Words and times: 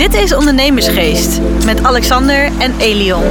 Dit 0.00 0.14
is 0.14 0.32
Ondernemersgeest 0.34 1.40
met 1.64 1.82
Alexander 1.82 2.50
en 2.58 2.78
Elion. 2.78 3.22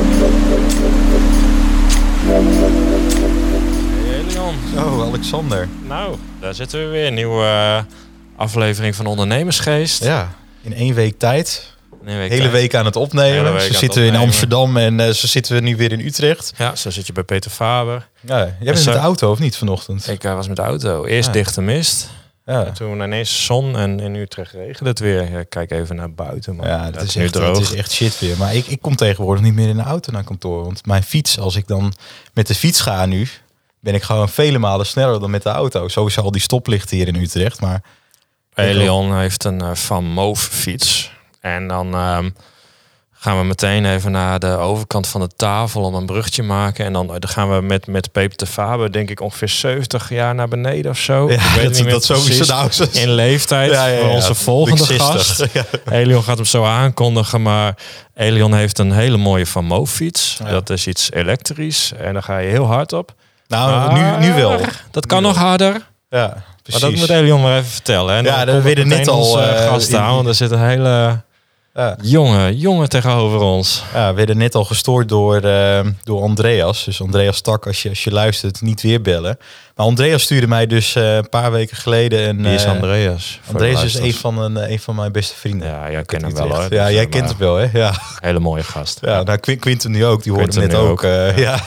Hey 4.08 4.24
Leon. 4.34 4.56
Zo, 4.76 5.04
Alexander. 5.08 5.68
Nou, 5.88 6.16
daar 6.40 6.54
zitten 6.54 6.80
we 6.80 6.86
weer. 6.88 7.08
Een 7.08 7.14
nieuwe 7.14 7.44
eh, 7.44 7.80
aflevering 8.36 8.96
van 8.96 9.06
Ondernemersgeest. 9.06 10.04
Ja, 10.04 10.30
in 10.62 10.74
één 10.74 10.94
week 10.94 11.20
tijd. 11.20 11.74
Een 12.06 12.18
week 12.18 12.30
hele 12.30 12.42
tijd. 12.42 12.52
week 12.54 12.76
aan 12.76 12.86
het 12.86 12.94
Hele 12.94 13.06
opnemen. 13.06 13.44
week 13.44 13.52
Ze 13.62 13.66
aan 13.66 13.68
het 13.72 13.78
zitten 13.78 14.02
we 14.02 14.08
in. 14.08 14.16
Amsterdam 14.16 14.78
en 14.78 15.00
eh, 15.00 15.10
ze 15.10 15.28
zitten 15.28 15.56
we 15.56 15.62
nu 15.62 15.76
weer 15.76 15.92
in 15.92 16.00
Utrecht. 16.00 16.52
Ja, 16.58 16.76
zo 16.76 16.90
zit 16.90 17.08
je 17.08 17.14
bij 17.14 17.24
Peter 17.24 17.52
Faber. 17.52 18.08
Ja, 18.22 18.38
jij 18.38 18.56
bent 18.60 18.80
Zo- 18.80 18.86
met 18.86 18.94
de 19.00 19.06
auto 19.06 19.32
of 19.32 19.40
niet 19.40 19.58
vanochtend? 19.58 20.08
Ik 20.08 20.24
eh, 20.24 20.34
was 20.34 20.48
met 20.48 20.56
de 20.56 20.62
auto. 20.62 21.06
Eerst 21.06 21.28
Ja. 21.28 21.34
dichte 21.34 21.62
mist. 21.62 22.10
Ja, 22.50 22.72
Toen 22.72 23.02
ineens 23.02 23.46
zon 23.46 23.78
en 23.78 24.00
in 24.00 24.16
Utrecht 24.16 24.52
regende 24.52 24.90
het 24.90 25.00
weer. 25.00 25.32
Ja, 25.32 25.44
kijk 25.44 25.72
even 25.72 25.96
naar 25.96 26.14
buiten. 26.14 26.56
Maar 26.56 26.68
ja 26.68 26.84
het 26.84 26.94
dat 26.94 27.04
is, 27.04 27.16
echt, 27.16 27.34
droog. 27.34 27.58
het 27.58 27.68
is 27.70 27.74
echt 27.74 27.92
shit 27.92 28.20
weer. 28.20 28.38
Maar 28.38 28.56
ik, 28.56 28.68
ik 28.68 28.82
kom 28.82 28.96
tegenwoordig 28.96 29.44
niet 29.44 29.54
meer 29.54 29.70
in 29.70 29.76
de 29.76 29.84
auto 29.84 30.12
naar 30.12 30.24
kantoor. 30.24 30.64
Want 30.64 30.86
mijn 30.86 31.04
fiets, 31.04 31.40
als 31.40 31.56
ik 31.56 31.68
dan 31.68 31.94
met 32.34 32.48
de 32.48 32.56
fiets 32.56 32.82
ga 32.82 33.06
nu, 33.06 33.28
ben 33.80 33.94
ik 33.94 34.04
gewoon 34.04 34.30
vele 34.30 34.58
malen 34.58 34.86
sneller 34.86 35.20
dan 35.20 35.30
met 35.30 35.44
de 35.44 35.50
auto. 35.50 35.88
Sowieso 35.88 36.22
al 36.22 36.32
die 36.32 36.42
stoplichten 36.42 36.98
hier 36.98 37.08
in 37.08 37.16
Utrecht. 37.16 37.62
Maar 37.62 37.82
Elion 38.54 39.18
heeft 39.18 39.44
een 39.44 39.62
eh, 39.62 39.76
Van 39.76 40.06
Moof 40.06 40.42
fiets. 40.42 41.12
En 41.40 41.68
dan 41.68 41.94
ehm, 41.94 42.30
gaan 43.22 43.38
we 43.38 43.44
meteen 43.44 43.86
even 43.86 44.12
naar 44.12 44.40
de 44.40 44.48
overkant 44.58 45.08
van 45.08 45.22
de 45.22 45.28
tafel 45.36 45.82
om 45.82 45.94
een 45.94 46.06
brugje 46.06 46.44
maken. 46.44 46.86
En 46.86 46.94
dan, 46.94 47.08
dan 47.08 47.28
gaan 47.30 47.56
we 47.56 47.62
met, 47.62 47.88
met 47.88 48.12
Peter 48.12 48.38
de 48.38 48.46
Faber, 48.46 48.92
denk 48.92 49.10
ik, 49.10 49.22
ongeveer 49.22 49.50
70 49.50 50.10
jaar 50.10 50.36
naar 50.36 50.48
beneden 50.48 50.92
of 50.92 50.98
zo. 50.98 51.30
Ja, 51.32 51.34
ik 51.36 51.42
weet 51.56 51.64
dat- 51.64 51.74
niet 51.84 51.90
dat 51.92 52.04
sowieso 52.04 52.54
nou, 52.54 52.70
In 52.92 53.10
leeftijd 53.10 53.72
Ja, 53.72 53.86
ja, 53.86 54.00
voor 54.02 54.10
onze 54.10 54.36
volgende 54.36 54.82
Ik 54.94 55.02
60. 55.02 55.52
gast. 55.52 55.68
Elion 55.92 56.24
gaat 56.24 56.36
hem 56.38 56.46
zo 56.46 56.64
aankondigen, 56.66 57.42
maar 57.42 57.78
Elion 58.16 58.54
heeft 58.54 58.78
een 58.80 58.92
hele 58.92 59.18
mooie 59.18 59.46
Van 59.46 59.66
Moof 59.66 59.92
fiets. 59.92 60.38
Ja. 60.44 60.50
Dat 60.50 60.70
is 60.70 60.88
iets 60.88 61.12
elektrisch 61.12 61.92
en 61.98 62.14
daar 62.14 62.24
ga 62.24 62.38
je 62.38 62.50
heel 62.50 62.66
hard 62.66 62.94
op. 62.94 63.14
Nou, 63.48 63.94
nu, 63.94 64.00
Maar 64.00 64.20
nu 64.20 64.34
wel. 64.34 64.60
Dat 64.92 65.06
kan 65.06 65.22
Nu 65.22 65.28
nog 65.28 65.38
harder. 65.38 65.88
Ja, 66.10 66.28
Maar 66.28 66.44
precies. 66.64 66.82
dat 66.82 66.96
moet 66.96 67.10
Elion 67.10 67.42
maar 67.42 67.58
even 67.58 67.70
vertellen. 67.70 68.16
En 68.16 68.24
Ja, 68.24 68.46
dat 68.46 68.56
ik 68.58 68.64
meteen 68.64 68.88
net 68.88 69.08
al, 69.08 69.42
eh, 69.42 69.68
gast 69.68 69.90
in- 69.90 69.98
aan, 69.98 70.16
want 70.16 70.28
er 70.28 70.36
zit 70.36 70.52
een 70.52 70.68
hele 70.68 71.22
Ja. 71.74 71.98
jonge, 72.02 72.58
jongen 72.58 72.90
tegenover 72.90 73.40
ons. 73.40 73.84
Ja, 73.94 74.10
we 74.10 74.16
werden 74.16 74.38
net 74.38 74.56
al 74.56 74.66
gestoord 74.66 75.10
door, 75.10 75.42
eh, 75.42 75.86
door 76.04 76.22
Andreas. 76.22 76.86
Dus 76.86 77.02
Andreas 77.02 77.42
Tak, 77.42 77.68
als 77.68 77.84
je, 77.84 77.90
als 77.90 78.04
je 78.04 78.12
luistert, 78.12 78.62
niet 78.62 78.82
weer 78.82 79.02
bellen. 79.02 79.38
Maar 79.80 79.88
Andreas 79.88 80.22
stuurde 80.24 80.48
mij 80.48 80.68
dus 80.68 80.96
eh, 80.96 81.16
een 81.16 81.30
paar 81.30 81.52
weken 81.52 81.78
geleden 81.78 82.30
een... 82.30 82.44
Wie 82.44 82.54
is 82.54 82.64
eh, 82.64 82.72
Andreas? 82.72 83.40
Andreas 83.48 83.84
is 83.84 83.96
een 83.96 84.14
van, 84.14 84.38
een, 84.38 84.72
een 84.72 84.80
van 84.80 84.96
mijn 84.96 85.12
beste 85.12 85.36
vrienden. 85.36 85.68
Ja, 85.68 85.92
jij 85.92 86.04
kent 86.04 86.22
hem 86.22 86.34
wel 86.34 86.48
hoor. 86.48 86.62
Ja, 86.62 86.68
Dus, 86.86 86.94
jij 86.94 87.04
eh, 87.04 87.10
kent 87.10 87.30
hem 87.30 87.38
wel, 87.38 87.56
hè? 87.56 87.68
Ja, 87.74 87.94
Hele 88.20 88.40
mooie 88.40 88.64
gast. 88.64 88.98
ja 89.02 89.24
nou, 89.24 89.38
Quin- 89.38 89.60
Quinten 89.60 89.92
nu 89.92 90.06
ook. 90.06 90.24
Die 90.24 90.32
hoorde 90.34 90.60
net 90.60 90.76
ook. 90.76 90.90
ook, 90.90 91.04
eh, 91.04 91.38
ja. 91.48 91.60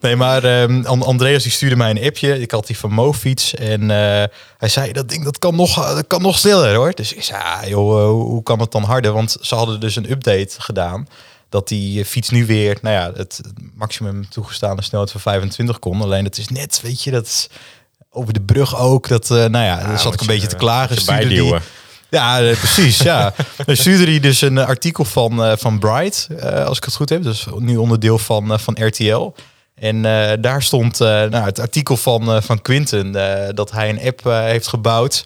Nee, 0.00 0.16
maar 0.16 0.44
ehm, 0.44 0.82
An- 0.86 1.02
Andreas 1.02 1.42
die 1.42 1.52
stuurde 1.52 1.76
mij 1.76 1.90
een 1.90 2.04
appje. 2.04 2.40
Ik 2.40 2.50
had 2.50 2.66
die 2.66 2.78
van 2.78 2.90
Mofiets. 2.92 3.54
En 3.54 3.80
eh, 3.90 4.24
hij 4.58 4.68
zei, 4.68 4.92
dat 4.92 5.08
ding 5.08 5.24
dat 5.24 5.38
kan, 5.38 5.56
nog, 5.56 5.94
dat 5.94 6.06
kan 6.06 6.22
nog 6.22 6.38
sneller 6.38 6.74
hoor. 6.74 6.92
Dus 6.94 7.12
ik 7.14 7.22
zei, 7.22 7.42
ah, 7.42 7.68
joh, 7.68 8.00
eh, 8.00 8.06
hoe 8.08 8.42
kan 8.42 8.60
het 8.60 8.72
dan 8.72 8.82
harder? 8.82 9.12
Want 9.12 9.36
ze 9.40 9.54
hadden 9.54 9.80
dus 9.80 9.96
een 9.96 10.10
update 10.10 10.50
gedaan. 10.58 11.06
Dat 11.54 11.68
die 11.68 12.00
eh, 12.00 12.06
fiets 12.06 12.30
nu 12.30 12.46
weer, 12.46 12.78
nou 12.82 12.94
ja, 12.94 13.12
het 13.16 13.40
maximum 13.74 14.28
toegestane 14.28 14.82
snelheid 14.82 15.10
van 15.10 15.20
25 15.20 15.78
kon. 15.78 16.02
Alleen 16.02 16.24
het 16.24 16.38
is 16.38 16.48
net, 16.48 16.80
weet 16.82 17.02
je, 17.02 17.10
dat 17.10 17.26
is 17.26 17.48
over 18.10 18.32
de 18.32 18.40
brug 18.40 18.78
ook. 18.78 19.08
Dat, 19.08 19.30
eh, 19.30 19.36
nou 19.36 19.64
ja, 19.64 19.86
dan 19.86 19.98
zat 19.98 20.14
ik 20.14 20.20
een 20.20 20.26
je, 20.26 20.32
beetje 20.32 20.46
te 20.46 20.54
eh, 20.54 20.60
klagen. 20.60 20.96
Stuurde 20.96 21.28
die- 21.28 21.54
ja, 22.10 22.38
precies. 22.38 22.98
ja. 22.98 23.34
Dan 23.66 23.76
stuurde 23.76 24.04
hij 24.04 24.20
dus 24.20 24.40
een 24.40 24.58
artikel 24.58 25.04
van, 25.04 25.58
van 25.58 25.78
Bright, 25.78 26.28
als 26.66 26.76
ik 26.76 26.84
het 26.84 26.94
goed 26.94 27.08
heb. 27.08 27.22
Dus 27.22 27.46
nu 27.58 27.76
onderdeel 27.76 28.18
van, 28.18 28.60
van 28.60 28.76
RTL. 28.86 29.32
En 29.74 30.02
daar 30.40 30.62
stond 30.62 30.98
nou, 30.98 31.36
het 31.36 31.58
artikel 31.60 31.96
van, 31.96 32.42
van 32.42 32.62
Quinten 32.62 33.12
dat 33.54 33.70
hij 33.70 33.88
een 33.88 34.00
app 34.02 34.24
heeft 34.24 34.66
gebouwd. 34.66 35.24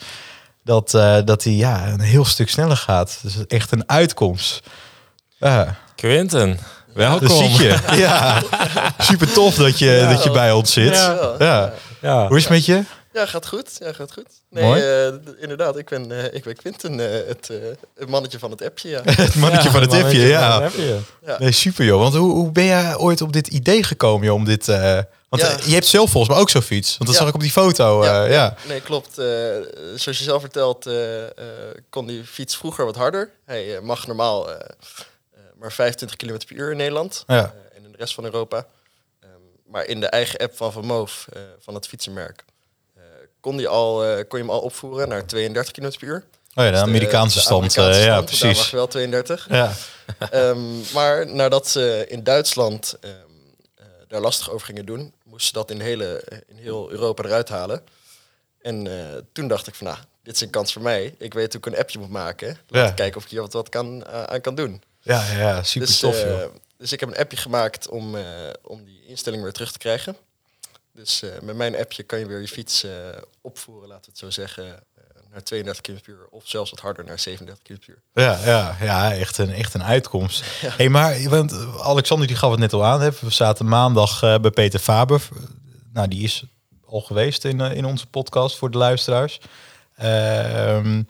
Dat, 0.64 0.90
dat 1.24 1.44
hij 1.44 1.52
ja, 1.52 1.88
een 1.88 2.00
heel 2.00 2.24
stuk 2.24 2.48
sneller 2.50 2.76
gaat. 2.76 3.18
Dus 3.22 3.46
echt 3.46 3.72
een 3.72 3.88
uitkomst. 3.88 4.60
Ja, 5.38 5.76
Quinten, 6.02 6.58
welkom. 6.94 7.28
dat 7.28 7.36
zie 7.36 7.50
je. 7.62 7.76
Ja, 7.96 8.42
super 8.98 9.32
tof 9.32 9.54
dat 9.54 9.78
je, 9.78 10.06
dat 10.10 10.22
je 10.22 10.30
bij 10.30 10.52
ons 10.52 10.72
zit. 10.72 10.94
Ja. 10.94 11.34
Ja. 11.38 11.72
Ja. 12.00 12.26
Hoe 12.28 12.36
is 12.36 12.42
het 12.42 12.52
met 12.52 12.64
je? 12.64 12.82
Ja, 13.12 13.26
gaat 13.26 13.46
goed. 13.46 13.70
Ja, 13.78 13.92
gaat 13.92 14.12
goed. 14.12 14.26
Nee, 14.50 14.64
Mooi. 14.64 14.82
eh, 14.82 15.06
inderdaad. 15.40 15.76
Ik 15.78 15.88
ben, 15.88 16.12
eh, 16.24 16.34
ik 16.34 16.44
ben 16.44 16.56
Quinten, 16.56 17.00
eh, 17.00 17.28
het, 17.28 17.50
eh, 17.50 17.56
het 17.98 18.08
mannetje 18.08 18.38
van 18.38 18.50
het 18.50 18.62
appje. 18.62 18.88
Ja. 18.88 19.00
Het 19.24 19.34
mannetje 19.34 19.64
Ja, 19.68 19.70
van 19.74 19.80
het 19.80 19.92
appje, 19.92 20.18
van 20.20 20.28
ja. 20.28 20.56
appje. 20.56 20.98
Nee, 21.38 21.52
super 21.52 21.84
joh. 21.84 22.00
Want 22.00 22.14
hoe, 22.14 22.32
hoe 22.32 22.50
ben 22.52 22.64
jij 22.64 22.96
ooit 22.96 23.20
op 23.20 23.32
dit 23.32 23.46
idee 23.48 23.82
gekomen 23.82 24.26
joh, 24.26 24.34
om 24.34 24.44
dit... 24.44 24.68
eh, 24.68 24.98
want 25.28 25.42
Ja. 25.42 25.56
je 25.64 25.72
hebt 25.74 25.86
zelf 25.86 26.10
volgens 26.10 26.32
mij 26.32 26.42
ook 26.42 26.50
zo'n 26.50 26.62
fiets. 26.62 26.88
Want 26.98 27.10
dat 27.10 27.12
Ja. 27.12 27.18
zag 27.18 27.28
ik 27.28 27.34
op 27.34 27.40
die 27.40 27.50
foto. 27.50 28.02
eh, 28.02 28.30
ja. 28.30 28.54
Nee, 28.68 28.80
klopt. 28.80 29.18
Eh, 29.18 29.26
zoals 29.96 30.18
je 30.18 30.24
zelf 30.24 30.40
vertelt, 30.40 30.86
eh, 30.86 31.24
eh, 31.24 31.30
kon 31.90 32.06
die 32.06 32.24
fiets 32.24 32.56
vroeger 32.56 32.84
wat 32.84 32.96
harder. 32.96 33.30
Hij 33.44 33.78
mag 33.82 34.06
normaal 34.06 34.48
maar 35.58 35.72
25 35.72 36.16
km 36.16 36.46
per 36.46 36.56
uur 36.56 36.70
in 36.70 36.76
Nederland. 36.76 37.24
Ja. 37.26 37.36
eh, 37.44 37.76
en 37.76 37.84
in 37.84 37.90
de 37.92 37.98
rest 37.98 38.14
van 38.14 38.24
Europa. 38.24 38.66
Ehm, 39.20 39.30
maar 39.66 39.84
in 39.86 40.00
de 40.00 40.06
eigen 40.06 40.38
app 40.38 40.56
van 40.56 40.72
Van 40.72 40.84
Moof, 40.84 41.26
eh, 41.32 41.40
van 41.58 41.74
het 41.74 41.86
fietsenmerk, 41.88 42.44
eh, 42.94 43.02
kon, 43.40 43.56
die 43.56 43.68
al, 43.68 43.94
kon 44.28 44.38
je 44.38 44.44
hem 44.44 44.50
al 44.50 44.60
opvoeren 44.60 45.08
naar 45.08 45.26
32 45.26 45.72
km 45.72 45.98
per 45.98 46.08
uur. 46.08 46.24
Oh 46.54 46.64
ja, 46.64 46.70
de 46.70 46.70
Dus 46.70 46.80
Amerikaanse 46.80 47.34
de 47.38 47.40
stand. 47.44 47.58
Amerikaanse 47.78 48.00
eh, 48.00 48.06
ja, 48.06 48.12
stand, 48.22 48.40
Daar 48.40 48.46
mag 48.48 48.54
precies. 48.54 48.70
wel 48.70 48.86
32. 48.86 49.46
Ja. 49.50 49.72
Maar 50.94 51.26
nadat 51.34 51.68
ze 51.68 52.04
in 52.08 52.22
Duitsland 52.22 52.96
ehm, 53.00 53.12
eh, 53.74 53.84
daar 54.08 54.20
lastig 54.20 54.50
over 54.50 54.66
gingen 54.66 54.86
doen, 54.86 55.12
moesten 55.24 55.46
ze 55.46 55.52
dat 55.52 55.70
in, 55.70 55.80
hele, 55.80 56.22
in 56.46 56.56
heel 56.56 56.90
Europa 56.90 57.22
eruit 57.24 57.48
halen. 57.48 57.82
En 58.62 58.86
toen 59.32 59.48
dacht 59.48 59.66
ik 59.66 59.74
van, 59.74 59.86
nou, 59.86 59.98
dit 60.22 60.34
is 60.34 60.40
een 60.40 60.50
kans 60.50 60.72
voor 60.72 60.82
mij. 60.82 61.14
Ik 61.18 61.34
weet 61.34 61.52
hoe 61.52 61.60
ik 61.60 61.66
een 61.66 61.78
appje 61.80 61.98
moet 61.98 62.10
maken. 62.10 62.58
Laten 62.68 62.88
Ja. 62.88 62.94
kijken 62.94 63.16
of 63.16 63.24
ik 63.24 63.30
hier 63.30 63.40
wat, 63.40 63.52
wat 63.52 63.68
kan, 63.68 64.06
aan 64.06 64.40
kan 64.40 64.54
doen. 64.54 64.82
Ja, 65.08 65.24
ja, 65.32 65.38
ja, 65.38 65.62
super 65.62 65.88
Dus, 65.88 65.98
tof 65.98 66.22
eh, 66.22 66.30
joh. 66.30 66.54
dus 66.76 66.92
ik 66.92 67.00
heb 67.00 67.08
een 67.08 67.16
appje 67.16 67.36
gemaakt 67.36 67.88
om, 67.88 68.16
eh, 68.16 68.24
om 68.62 68.84
die 68.84 69.06
instelling 69.06 69.42
weer 69.42 69.52
terug 69.52 69.72
te 69.72 69.78
krijgen. 69.78 70.16
Dus 70.92 71.22
eh, 71.22 71.30
met 71.42 71.56
mijn 71.56 71.76
appje 71.76 72.02
kan 72.02 72.18
je 72.18 72.26
weer 72.26 72.40
je 72.40 72.48
fiets 72.48 72.86
opvoeren, 73.40 73.88
laten 73.88 74.04
we 74.04 74.10
het 74.10 74.18
zo 74.18 74.30
zeggen, 74.30 74.82
naar 75.30 75.42
32 75.42 75.82
km 75.82 76.00
per 76.02 76.12
uur. 76.12 76.26
Of 76.30 76.42
zelfs 76.44 76.70
wat 76.70 76.80
harder, 76.80 77.04
naar 77.04 77.18
37 77.18 77.64
km 77.64 77.78
per 77.78 77.88
uur. 77.88 78.02
Ja, 78.24 78.38
ja, 78.44 78.76
ja 78.80 79.12
echt, 79.12 79.38
een, 79.38 79.52
echt 79.52 79.74
een 79.74 79.82
uitkomst. 79.82 80.44
Hey, 80.76 80.88
maar 80.88 81.28
want 81.28 81.52
Alexander 81.80 82.26
die 82.26 82.36
gaf 82.36 82.50
het 82.50 82.60
net 82.60 82.72
al 82.72 82.84
aan. 82.84 83.00
Hè. 83.00 83.10
We 83.20 83.30
zaten 83.30 83.68
maandag 83.68 84.20
bij 84.20 84.50
Peter 84.50 84.80
Faber. 84.80 85.28
Nou, 85.92 86.08
die 86.08 86.22
is 86.22 86.44
al 86.86 87.00
geweest 87.00 87.44
in, 87.44 87.60
in 87.60 87.84
onze 87.84 88.06
podcast 88.06 88.56
voor 88.56 88.70
de 88.70 88.78
luisteraars. 88.78 89.40
Ehm, 89.96 91.02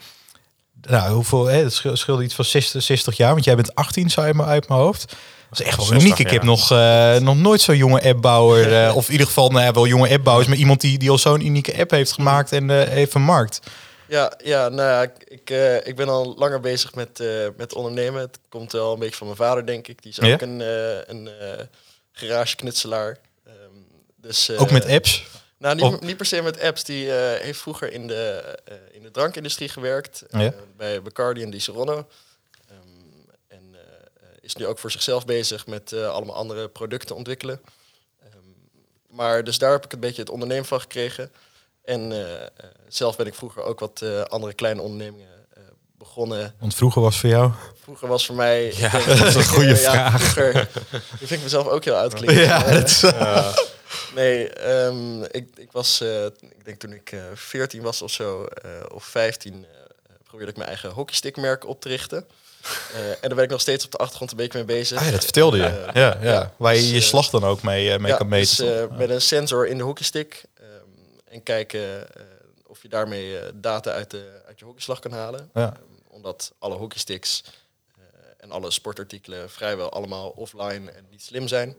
nou, 0.81 1.13
hoeveel, 1.13 1.47
hè, 1.47 1.63
het 1.63 1.73
schil- 1.73 1.97
scheelde 1.97 2.23
iets 2.23 2.35
van 2.35 2.45
60, 2.45 2.83
60 2.83 3.17
jaar. 3.17 3.33
Want 3.33 3.45
jij 3.45 3.57
bent 3.57 3.75
18, 3.75 4.11
zei 4.11 4.27
je 4.27 4.35
maar 4.35 4.47
uit 4.47 4.69
mijn 4.69 4.81
hoofd. 4.81 5.15
Dat 5.51 5.61
is 5.61 5.67
echt 5.67 5.77
wel 5.77 5.87
60 5.87 6.05
uniek. 6.07 6.19
Ik 6.19 6.31
heb 6.31 6.43
nog, 6.43 6.71
eh, 6.71 7.17
nog 7.17 7.37
nooit 7.37 7.61
zo'n 7.61 7.77
jonge 7.77 8.03
appbouwer, 8.03 8.73
eh, 8.87 8.97
of 8.97 9.07
in 9.07 9.13
ieder 9.13 9.27
geval 9.27 9.49
nou 9.51 9.65
ja, 9.65 9.73
wel 9.73 9.87
jonge 9.87 10.11
appbouwers, 10.11 10.49
maar 10.49 10.57
iemand 10.57 10.81
die, 10.81 10.99
die 10.99 11.11
al 11.11 11.19
zo'n 11.19 11.47
unieke 11.47 11.79
app 11.81 11.91
heeft 11.91 12.13
gemaakt 12.13 12.53
en 12.53 12.71
eh, 12.71 12.89
heeft 12.89 13.11
vermarkt. 13.11 13.61
Ja, 14.09 14.33
ja, 14.45 14.69
nou 14.69 14.89
ja, 14.89 15.03
ik, 15.03 15.13
ik, 15.25 15.51
eh, 15.51 15.87
ik 15.87 15.97
ben 15.97 16.09
al 16.09 16.35
langer 16.39 16.61
bezig 16.61 16.95
met, 16.95 17.21
eh, 17.21 17.27
met 17.57 17.75
ondernemen. 17.75 18.21
Het 18.21 18.39
komt 18.49 18.73
wel 18.73 18.93
een 18.93 18.99
beetje 18.99 19.17
van 19.17 19.27
mijn 19.27 19.39
vader, 19.39 19.67
denk 19.67 19.89
ik. 19.89 20.03
Die 20.03 20.11
is 20.11 20.17
Ja? 20.27 20.33
ook 20.33 20.41
een, 20.41 20.61
eh 20.61 20.97
een 21.07 21.29
eh 21.41 21.65
garageknutselaar. 22.13 23.17
Ehm, 23.47 23.55
dus, 24.17 24.49
eh, 24.49 24.61
Ook 24.61 24.71
met 24.71 24.87
apps. 24.89 25.25
Nou, 25.59 25.75
niet, 25.77 26.01
niet 26.01 26.17
per 26.17 26.27
se 26.27 26.43
met 26.43 26.61
apps. 26.61 26.85
Die 26.85 27.13
eh, 27.17 27.41
heeft 27.43 27.61
vroeger 27.61 27.93
in 27.93 28.07
de, 28.07 28.43
eh, 28.65 28.75
in 28.93 29.03
de 29.03 29.11
drankindustrie 29.11 29.69
gewerkt. 29.69 30.23
eh, 30.31 30.41
Ja. 30.41 30.53
bij 30.77 31.03
Bacardi 31.03 31.43
en 31.43 31.51
Di 31.51 31.61
Serono. 31.61 32.07
Ehm, 32.69 32.79
en 33.49 33.63
eh, 33.75 33.81
is 34.41 34.55
nu 34.57 34.67
ook 34.67 34.79
voor 34.79 34.91
zichzelf 34.91 35.25
bezig 35.25 35.67
met 35.67 35.93
allemaal 35.93 36.35
andere 36.35 36.69
producten 36.69 37.17
ontwikkelen. 37.17 37.61
Ehm, 38.23 38.39
maar 39.11 39.45
dus 39.45 39.59
daar 39.59 39.73
heb 39.73 39.85
ik 39.85 39.93
een 39.93 40.01
beetje 40.01 40.21
het 40.23 40.31
ondernemen 40.31 40.65
van 40.65 40.81
gekregen. 40.81 41.31
En 41.85 42.13
zelf 42.89 43.17
ben 43.17 43.27
ik 43.27 43.35
vroeger 43.35 43.63
ook 43.63 43.81
wat 43.81 44.03
andere 44.29 44.53
kleine 44.55 44.83
ondernemingen 44.83 45.27
begonnen. 45.99 46.55
Want 46.59 46.75
vroeger 46.75 47.03
was 47.03 47.21
voor 47.21 47.29
jou. 47.29 47.51
Vroeger 47.83 48.09
was 48.09 48.27
voor 48.27 48.35
mij... 48.35 48.73
Ja, 48.77 48.91
dat 49.07 49.27
is 49.27 49.35
een 49.35 49.45
goede 49.45 49.69
ja, 49.69 49.77
vraag. 49.77 50.23
vroeger- 50.23 50.69
vind 51.19 51.31
ik 51.31 51.43
mezelf 51.43 51.67
ook 51.67 51.85
heel 51.85 51.95
uitklinken. 52.07 52.43
Ja, 52.45 52.63
dat 52.73 52.89
is, 52.89 53.01
Nee, 54.15 54.49
ehm, 54.49 55.23
ik, 55.23 55.49
ik 55.57 55.73
was, 55.73 56.01
eh, 56.01 56.25
ik 56.25 56.65
denk 56.65 56.79
toen 56.79 56.93
ik 56.93 57.13
eh 57.13 57.21
14 57.35 57.83
was 57.83 58.03
of 58.03 58.11
zo, 58.11 58.45
eh, 58.45 58.71
of 58.95 59.05
15, 59.05 59.55
eh, 59.55 59.81
probeerde 60.25 60.51
ik 60.51 60.57
mijn 60.57 60.69
eigen 60.69 60.91
hockeystickmerk 60.91 61.67
op 61.67 61.81
te 61.81 61.89
richten. 61.89 62.27
En 62.93 63.17
daar 63.21 63.35
ben 63.35 63.45
ik 63.45 63.51
nog 63.51 63.61
steeds 63.61 63.85
op 63.85 63.91
de 63.91 63.99
achtergrond 63.99 64.31
een 64.31 64.37
beetje 64.37 64.59
mee 64.59 64.77
bezig. 64.77 64.99
Ah, 64.99 65.05
ja, 65.05 65.11
dat 65.11 65.25
vertelde 65.25 65.57
je. 65.57 65.91
Ja, 65.95 66.19
ja. 66.23 66.53
Waar 66.57 66.75
je 66.75 66.81
dus, 66.81 66.91
je 66.91 67.01
slag 67.01 67.31
dan 67.31 67.45
ook 67.45 67.63
mee, 67.63 67.99
mee 67.99 68.11
ja, 68.11 68.17
kan 68.17 68.29
meten. 68.29 68.67
dus, 68.67 68.79
toch? 68.79 68.99
met 68.99 69.11
een 69.11 69.21
sensor 69.21 69.67
in 69.67 69.77
de 69.77 69.83
hockeystick. 69.83 70.45
ehm, 70.55 70.69
en 71.25 71.43
kijken 71.43 72.07
of 72.67 72.83
je 72.83 72.89
daarmee 72.89 73.39
data 73.55 73.93
uit, 73.93 74.11
de, 74.11 74.43
uit 74.47 74.59
je 74.59 74.65
hockeyslag 74.65 74.99
kan 74.99 75.13
halen. 75.13 75.51
Ja. 75.55 75.63
Ehm, 75.63 75.83
omdat 76.09 76.53
alle 76.59 76.75
hockeysticks 76.75 77.43
en 78.39 78.51
alle 78.51 78.71
sportartikelen 78.71 79.51
vrijwel 79.51 79.91
allemaal 79.93 80.29
offline 80.29 80.91
en 80.91 81.05
niet 81.11 81.23
slim 81.23 81.49
zijn. 81.49 81.77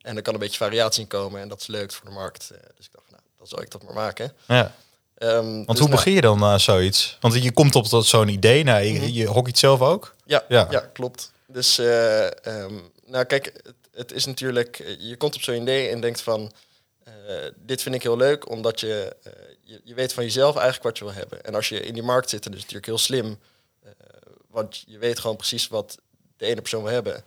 En 0.00 0.16
er 0.16 0.22
kan 0.22 0.34
een 0.34 0.40
beetje 0.40 0.56
variatie 0.56 1.02
in 1.02 1.08
komen 1.08 1.40
en 1.40 1.48
dat 1.48 1.60
is 1.60 1.66
leuk 1.66 1.92
voor 1.92 2.06
de 2.06 2.12
markt. 2.14 2.50
Eh, 2.50 2.58
dus 2.76 2.86
ik 2.86 2.92
dacht, 2.92 3.10
nou, 3.10 3.22
dan 3.38 3.46
zal 3.46 3.60
ik 3.62 3.70
dat 3.70 3.82
maar 3.82 3.94
maken. 3.94 4.32
Ja. 4.46 4.74
Ehm, 5.14 5.32
Want 5.44 5.66
dus 5.66 5.78
hoe 5.78 5.88
nou, 5.88 5.90
begin 5.90 6.12
je 6.12 6.20
dan 6.20 6.44
aan 6.44 6.60
zoiets? 6.60 7.16
Want 7.20 7.42
je 7.42 7.52
komt 7.52 7.74
op 7.74 7.84
tot 7.86 8.06
zo'n 8.06 8.28
idee. 8.28 8.64
Nou, 8.64 8.82
je, 8.84 8.92
Mhm. 8.92 9.06
je 9.08 9.26
hockeyt 9.26 9.58
zelf 9.58 9.80
ook. 9.80 10.14
Ja, 10.24 10.44
Ja. 10.48 10.66
ja. 10.70 10.80
klopt. 10.80 11.32
Dus, 11.46 11.78
eh, 11.78 12.26
ehm, 12.46 12.74
nou 13.06 13.24
kijk, 13.24 13.44
het, 13.44 13.74
het 13.92 14.12
is 14.12 14.24
natuurlijk, 14.26 14.96
je 14.98 15.16
komt 15.16 15.34
op 15.34 15.42
zo'n 15.42 15.60
idee 15.62 15.88
en 15.88 16.00
denkt 16.00 16.20
van, 16.20 16.52
dit 17.56 17.82
vind 17.82 17.94
ik 17.94 18.02
heel 18.02 18.16
leuk, 18.16 18.50
omdat 18.50 18.80
je, 18.80 19.16
je, 19.62 19.80
je 19.84 19.94
weet 19.94 20.12
van 20.12 20.24
jezelf 20.24 20.54
eigenlijk 20.56 20.84
wat 20.84 20.98
je 20.98 21.04
wil 21.04 21.12
hebben. 21.14 21.44
En 21.44 21.54
als 21.54 21.68
je 21.68 21.80
in 21.80 21.94
die 21.94 22.02
markt 22.02 22.30
zit, 22.30 22.42
dan 22.42 22.52
is 22.52 22.58
het 22.62 22.72
natuurlijk 22.72 22.86
heel 22.86 23.06
slim, 23.06 23.38
want 24.50 24.82
je 24.86 24.98
weet 24.98 25.18
gewoon 25.18 25.36
precies 25.36 25.68
wat 25.68 25.98
de 26.36 26.46
ene 26.46 26.60
persoon 26.60 26.82
wil 26.82 26.92
hebben. 26.92 27.24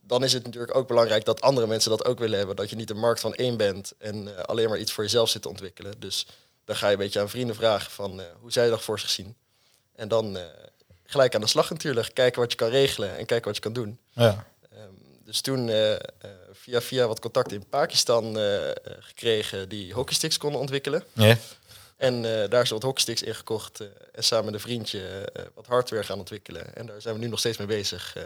Dan 0.00 0.24
is 0.24 0.32
het 0.32 0.44
natuurlijk 0.44 0.74
ook 0.74 0.88
belangrijk 0.88 1.24
dat 1.24 1.40
andere 1.40 1.66
mensen 1.66 1.90
dat 1.90 2.04
ook 2.04 2.18
willen 2.18 2.38
hebben. 2.38 2.56
Dat 2.56 2.70
je 2.70 2.76
niet 2.76 2.90
een 2.90 2.98
markt 2.98 3.20
van 3.20 3.34
één 3.34 3.56
bent 3.56 3.92
en 3.98 4.36
eh, 4.36 4.42
alleen 4.42 4.68
maar 4.68 4.78
iets 4.78 4.92
voor 4.92 5.04
jezelf 5.04 5.28
zit 5.28 5.42
te 5.42 5.48
ontwikkelen. 5.48 5.94
Dus 5.98 6.26
dan 6.64 6.76
ga 6.76 6.86
je 6.86 6.92
een 6.92 6.98
beetje 6.98 7.20
aan 7.20 7.28
vrienden 7.28 7.56
vragen 7.56 7.90
van, 7.90 8.20
eh, 8.20 8.26
hoe 8.40 8.52
zij 8.52 8.68
dat 8.68 8.82
voor 8.82 8.98
zich 8.98 9.10
zien. 9.10 9.36
En 9.94 10.08
dan 10.08 10.36
eh, 10.36 10.44
gelijk 11.04 11.34
aan 11.34 11.40
de 11.40 11.46
slag 11.46 11.70
natuurlijk. 11.70 12.14
Kijken 12.14 12.40
wat 12.40 12.50
je 12.50 12.56
kan 12.56 12.68
regelen 12.68 13.16
en 13.16 13.26
kijken 13.26 13.46
wat 13.46 13.56
je 13.56 13.62
kan 13.62 13.72
doen. 13.72 13.98
Ja. 14.10 14.46
Ehm, 14.72 14.92
dus 15.24 15.40
toen 15.40 15.70
via 16.52 16.80
via 16.80 17.06
wat 17.06 17.20
contacten 17.20 17.56
in 17.56 17.68
Pakistan 17.68 18.36
gekregen 19.00 19.68
die 19.68 19.92
hockeysticks 19.92 20.38
konden 20.38 20.60
ontwikkelen. 20.60 21.04
Ja. 21.12 21.36
En 22.00 22.42
eh, 22.42 22.48
daar 22.50 22.62
is 22.62 22.70
wat 22.70 22.82
hockeysticks 22.82 23.22
in 23.22 23.34
gekocht 23.34 23.80
eh, 23.80 23.86
en 24.12 24.24
samen 24.24 24.44
met 24.44 24.54
een 24.54 24.60
vriendje 24.60 25.00
eh, 25.32 25.42
wat 25.54 25.66
hardware 25.66 26.02
gaan 26.04 26.18
ontwikkelen. 26.18 26.74
En 26.74 26.86
daar 26.86 27.00
zijn 27.00 27.14
we 27.14 27.20
nu 27.20 27.28
nog 27.28 27.38
steeds 27.38 27.58
mee 27.58 27.66
bezig 27.66 28.16
eh, 28.16 28.22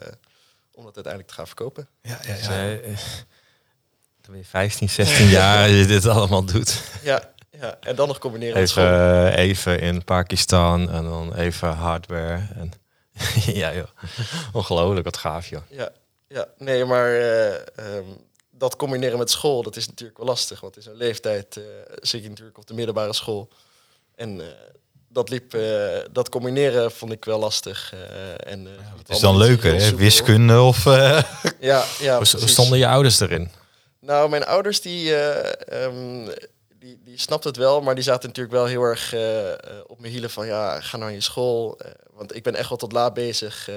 om 0.74 0.84
dat 0.84 0.94
uiteindelijk 0.94 1.28
te 1.28 1.34
gaan 1.34 1.46
verkopen. 1.46 1.88
Ja, 2.02 2.18
ja, 2.22 2.34
Dus, 2.36 2.46
ja. 2.46 2.70
eh, 2.72 2.78
Dan 4.20 4.32
ben 4.32 4.36
je 4.38 4.44
15, 4.44 4.88
16 4.90 5.26
jaar 5.38 5.68
je 5.68 5.86
dit 5.86 6.06
allemaal 6.06 6.44
doet. 6.44 6.80
Ja, 7.02 7.32
ja. 7.50 7.76
en 7.80 7.96
dan 7.96 8.08
nog 8.08 8.18
combineren 8.18 8.60
met 8.60 8.68
Even, 8.70 8.82
school. 8.82 9.26
eh, 9.26 9.36
even 9.36 9.80
in 9.80 10.04
Pakistan 10.04 10.90
en 10.90 11.04
dan 11.04 11.34
even 11.34 11.68
hardware. 11.72 12.46
En 12.54 12.72
ja, 13.46 13.74
joh. 13.74 13.88
Ongelooflijk, 14.52 15.04
wat 15.04 15.16
gaaf, 15.16 15.46
joh. 15.48 15.62
Ja, 15.70 15.90
ja, 16.28 16.48
nee, 16.58 16.84
maar 16.84 17.08
eh, 17.14 17.54
ehm, 17.78 18.04
dat 18.50 18.76
combineren 18.76 19.18
met 19.18 19.30
school, 19.30 19.62
dat 19.62 19.76
is 19.76 19.86
natuurlijk 19.88 20.18
wel 20.18 20.26
lastig. 20.26 20.60
Want 20.60 20.76
in 20.76 20.82
zo'n 20.82 20.94
leeftijd 20.96 21.56
eh, 21.56 21.62
zit 22.00 22.22
je 22.22 22.28
natuurlijk 22.28 22.58
op 22.58 22.66
de 22.66 22.74
middelbare 22.74 23.12
school. 23.12 23.48
En 24.16 24.40
eh, 24.40 24.46
dat 25.08 25.28
liep, 25.28 25.54
eh, 25.54 25.98
dat 26.12 26.28
combineren 26.28 26.92
vond 26.92 27.12
ik 27.12 27.24
wel 27.24 27.38
lastig. 27.38 27.92
eh, 27.92 28.52
en, 28.52 28.66
Het 28.98 29.08
is 29.08 29.18
dan 29.20 29.36
leuker, 29.36 29.74
hè? 29.80 29.94
Wiskunde 29.96 30.60
of... 30.60 30.84
Ja, 31.60 31.84
ja 32.00 32.16
Hoe 32.16 32.24
stonden 32.48 32.78
je 32.78 32.86
ouders 32.88 33.20
erin? 33.20 33.50
Nou, 34.00 34.28
mijn 34.28 34.44
ouders 34.44 34.80
die, 34.80 35.16
eh, 35.16 35.84
ehm, 35.84 36.30
die, 36.78 37.00
die 37.04 37.18
snapten 37.18 37.50
het 37.50 37.58
wel, 37.58 37.80
maar 37.80 37.94
die 37.94 38.04
zaten 38.04 38.28
natuurlijk 38.28 38.54
wel 38.54 38.66
heel 38.66 38.82
erg 38.82 39.14
op 39.86 40.00
mijn 40.00 40.12
hielen 40.12 40.30
van 40.30 40.46
ja, 40.46 40.80
ga 40.80 40.96
naar 40.96 41.12
je 41.12 41.20
school. 41.20 41.78
want 42.12 42.34
ik 42.36 42.42
ben 42.42 42.54
echt 42.54 42.68
wel 42.68 42.78
tot 42.78 42.92
laat 42.92 43.14
bezig 43.14 43.70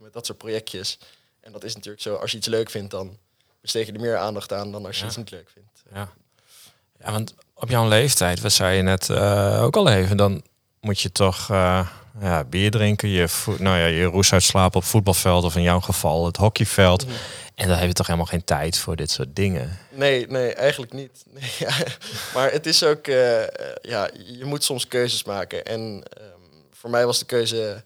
met 0.00 0.12
dat 0.12 0.26
soort 0.26 0.38
projectjes. 0.38 0.98
En 1.40 1.52
dat 1.52 1.64
is 1.64 1.74
natuurlijk 1.74 2.02
zo, 2.02 2.14
als 2.14 2.30
je 2.30 2.36
iets 2.36 2.46
leuk 2.46 2.70
vindt, 2.70 2.90
dan 2.90 3.18
besteed 3.60 3.86
je 3.86 3.92
er 3.92 4.00
meer 4.00 4.16
aandacht 4.16 4.52
aan 4.52 4.72
dan 4.72 4.86
als 4.86 4.96
je 4.96 5.02
Ja. 5.02 5.08
iets 5.08 5.16
niet 5.16 5.30
leuk 5.30 5.48
vindt. 5.52 5.82
Ja. 5.92 6.12
ja, 7.00 7.12
want 7.12 7.34
op 7.62 7.68
jouw 7.68 7.88
leeftijd, 7.88 8.40
wat 8.40 8.52
zei 8.52 8.76
je 8.76 8.82
net 8.82 9.10
eh, 9.10 9.62
ook 9.62 9.76
al 9.76 9.88
even, 9.88 10.16
dan 10.16 10.42
moet 10.80 11.00
je 11.00 11.12
toch 11.12 11.50
eh, 11.50 11.88
ja, 12.20 12.44
bier 12.44 12.70
drinken, 12.70 13.08
je, 13.08 13.28
nou 13.58 13.78
ja, 13.78 13.86
je 13.86 14.04
roes 14.04 14.32
uitslapen 14.32 14.78
op 14.80 14.84
voetbalveld 14.84 15.44
of 15.44 15.56
in 15.56 15.62
jouw 15.62 15.80
geval 15.80 16.26
het 16.26 16.36
hockeyveld. 16.36 17.06
Mhm. 17.06 17.14
En 17.54 17.68
dan 17.68 17.76
heb 17.76 17.86
je 17.86 17.92
toch 17.92 18.06
helemaal 18.06 18.26
geen 18.28 18.44
tijd 18.44 18.78
voor 18.78 18.96
dit 18.96 19.10
soort 19.10 19.36
dingen. 19.36 19.78
Nee, 19.90 20.26
nee, 20.26 20.52
eigenlijk 20.54 20.92
niet. 20.92 21.24
Nee, 21.34 21.50
ja. 21.58 21.72
Maar 22.34 22.52
het 22.52 22.66
is 22.66 22.82
ook, 22.84 23.06
eh, 23.06 23.42
ja, 23.82 24.10
je 24.38 24.44
moet 24.44 24.64
soms 24.64 24.88
keuzes 24.88 25.24
maken. 25.24 25.64
En 25.64 26.02
ehm, 26.16 26.40
voor 26.72 26.90
mij 26.90 27.06
was 27.06 27.18
de 27.18 27.24
keuze 27.24 27.84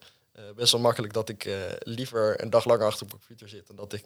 best 0.56 0.72
wel 0.72 0.80
makkelijk 0.80 1.12
dat 1.12 1.28
ik 1.28 1.48
liever 1.78 2.42
een 2.42 2.50
dag 2.50 2.64
lang 2.64 2.82
achter 2.82 3.02
op 3.02 3.10
computer 3.10 3.48
zit 3.48 3.66
dan 3.66 3.76
dat 3.76 3.92
ik 3.92 4.04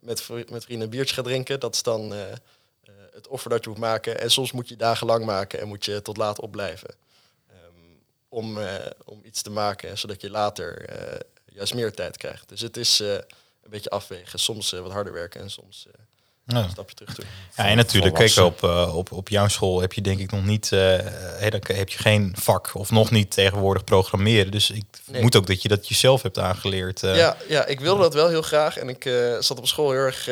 met, 0.00 0.20
vri- 0.22 0.44
met 0.50 0.64
vrienden 0.64 0.84
een 0.84 0.90
biertje 0.92 1.14
ga 1.14 1.22
drinken. 1.22 1.60
Dat 1.60 1.74
is 1.74 1.82
dan 1.82 2.14
het 3.18 3.28
offer 3.28 3.50
dat 3.50 3.64
je 3.64 3.70
moet 3.70 3.78
maken. 3.78 4.20
En 4.20 4.30
soms 4.30 4.52
moet 4.52 4.68
je 4.68 4.76
dagen 4.76 5.06
lang 5.06 5.24
maken 5.24 5.60
en 5.60 5.68
moet 5.68 5.84
je 5.84 6.02
tot 6.02 6.16
laat 6.16 6.40
opblijven. 6.40 6.94
Ehm, 7.48 7.58
om, 8.28 8.58
eh, 8.58 8.86
om 9.04 9.20
iets 9.24 9.42
te 9.42 9.50
maken, 9.50 9.98
zodat 9.98 10.20
je 10.20 10.30
later 10.30 10.88
eh, 10.88 11.20
juist 11.44 11.74
meer 11.74 11.92
tijd 11.92 12.16
krijgt. 12.16 12.48
Dus 12.48 12.60
het 12.60 12.76
is 12.76 13.00
eh, 13.00 13.14
een 13.62 13.70
beetje 13.70 13.90
afwegen. 13.90 14.38
Soms 14.38 14.70
wat 14.70 14.92
harder 14.92 15.12
werken 15.12 15.40
en 15.40 15.50
soms 15.50 15.86
ja. 16.56 16.62
een 16.64 16.70
stapje 16.70 16.94
terug. 16.94 17.16
Ja, 17.56 17.64
en 17.66 17.76
natuurlijk, 17.76 18.14
kijk, 18.14 18.36
op, 18.36 18.62
eh, 18.62 18.96
op, 18.96 19.12
op 19.12 19.28
jouw 19.28 19.48
school 19.48 19.80
heb 19.80 19.92
je 19.92 20.00
denk 20.00 20.18
ik 20.20 20.30
nog 20.32 20.44
niet, 20.44 20.68
dan 20.70 21.60
heb 21.66 21.88
je 21.88 21.98
geen 21.98 22.32
vak 22.38 22.70
of 22.74 22.90
nog 22.90 23.10
niet 23.10 23.30
tegenwoordig 23.30 23.84
programmeren. 23.84 24.50
Dus 24.50 24.70
ik 24.70 24.84
Nee. 25.04 25.22
moet 25.22 25.36
ook 25.36 25.46
dat 25.46 25.62
je 25.62 25.68
dat 25.68 25.88
jezelf 25.88 26.22
hebt 26.22 26.38
aangeleerd. 26.38 27.02
eh. 27.02 27.16
Ja, 27.16 27.36
ja, 27.48 27.66
ik 27.66 27.80
wilde 27.80 28.02
dat 28.02 28.14
wel 28.14 28.28
heel 28.28 28.42
graag. 28.42 28.76
En 28.76 28.88
ik 28.88 29.02
zat 29.40 29.58
op 29.58 29.66
school 29.66 29.90
heel 29.90 30.00
erg 30.00 30.24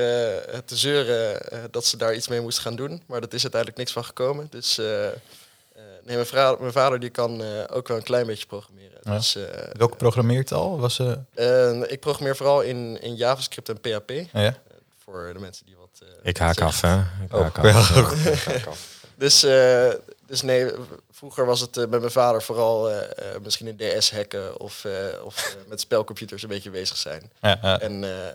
te 0.64 0.76
zeuren 0.76 1.40
dat 1.70 1.84
ze 1.86 1.96
daar 1.96 2.14
iets 2.14 2.28
mee 2.28 2.40
moesten 2.40 2.62
gaan 2.62 2.76
doen. 2.76 3.02
Maar 3.06 3.20
dat 3.20 3.32
is 3.32 3.42
uiteindelijk 3.42 3.80
niks 3.80 3.92
van 3.92 4.04
gekomen. 4.04 4.46
Dus 4.50 4.76
nee, 4.76 6.14
mijn, 6.16 6.26
vrouw, 6.26 6.56
mijn 6.60 6.72
vader 6.72 7.00
die 7.00 7.10
kan 7.10 7.42
ook 7.70 7.88
wel 7.88 7.96
een 7.96 8.02
klein 8.02 8.26
beetje 8.26 8.46
programmeren. 8.46 8.98
Ja. 9.02 9.14
Dus, 9.16 9.36
eh, 9.36 9.42
Welke 9.72 9.96
programmeertaal 9.96 10.78
was 10.78 10.98
eh 10.98 11.12
eh, 11.70 11.82
ik 11.90 12.00
programmeer 12.00 12.36
vooral 12.36 12.60
in, 12.60 13.02
in 13.02 13.14
JavaScript 13.14 13.68
en 13.68 13.80
PHP. 13.80 14.10
ja? 14.32 14.56
voor 15.04 15.30
de 15.32 15.38
mensen 15.38 15.66
die 15.66 15.76
wat... 15.76 15.85
eh, 16.02 16.08
Ik 16.22 16.36
haak 16.36 16.60
af, 16.60 16.80
hè? 16.80 16.98
Ik 17.00 17.34
Oh, 17.34 17.40
haak 17.40 17.56
ja, 17.64 17.76
af. 17.78 17.96
ook. 17.96 18.10
Ik 18.12 18.34
haak 18.44 18.66
af. 18.66 18.94
Dus, 19.14 19.42
eh, 19.42 19.92
dus 20.26 20.42
nee, 20.42 20.70
vroeger 21.10 21.46
was 21.46 21.60
het 21.60 21.76
eh, 21.76 21.86
met 21.86 22.00
mijn 22.00 22.12
vader 22.12 22.42
vooral 22.42 22.90
eh, 22.90 23.34
eh, 23.34 23.40
misschien 23.42 23.66
een 23.66 23.98
DS 24.00 24.10
hacken 24.12 24.60
of, 24.60 24.84
eh, 24.84 25.24
of 25.24 25.54
eh, 25.56 25.68
met 25.68 25.80
spelcomputers 25.80 26.42
een 26.42 26.48
beetje 26.48 26.70
bezig 26.70 26.96
zijn. 26.96 27.32
Ja. 27.40 27.80
En 27.80 28.04
eh, 28.04 28.26
ehm, 28.28 28.34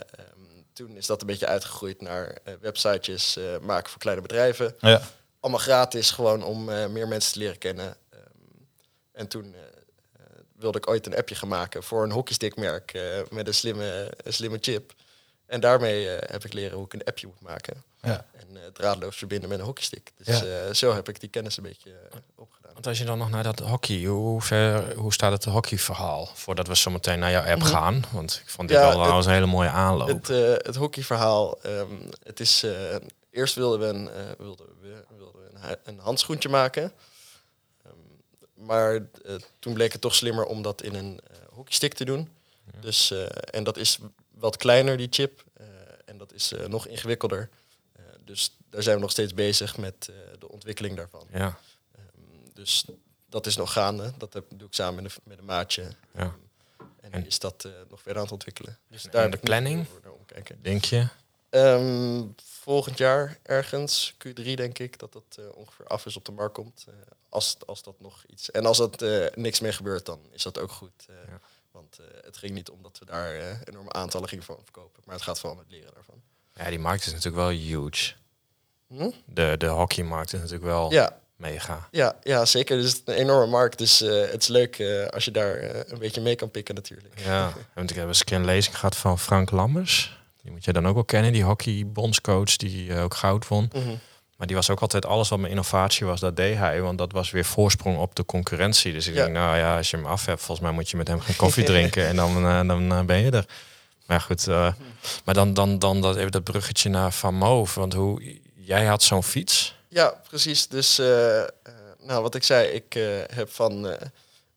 toen 0.72 0.96
is 0.96 1.06
dat 1.06 1.20
een 1.20 1.26
beetje 1.26 1.46
uitgegroeid 1.46 2.00
naar 2.00 2.36
eh, 2.44 2.54
websitejes 2.60 3.36
eh, 3.36 3.44
maken 3.60 3.90
voor 3.90 4.00
kleine 4.00 4.22
bedrijven. 4.22 4.74
ja. 4.80 5.00
Allemaal 5.40 5.60
gratis, 5.60 6.10
gewoon 6.10 6.42
om 6.44 6.68
eh, 6.70 6.86
meer 6.86 7.08
mensen 7.08 7.32
te 7.32 7.38
leren 7.38 7.58
kennen. 7.58 7.96
Ehm, 8.10 8.20
en 9.12 9.28
toen 9.28 9.54
eh, 9.54 9.60
eh, 9.60 10.26
wilde 10.56 10.78
ik 10.78 10.88
ooit 10.88 11.06
een 11.06 11.16
appje 11.16 11.34
gaan 11.34 11.48
maken 11.48 11.82
voor 11.82 12.02
een 12.02 12.10
hockeystickmerk 12.12 12.92
eh 12.94 13.02
met 13.30 13.46
een 13.46 13.54
slimme, 13.54 14.12
een 14.22 14.32
slimme 14.32 14.58
chip. 14.60 14.92
En 15.52 15.60
daarmee 15.60 16.08
eh, 16.10 16.30
heb 16.32 16.44
ik 16.44 16.52
leren 16.52 16.76
hoe 16.76 16.84
ik 16.86 16.92
een 16.92 17.04
appje 17.04 17.26
moet 17.26 17.40
maken. 17.40 17.82
Ja. 18.02 18.26
En 18.32 18.46
eh, 18.56 18.62
draadloos 18.72 19.16
verbinden 19.16 19.48
met 19.48 19.58
een 19.58 19.64
hockeystick. 19.64 20.12
Dus 20.16 20.40
Ja. 20.40 20.44
eh, 20.66 20.72
zo 20.74 20.94
heb 20.94 21.08
ik 21.08 21.20
die 21.20 21.28
kennis 21.28 21.56
een 21.56 21.62
beetje 21.62 21.90
opgedaan. 22.34 22.72
Want 22.72 22.86
als 22.86 22.98
je 22.98 23.04
dan 23.04 23.18
nog 23.18 23.30
naar 23.30 23.42
dat 23.42 23.58
hockey, 23.58 24.04
hoe, 24.04 24.42
ver, 24.42 24.94
hoe 24.94 25.12
staat 25.12 25.32
het 25.32 25.44
hockeyverhaal? 25.44 26.28
Voordat 26.34 26.66
we 26.66 26.76
zo 26.76 26.90
meteen 26.90 27.18
naar 27.18 27.30
jouw 27.30 27.44
app 27.52 27.62
gaan. 27.62 28.04
Want 28.12 28.40
ik 28.44 28.50
vond 28.50 28.68
dit 28.68 28.76
Ja, 28.78 28.84
al 28.92 28.92
trouwens 28.92 29.26
een 29.26 29.32
hele 29.32 29.46
mooie 29.46 29.68
aanloop. 29.68 30.08
Het, 30.08 30.30
eh, 30.30 30.38
het 30.52 30.76
hockeyverhaal. 30.76 31.58
ehm, 31.62 31.86
het 32.22 32.40
is, 32.40 32.62
eh, 32.62 32.96
eerst 33.30 33.54
wilden 33.54 33.78
we 33.80 33.86
een, 33.86 34.08
eh, 34.10 34.24
wilden 34.38 34.66
we, 34.80 35.04
wilden 35.16 35.40
we 35.42 35.68
een, 35.68 35.76
een 35.84 35.98
handschoentje 35.98 36.48
maken. 36.48 36.92
Ehm, 37.84 37.94
maar 38.66 39.00
toen 39.58 39.72
bleek 39.74 39.92
het 39.92 40.00
toch 40.00 40.14
slimmer 40.14 40.44
om 40.44 40.62
dat 40.62 40.82
in 40.82 40.94
een 40.94 41.20
eh, 41.30 41.36
hockeystick 41.50 41.94
te 41.94 42.04
doen. 42.04 42.28
Dus, 42.80 43.10
eh, 43.10 43.26
en 43.50 43.64
dat 43.64 43.76
is 43.76 43.98
wat 44.42 44.56
kleiner, 44.56 44.96
die 44.96 45.06
chip. 45.10 45.44
eh, 45.54 45.66
en 46.04 46.18
dat 46.18 46.32
is 46.32 46.52
eh, 46.52 46.66
nog 46.66 46.86
ingewikkelder. 46.86 47.48
Eh, 47.92 48.02
dus 48.24 48.56
daar 48.70 48.82
zijn 48.82 48.94
we 48.96 49.02
nog 49.02 49.10
steeds 49.10 49.34
bezig 49.34 49.76
met 49.76 50.10
de 50.38 50.48
ontwikkeling 50.48 50.96
daarvan. 50.96 51.26
ja, 51.32 51.58
Ehm, 51.94 52.54
dus 52.54 52.84
dat 53.28 53.46
is 53.46 53.56
nog 53.56 53.72
gaande. 53.72 54.12
Dat 54.18 54.32
heb, 54.32 54.44
doe 54.54 54.66
ik 54.68 54.74
samen 54.74 55.02
met 55.02 55.12
een, 55.14 55.20
met 55.24 55.38
een 55.38 55.44
maatje. 55.44 55.82
ja. 56.14 56.34
En, 57.00 57.12
En- 57.12 57.26
is 57.26 57.38
dat 57.38 57.68
nog 57.88 58.00
verder 58.00 58.16
aan 58.16 58.22
het 58.22 58.32
ontwikkelen. 58.32 58.78
Dus 58.88 59.04
en 59.04 59.10
daar 59.10 59.30
de 59.30 59.36
planning? 59.36 59.86
denk 60.60 60.84
je? 60.84 61.06
Ehm, 61.50 62.24
volgend 62.44 62.98
jaar 62.98 63.38
ergens, 63.42 64.14
Q3 64.26 64.42
denk 64.54 64.78
ik, 64.78 64.98
dat 64.98 65.12
dat 65.12 65.38
ongeveer 65.54 65.86
af 65.86 66.06
is 66.06 66.16
op 66.16 66.24
de 66.24 66.32
markt 66.32 66.54
komt. 66.54 66.86
Als, 67.28 67.56
als 67.66 67.82
dat 67.82 68.00
nog 68.00 68.24
iets. 68.26 68.50
En 68.50 68.66
als 68.66 68.78
dat 68.78 69.00
niks 69.36 69.60
meer 69.60 69.74
gebeurt, 69.74 70.06
dan 70.06 70.20
is 70.30 70.42
dat 70.42 70.58
ook 70.58 70.70
goed. 70.72 71.06
Ja. 71.08 71.40
Want 71.72 71.98
eh, 71.98 72.06
het 72.24 72.36
ging 72.36 72.52
niet 72.52 72.70
om 72.70 72.82
dat 72.82 72.98
we 72.98 73.04
daar 73.04 73.34
eh, 73.34 73.46
enorme 73.64 73.92
aantallen 73.92 74.28
gingen 74.28 74.44
van 74.44 74.58
verkopen. 74.62 75.02
Maar 75.04 75.14
het 75.14 75.24
gaat 75.24 75.38
vooral 75.40 75.58
om 75.58 75.64
het 75.64 75.72
leren 75.72 75.94
daarvan. 75.94 76.20
Ja, 76.54 76.68
die 76.70 76.78
markt 76.78 77.00
is 77.06 77.12
natuurlijk 77.12 77.36
wel 77.36 77.48
huge. 77.48 78.12
Hm? 78.88 79.10
De, 79.26 79.54
de 79.58 79.66
hockeymarkt 79.66 80.32
is 80.32 80.38
natuurlijk 80.38 80.64
wel 80.66 80.92
Ja, 80.92 81.18
mega. 81.36 81.88
ja, 81.90 82.16
ja, 82.22 82.44
zeker. 82.44 82.76
Dus 82.76 82.90
het 82.92 83.02
is 83.08 83.14
een 83.14 83.20
enorme 83.20 83.50
markt. 83.50 83.78
Dus 83.78 84.00
eh, 84.00 84.30
het 84.30 84.42
is 84.42 84.48
leuk 84.48 84.80
als 85.10 85.24
je 85.24 85.30
daar 85.30 85.62
een 85.90 85.98
beetje 85.98 86.20
mee 86.20 86.34
kan 86.36 86.50
pikken 86.50 86.74
natuurlijk. 86.74 87.20
Ja, 87.20 87.52
want 87.74 87.90
ik 87.90 87.96
heb 87.96 88.06
eens 88.06 88.18
een 88.18 88.24
keer 88.24 88.36
een 88.36 88.44
lezing 88.44 88.76
gehad 88.76 88.96
van 88.96 89.18
Frank 89.18 89.50
Lammers. 89.50 90.20
Die 90.42 90.50
moet 90.50 90.64
je 90.64 90.72
dan 90.72 90.86
ook 90.88 90.94
wel 90.94 91.04
kennen, 91.04 91.32
die 91.32 91.44
hockeybondscoach 91.44 92.56
die 92.56 92.96
ook 92.96 93.14
goud 93.14 93.48
won. 93.48 93.70
Mhm. 93.74 93.94
Maar 94.42 94.50
die 94.50 94.60
was 94.60 94.70
ook 94.70 94.80
altijd 94.80 95.06
alles 95.06 95.28
wat 95.28 95.38
mijn 95.38 95.50
innovatie 95.50 96.06
was, 96.06 96.20
dat 96.20 96.36
deed 96.36 96.56
hij. 96.56 96.80
Want 96.80 96.98
dat 96.98 97.12
was 97.12 97.30
weer 97.30 97.44
voorsprong 97.44 97.98
op 97.98 98.14
de 98.14 98.24
concurrentie. 98.24 98.92
Dus 98.92 99.06
ik 99.06 99.14
Ja. 99.14 99.22
denk, 99.22 99.36
nou 99.36 99.56
ja, 99.56 99.76
als 99.76 99.90
je 99.90 99.96
hem 99.96 100.06
af 100.06 100.26
hebt, 100.26 100.38
volgens 100.42 100.60
mij 100.60 100.70
moet 100.70 100.90
je 100.90 100.96
met 100.96 101.08
hem 101.08 101.20
geen 101.20 101.36
koffie 101.36 101.64
drinken 101.64 102.06
en 102.06 102.16
dan, 102.16 102.36
eh, 102.36 102.66
dan 102.66 102.92
eh, 102.92 103.02
ben 103.02 103.18
je 103.18 103.30
er. 103.30 103.46
Maar 104.06 104.20
goed, 104.20 104.48
eh, 104.48 104.72
maar 105.24 105.34
dan, 105.34 105.54
dan, 105.54 105.78
dan 105.78 106.00
dat, 106.00 106.16
even 106.16 106.30
dat 106.30 106.44
bruggetje 106.44 106.88
naar 106.88 107.12
Van 107.12 107.34
Moof. 107.34 107.74
Want 107.74 107.92
hoe, 107.92 108.38
jij 108.54 108.84
had 108.84 109.02
zo'n 109.02 109.22
fiets. 109.22 109.74
Ja, 109.88 110.20
precies. 110.28 110.68
Dus, 110.68 110.96
nou, 111.98 112.22
wat 112.22 112.34
ik 112.34 112.42
zei, 112.44 112.68
ik 112.68 112.92
heb 113.34 113.50
van 113.50 113.84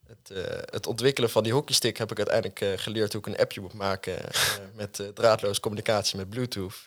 het, 0.07 0.33
het 0.71 0.87
ontwikkelen 0.87 1.29
van 1.29 1.43
die 1.43 1.53
hockeystick 1.53 1.97
heb 1.97 2.11
ik 2.11 2.17
uiteindelijk 2.17 2.81
geleerd 2.81 3.11
hoe 3.13 3.21
ik 3.21 3.27
een 3.27 3.37
appje 3.37 3.61
moet 3.61 3.73
maken 3.73 4.15
met 4.75 5.03
draadloze 5.13 5.59
communicatie 5.59 6.17
met 6.17 6.29
Bluetooth, 6.29 6.85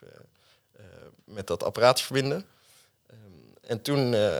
met 1.25 1.47
dat 1.47 1.63
apparaat 1.65 2.01
verbinden. 2.01 2.47
En 3.69 3.83
toen 3.83 4.15
eh, 4.15 4.39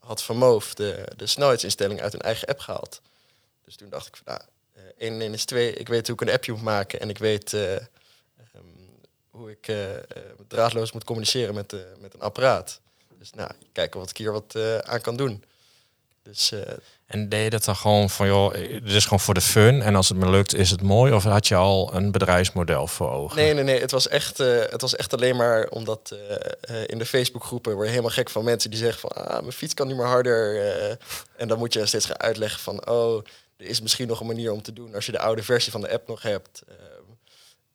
had 0.00 0.22
Van 0.22 0.38
de, 0.74 1.04
de 1.16 1.26
snelheidsinstelling 1.26 2.00
uit 2.00 2.12
hun 2.12 2.20
eigen 2.20 2.48
app 2.48 2.58
gehaald. 2.58 3.00
Dus 3.64 3.76
toen 3.76 3.88
dacht 3.88 4.06
ik 4.06 4.16
van, 4.16 4.24
nou, 4.26 4.40
eh 4.72 5.06
1 5.06 5.12
en 5.14 5.20
1 5.20 5.32
is 5.32 5.44
2. 5.44 5.72
Ik 5.72 5.88
weet 5.88 6.06
hoe 6.06 6.16
ik 6.16 6.20
een 6.20 6.34
appje 6.34 6.52
moet 6.52 6.62
maken 6.62 7.00
en 7.00 7.08
ik 7.08 7.18
weet 7.18 7.52
eh, 7.52 7.74
ehm, 7.74 7.86
hoe 9.30 9.50
ik 9.50 9.68
eh, 9.68 9.76
draadloos 10.48 10.92
moet 10.92 11.04
communiceren 11.04 11.54
met, 11.54 11.76
met 11.98 12.14
een 12.14 12.20
apparaat. 12.20 12.80
Dus 13.18 13.32
nou, 13.32 13.50
kijken 13.72 14.00
wat 14.00 14.10
ik 14.10 14.16
hier 14.16 14.32
wat 14.32 14.56
aan 14.82 15.00
kan 15.00 15.16
doen. 15.16 15.44
Dus 16.22 16.52
eh, 16.52 16.60
En 17.06 17.28
deed 17.28 17.44
je 17.44 17.50
dat 17.50 17.64
dan 17.64 17.76
gewoon 17.76 18.10
van, 18.10 18.26
joh, 18.26 18.52
het 18.54 18.90
is 18.92 19.04
gewoon 19.04 19.20
voor 19.20 19.34
de 19.34 19.40
fun. 19.40 19.82
En 19.82 19.94
als 19.94 20.08
het 20.08 20.18
me 20.18 20.30
lukt, 20.30 20.54
is 20.54 20.70
het 20.70 20.82
mooi. 20.82 21.12
Of 21.12 21.24
had 21.24 21.48
je 21.48 21.54
al 21.54 21.94
een 21.94 22.10
bedrijfsmodel 22.10 22.86
voor 22.86 23.10
ogen? 23.10 23.36
nee, 23.36 23.54
nee, 23.54 23.64
nee. 23.64 23.80
Het 23.80 23.90
was 23.90 24.08
echt, 24.08 24.40
eh, 24.40 24.58
het 24.70 24.80
was 24.80 24.96
echt 24.96 25.12
alleen 25.14 25.36
maar 25.36 25.68
omdat 25.68 26.10
eh, 26.10 26.36
eh, 26.60 26.84
in 26.88 26.98
de 26.98 27.06
Facebookgroepen 27.06 27.72
word 27.72 27.84
je 27.84 27.90
helemaal 27.90 28.14
gek 28.14 28.30
van 28.30 28.44
mensen 28.44 28.70
die 28.70 28.78
zeggen 28.78 29.00
van, 29.00 29.10
ah, 29.10 29.40
mijn 29.40 29.52
fiets 29.52 29.74
kan 29.74 29.86
niet 29.86 29.96
meer 29.96 30.06
harder. 30.06 30.60
eh. 30.60 30.96
en 31.36 31.48
dan 31.48 31.58
moet 31.58 31.72
je 31.72 31.86
steeds 31.86 32.06
gaan 32.06 32.20
uitleggen 32.20 32.60
van, 32.60 32.88
oh, 32.88 33.24
er 33.56 33.66
is 33.66 33.80
misschien 33.80 34.08
nog 34.08 34.20
een 34.20 34.26
manier 34.26 34.52
om 34.52 34.62
te 34.62 34.72
doen 34.72 34.94
als 34.94 35.06
je 35.06 35.12
de 35.12 35.18
oude 35.20 35.42
versie 35.42 35.72
van 35.72 35.80
de 35.80 35.92
app 35.92 36.08
nog 36.08 36.22
hebt. 36.22 36.62
Ehm, 36.68 36.78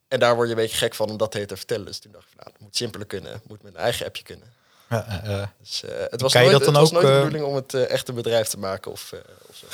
en 0.07 0.19
daar 0.19 0.35
word 0.35 0.47
je 0.49 0.55
een 0.55 0.61
beetje 0.61 0.77
gek 0.77 0.95
van 0.95 1.09
om 1.09 1.17
dat 1.17 1.31
te 1.31 1.45
vertellen. 1.47 1.85
Dus 1.85 1.99
toen 1.99 2.11
dacht 2.11 2.23
ik 2.25 2.29
van, 2.29 2.39
nou, 2.43 2.51
het 2.53 2.61
moet 2.61 2.75
simpeler 2.75 3.07
kunnen. 3.07 3.31
Het 3.31 3.47
moet 3.47 3.63
met 3.63 3.73
een 3.73 3.79
eigen 3.79 4.05
appje 4.05 4.23
kunnen. 4.23 4.53
Ja. 4.89 5.53
Dus, 5.63 5.83
eh, 5.83 5.89
het 6.09 6.21
was 6.21 6.31
Kan 6.31 6.43
je 6.43 6.49
nooit, 6.49 6.63
dat 6.63 6.73
dan 6.73 6.83
het 6.83 6.91
was 6.91 7.01
ook, 7.01 7.05
nooit 7.05 7.13
de 7.13 7.19
eh, 7.19 7.25
bedoeling 7.25 7.49
om 7.49 7.55
het 7.55 7.73
eh, 7.73 7.89
echt 7.89 8.07
een 8.07 8.15
bedrijf 8.15 8.47
te 8.47 8.59
maken 8.59 8.91
of, 8.91 9.11
eh, 9.11 9.19
of 9.49 9.55
zo 9.55 9.65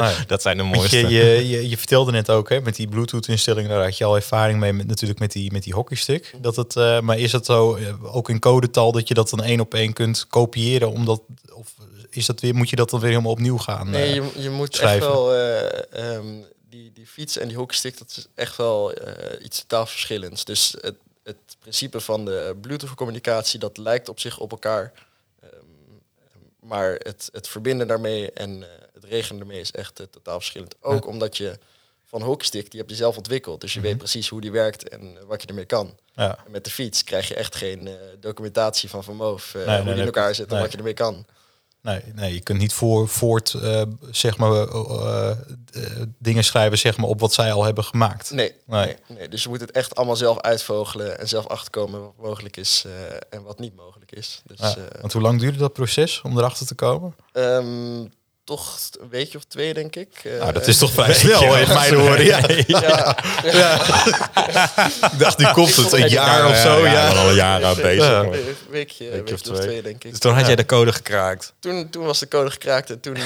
uit. 0.00 0.28
Dat 0.28 0.42
zijn 0.42 0.56
de 0.56 0.62
mooiste. 0.62 0.96
je, 0.96 1.08
je, 1.08 1.48
je, 1.48 1.68
je 1.68 1.78
vertelde 1.78 2.10
net 2.12 2.30
ook, 2.30 2.48
hè, 2.48 2.60
met 2.60 2.76
die 2.76 2.88
Bluetooth-instellingen, 2.88 3.70
daar 3.70 3.82
had 3.82 3.98
je 3.98 4.04
al 4.04 4.14
ervaring 4.14 4.58
mee, 4.58 4.72
met, 4.72 4.86
natuurlijk 4.86 5.20
met 5.20 5.32
die, 5.32 5.52
met 5.52 5.62
die 5.62 5.74
hockeystick. 5.74 6.34
Dat 6.40 6.56
het, 6.56 6.76
eh, 6.76 7.00
maar 7.00 7.18
is 7.18 7.32
het 7.32 7.46
zo, 7.46 7.78
ook 8.02 8.28
in 8.28 8.40
codetal, 8.40 8.92
dat 8.92 9.08
je 9.08 9.14
dat 9.14 9.30
dan 9.30 9.42
één 9.42 9.60
op 9.60 9.74
één 9.74 9.92
kunt 9.92 10.26
kopiëren? 10.26 10.90
Omdat, 10.90 11.22
of 11.52 11.74
is 12.10 12.26
dat 12.26 12.40
weer, 12.40 12.54
moet 12.54 12.70
je 12.70 12.76
dat 12.76 12.90
dan 12.90 13.00
weer 13.00 13.10
helemaal 13.10 13.32
opnieuw 13.32 13.58
gaan? 13.58 13.90
Nee, 13.90 14.14
je, 14.14 14.30
je 14.36 14.50
moet 14.50 14.74
schrijven. 14.74 15.06
echt 15.06 15.16
wel... 15.16 15.34
eh, 15.34 16.14
ehm, 16.14 16.26
die, 16.70 16.92
die 16.94 17.06
fiets 17.06 17.38
en 17.38 17.48
die 17.48 17.56
hockeystick, 17.56 17.98
dat 17.98 18.08
is 18.16 18.26
echt 18.34 18.56
wel 18.56 18.92
eh, 18.92 19.44
iets 19.44 19.58
totaal 19.60 19.86
verschillends. 19.86 20.44
Dus 20.44 20.74
het 20.80 20.94
principe 21.70 22.00
van 22.00 22.24
de 22.24 22.56
Bluetooth-communicatie, 22.60 23.58
dat 23.58 23.76
lijkt 23.76 24.08
op 24.08 24.20
zich 24.20 24.38
op 24.38 24.50
elkaar. 24.50 24.92
Ehm, 25.40 25.50
maar 26.60 26.92
het, 26.92 27.28
het 27.32 27.48
verbinden 27.48 27.86
daarmee 27.86 28.32
en 28.32 28.62
eh, 28.62 28.68
het 28.94 29.04
regelen 29.04 29.40
ermee 29.40 29.60
is 29.60 29.70
echt 29.72 30.00
eh, 30.00 30.06
totaal 30.10 30.36
verschillend. 30.38 30.74
Ook 30.80 31.06
omdat 31.06 31.36
je 31.36 31.58
van 32.04 32.22
hockeystick, 32.22 32.70
die 32.70 32.80
heb 32.80 32.88
je 32.90 32.96
zelf 32.96 33.16
ontwikkeld. 33.16 33.60
Dus 33.60 33.72
je 33.72 33.78
Mhm. 33.78 33.88
weet 33.88 33.98
precies 33.98 34.28
hoe 34.28 34.40
die 34.40 34.50
werkt 34.52 34.88
en 34.88 35.16
eh, 35.18 35.24
wat 35.24 35.42
je 35.42 35.48
ermee 35.48 35.64
kan. 35.64 35.98
ja. 36.14 36.38
En 36.44 36.50
met 36.50 36.64
de 36.64 36.70
fiets 36.70 37.04
krijg 37.04 37.28
je 37.28 37.34
echt 37.34 37.56
geen 37.56 37.86
eh, 37.86 37.94
documentatie 38.20 38.88
van 38.88 39.04
Van 39.04 39.16
Moof, 39.16 39.54
eh, 39.54 39.66
nee, 39.66 39.76
hoe 39.76 39.90
die 39.90 40.00
in 40.00 40.04
elkaar 40.06 40.34
zit 40.34 40.46
en 40.46 40.52
nee. 40.52 40.62
wat 40.62 40.72
je 40.72 40.78
ermee 40.78 40.94
kan. 40.94 41.26
Nee, 41.86 42.02
nee, 42.14 42.34
je 42.34 42.40
kunt 42.40 42.58
niet 42.58 42.72
voor, 42.72 43.08
voort 43.08 43.54
eh, 43.54 43.82
zeg 44.10 44.36
maar, 44.36 44.52
eh, 44.52 45.30
eh, 45.30 45.36
dingen 46.18 46.44
schrijven 46.44 46.78
zeg 46.78 46.96
maar, 46.96 47.08
op 47.08 47.20
wat 47.20 47.32
zij 47.32 47.52
al 47.52 47.64
hebben 47.64 47.84
gemaakt. 47.84 48.30
Nee, 48.30 48.54
Nee. 48.66 48.96
nee. 49.08 49.28
Dus 49.28 49.42
je 49.42 49.48
moet 49.48 49.60
het 49.60 49.70
echt 49.70 49.94
allemaal 49.94 50.16
zelf 50.16 50.40
uitvogelen 50.40 51.18
en 51.18 51.28
zelf 51.28 51.46
achterkomen 51.46 52.00
wat 52.00 52.12
mogelijk 52.18 52.56
is 52.56 52.84
en 53.30 53.42
wat 53.42 53.58
niet 53.58 53.76
mogelijk 53.76 54.12
is. 54.12 54.42
Dus 54.46 54.58
Ja, 54.58 54.76
want 55.00 55.12
hoe 55.12 55.22
lang 55.22 55.40
duurde 55.40 55.58
dat 55.58 55.72
proces 55.72 56.20
om 56.22 56.38
erachter 56.38 56.66
te 56.66 56.74
komen? 56.74 57.14
ehm, 57.32 58.04
toch 58.46 58.78
een 59.00 59.08
weekje 59.08 59.38
of 59.38 59.44
twee, 59.44 59.74
denk 59.74 59.96
ik. 59.96 60.08
Eh, 60.24 60.38
Nou, 60.38 60.52
dat 60.52 60.66
is 60.66 60.78
toch 60.78 60.92
vrij 60.92 61.14
snel, 61.14 61.42
in 61.56 61.68
mijn 61.68 61.94
horen. 61.94 62.24
Ja. 62.66 63.16
ja, 63.44 63.80
Ik 65.12 65.18
dacht, 65.18 65.38
nu 65.38 65.46
komt 65.52 65.76
het, 65.76 65.92
een 65.92 66.08
jaar 66.08 66.48
of 66.48 66.56
zo. 66.56 66.86
Ja, 66.86 67.08
al 67.08 67.34
jaren 67.34 67.76
bezig. 67.76 68.04
Ja. 68.04 68.22
maar- 68.22 68.32
een 68.34 68.56
weekje, 68.70 69.10
weekje 69.10 69.34
of, 69.34 69.40
twee. 69.40 69.82
denk 69.82 70.04
ik. 70.04 70.10
Dus 70.10 70.18
toen 70.20 70.34
had 70.34 70.46
jij 70.46 70.56
de 70.56 70.66
code 70.66 70.92
gekraakt. 70.92 71.52
Toen, 71.60 71.90
toen 71.90 72.04
was 72.04 72.18
de 72.18 72.28
code 72.28 72.50
gekraakt 72.50 72.90
en 72.90 73.00
toen 73.00 73.16
eh, 73.16 73.22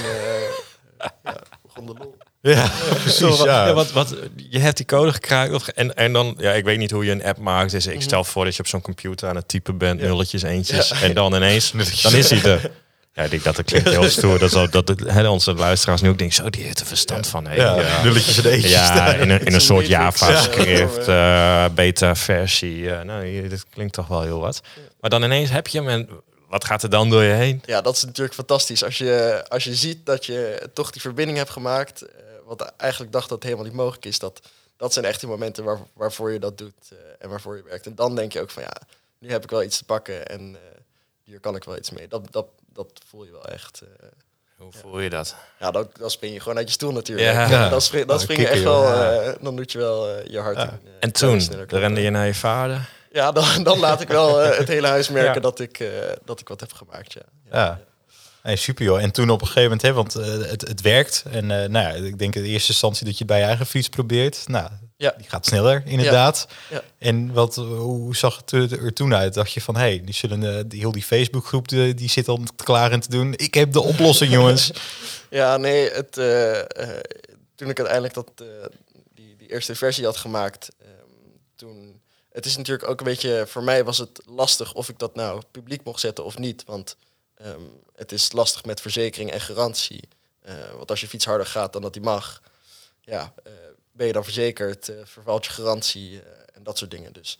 ja, 1.24 1.36
begon 1.62 1.86
de 1.86 1.92
lol. 1.98 2.16
Ja, 2.42 2.70
precies. 3.02 3.38
Ja. 3.42 3.66
Ja, 3.66 3.72
wat, 3.74 3.92
wat, 3.92 4.14
je 4.36 4.58
hebt 4.58 4.76
die 4.76 4.86
code 4.86 5.12
gekraakt. 5.12 5.52
Of, 5.52 5.68
en, 5.68 5.94
en 5.94 6.12
dan, 6.12 6.34
ja, 6.38 6.52
ik 6.52 6.64
weet 6.64 6.78
niet 6.78 6.90
hoe 6.90 7.04
je 7.04 7.10
een 7.10 7.24
app 7.24 7.38
maakt. 7.38 7.70
Dus 7.70 7.86
ik 7.86 8.02
stel 8.02 8.24
voor 8.24 8.44
dat 8.44 8.54
je 8.56 8.60
op 8.62 8.68
zo'n 8.68 8.80
computer 8.80 9.28
aan 9.28 9.36
het 9.36 9.48
typen 9.48 9.78
bent, 9.78 10.00
Ja. 10.00 10.06
nulletjes, 10.06 10.42
eentjes. 10.42 10.88
Ja. 10.88 11.00
En 11.02 11.14
dan 11.14 11.34
ineens, 11.34 11.70
dan 12.02 12.14
is 12.14 12.30
hij 12.30 12.42
er. 12.42 12.70
Ja, 13.12 13.22
ik 13.22 13.30
denk 13.30 13.42
dat 13.44 13.56
dat 13.56 13.64
klinkt 13.64 13.88
heel 13.88 14.08
stoer. 14.18 14.38
Dat, 14.38 14.50
zo, 14.50 14.68
dat 14.68 14.88
het, 14.88 15.00
hè, 15.00 15.28
onze 15.28 15.54
luisteraars 15.54 16.00
nu 16.00 16.08
ook 16.08 16.18
denken, 16.18 16.36
zo, 16.36 16.50
die 16.50 16.62
heeft 16.64 16.80
er 16.80 16.86
verstand 16.86 17.26
van. 17.26 17.46
Hè? 17.46 17.54
Ja, 17.54 17.80
Ja. 17.80 18.02
nulletjes 18.02 18.38
en 18.44 18.50
eentjes. 18.50 18.70
Ja, 18.72 19.14
in 19.14 19.30
een, 19.30 19.44
in 19.44 19.54
een 19.54 19.60
soort 19.60 19.86
JavaScript, 19.86 21.06
ja. 21.06 21.64
eh, 21.66 21.74
beta-versie. 21.74 22.90
eh, 22.90 23.02
nou, 23.04 23.48
dit 23.48 23.64
klinkt 23.70 23.92
toch 23.94 24.06
wel 24.06 24.22
heel 24.22 24.40
wat. 24.40 24.60
Maar 25.00 25.10
dan 25.10 25.22
ineens 25.22 25.50
heb 25.50 25.66
je 25.66 25.78
hem 25.78 25.88
en 25.88 26.08
wat 26.48 26.64
gaat 26.64 26.82
er 26.82 26.90
dan 26.90 27.10
door 27.10 27.22
je 27.22 27.32
heen? 27.32 27.62
Ja, 27.66 27.80
dat 27.80 27.96
is 27.96 28.04
natuurlijk 28.04 28.34
fantastisch. 28.34 28.84
Als 28.84 28.98
je, 28.98 29.44
als 29.48 29.64
je 29.64 29.74
ziet 29.74 30.06
dat 30.06 30.26
je 30.26 30.68
toch 30.74 30.90
die 30.90 31.00
verbinding 31.00 31.38
hebt 31.38 31.50
gemaakt, 31.50 32.02
eh, 32.02 32.08
wat 32.46 32.72
eigenlijk 32.76 33.12
dacht 33.12 33.28
dat 33.28 33.34
het 33.38 33.44
helemaal 33.44 33.66
niet 33.66 33.74
mogelijk 33.76 34.04
is, 34.04 34.18
dat, 34.18 34.40
dat 34.76 34.92
zijn 34.92 35.04
echt 35.04 35.20
die 35.20 35.28
momenten 35.28 35.64
waar, 35.64 35.78
waarvoor 35.94 36.32
je 36.32 36.38
dat 36.38 36.58
doet 36.58 36.74
eh, 36.90 36.96
en 37.18 37.28
waarvoor 37.28 37.56
je 37.56 37.62
werkt. 37.62 37.86
En 37.86 37.94
dan 37.94 38.14
denk 38.16 38.32
je 38.32 38.40
ook 38.40 38.50
van 38.50 38.62
ja, 38.62 38.72
nu 39.18 39.30
heb 39.30 39.42
ik 39.44 39.50
wel 39.50 39.62
iets 39.62 39.78
te 39.78 39.84
pakken 39.84 40.26
en 40.26 40.40
eh, 40.40 40.78
hier 41.24 41.40
kan 41.40 41.56
ik 41.56 41.64
wel 41.64 41.76
iets 41.76 41.90
mee. 41.90 42.08
Dat, 42.08 42.26
dat, 42.32 42.46
dat 42.72 42.86
voel 43.08 43.24
je 43.24 43.30
wel 43.30 43.44
echt. 43.44 43.80
eh. 44.00 44.06
Hoe 44.56 44.72
voel 44.72 45.00
je 45.00 45.10
dat? 45.10 45.34
ja, 45.58 45.70
dan, 45.70 45.90
dan 45.98 46.10
spring 46.10 46.34
je 46.34 46.40
gewoon 46.40 46.56
uit 46.56 46.66
je 46.66 46.72
stoel 46.72 46.92
natuurlijk. 46.92 47.28
Ja. 47.28 47.48
Ja. 47.48 47.68
Dan 47.68 47.80
spring, 47.80 48.06
dan 48.06 48.16
Oh, 48.16 48.22
spring 48.22 48.40
je 48.40 48.48
echt 48.48 48.62
wel, 48.62 48.92
eh, 48.94 49.32
dan 49.40 49.56
doet 49.56 49.72
je 49.72 49.78
wel 49.78 50.08
eh, 50.08 50.26
je 50.26 50.38
hart 50.38 50.56
in. 50.58 50.62
eh, 50.64 50.70
En 51.00 51.12
toen 51.12 51.40
rende 51.68 52.00
je 52.00 52.10
naar 52.10 52.26
je 52.26 52.34
vader. 52.34 52.88
Ja, 53.12 53.32
dan, 53.32 53.62
dan 53.62 53.78
laat 53.78 54.00
ik 54.00 54.08
wel 54.08 54.36
het 54.38 54.68
hele 54.68 54.86
huis 54.86 55.08
merken 55.20 55.34
Ja. 55.34 55.40
dat, 55.40 55.60
ik, 55.60 55.78
eh, 55.80 55.88
dat 56.24 56.40
ik 56.40 56.48
wat 56.48 56.60
heb 56.60 56.72
gemaakt. 56.72 57.12
Ja. 57.12 57.22
Ja. 57.52 57.80
Nee, 58.42 58.56
super 58.56 58.84
joh. 58.84 59.02
En 59.02 59.10
toen 59.12 59.30
op 59.30 59.40
een 59.40 59.46
gegeven 59.46 59.62
moment, 59.62 59.82
hè, 59.82 59.92
want 59.92 60.14
eh, 60.14 60.50
het, 60.50 60.60
het 60.68 60.80
werkt. 60.80 61.24
En 61.30 61.50
eh, 61.50 61.68
nou 61.68 61.86
ja, 61.86 61.88
ik 62.06 62.18
denk 62.18 62.34
in 62.34 62.42
de 62.42 62.48
eerste 62.48 62.70
instantie 62.72 63.04
dat 63.04 63.12
je 63.12 63.18
het 63.18 63.26
bij 63.28 63.38
je 63.38 63.44
eigen 63.44 63.66
fiets 63.66 63.88
probeert. 63.88 64.48
Nou, 64.48 64.70
Ja. 65.00 65.14
die 65.16 65.28
gaat 65.28 65.46
sneller 65.46 65.82
inderdaad. 65.84 66.48
Ja. 66.70 66.82
En 66.98 67.32
wat, 67.32 67.54
hoe 67.54 68.16
zag 68.16 68.36
het 68.36 68.52
er, 68.52 68.92
toen 68.92 69.14
uit? 69.14 69.34
Dacht 69.34 69.52
je 69.52 69.60
van, 69.60 69.74
hé, 69.74 69.80
hey, 69.80 70.02
die 70.04 70.14
zullen, 70.14 70.56
eh, 70.56 70.64
die, 70.66 70.80
heel 70.80 70.92
die 70.92 71.02
Facebookgroep, 71.02 71.68
die, 71.68 71.94
die 71.94 72.08
zit 72.08 72.28
al 72.28 72.40
klaar 72.56 72.92
in 72.92 73.00
te 73.00 73.10
doen. 73.10 73.34
Ik 73.36 73.54
heb 73.54 73.72
de 73.72 73.80
oplossing, 73.80 74.32
jongens. 74.32 74.70
Ja, 75.30 75.56
nee, 75.56 75.90
het, 75.90 76.16
eh, 76.18 76.58
eh, 76.60 77.00
toen 77.54 77.68
ik 77.68 77.78
uiteindelijk 77.78 78.14
dat, 78.14 78.30
eh, 78.36 78.46
die, 79.14 79.36
die 79.36 79.50
eerste 79.50 79.74
versie 79.74 80.04
had 80.04 80.16
gemaakt, 80.16 80.68
ehm, 80.78 80.90
toen... 81.56 82.00
Het 82.32 82.46
is 82.46 82.56
natuurlijk 82.56 82.88
ook 82.88 82.98
een 82.98 83.06
beetje, 83.06 83.44
voor 83.46 83.62
mij 83.62 83.84
was 83.84 83.98
het 83.98 84.22
lastig 84.26 84.72
of 84.74 84.88
ik 84.88 84.98
dat 84.98 85.14
nou 85.14 85.42
publiek 85.50 85.84
mocht 85.84 86.00
zetten 86.00 86.24
of 86.24 86.38
niet. 86.38 86.64
Want 86.66 86.96
ehm, 87.34 87.60
het 87.94 88.12
is 88.12 88.32
lastig 88.32 88.64
met 88.64 88.80
verzekering 88.80 89.30
en 89.30 89.40
garantie. 89.40 90.08
Eh, 90.40 90.54
want 90.76 90.90
als 90.90 91.00
je 91.00 91.08
fiets 91.08 91.24
harder 91.24 91.46
gaat 91.46 91.72
dan 91.72 91.82
dat 91.82 91.92
die 91.92 92.02
mag, 92.02 92.42
ja, 93.00 93.32
eh, 93.44 93.52
ben 93.92 94.06
je 94.06 94.12
dan 94.12 94.24
verzekerd, 94.24 94.88
eh, 94.88 94.96
vervalt 95.04 95.44
je 95.44 95.50
garantie 95.50 96.20
eh, 96.20 96.26
en 96.54 96.62
dat 96.62 96.78
soort 96.78 96.90
dingen. 96.90 97.12
Dus 97.12 97.38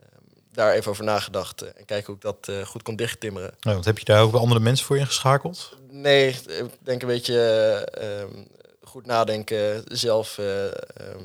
ehm, 0.00 0.08
daar 0.52 0.72
even 0.72 0.90
over 0.90 1.04
nagedacht 1.04 1.62
eh, 1.62 1.68
en 1.76 1.84
kijken 1.84 2.06
hoe 2.06 2.14
ik 2.14 2.20
dat 2.20 2.48
eh, 2.48 2.66
goed 2.66 2.82
kon 2.82 2.96
dichttimmeren. 2.96 3.54
Nou, 3.60 3.74
want 3.74 3.84
heb 3.84 3.98
je 3.98 4.04
daar 4.04 4.22
ook 4.22 4.34
andere 4.34 4.60
mensen 4.60 4.86
voor 4.86 4.98
ingeschakeld? 4.98 5.76
Nee, 5.90 6.28
ik 6.28 6.68
denk 6.80 7.02
een 7.02 7.08
beetje 7.08 7.40
eh, 7.40 8.20
ehm, 8.20 8.42
goed 8.82 9.06
nadenken, 9.06 9.84
zelf 9.86 10.38
eh, 10.38 10.66
ehm, 10.66 11.24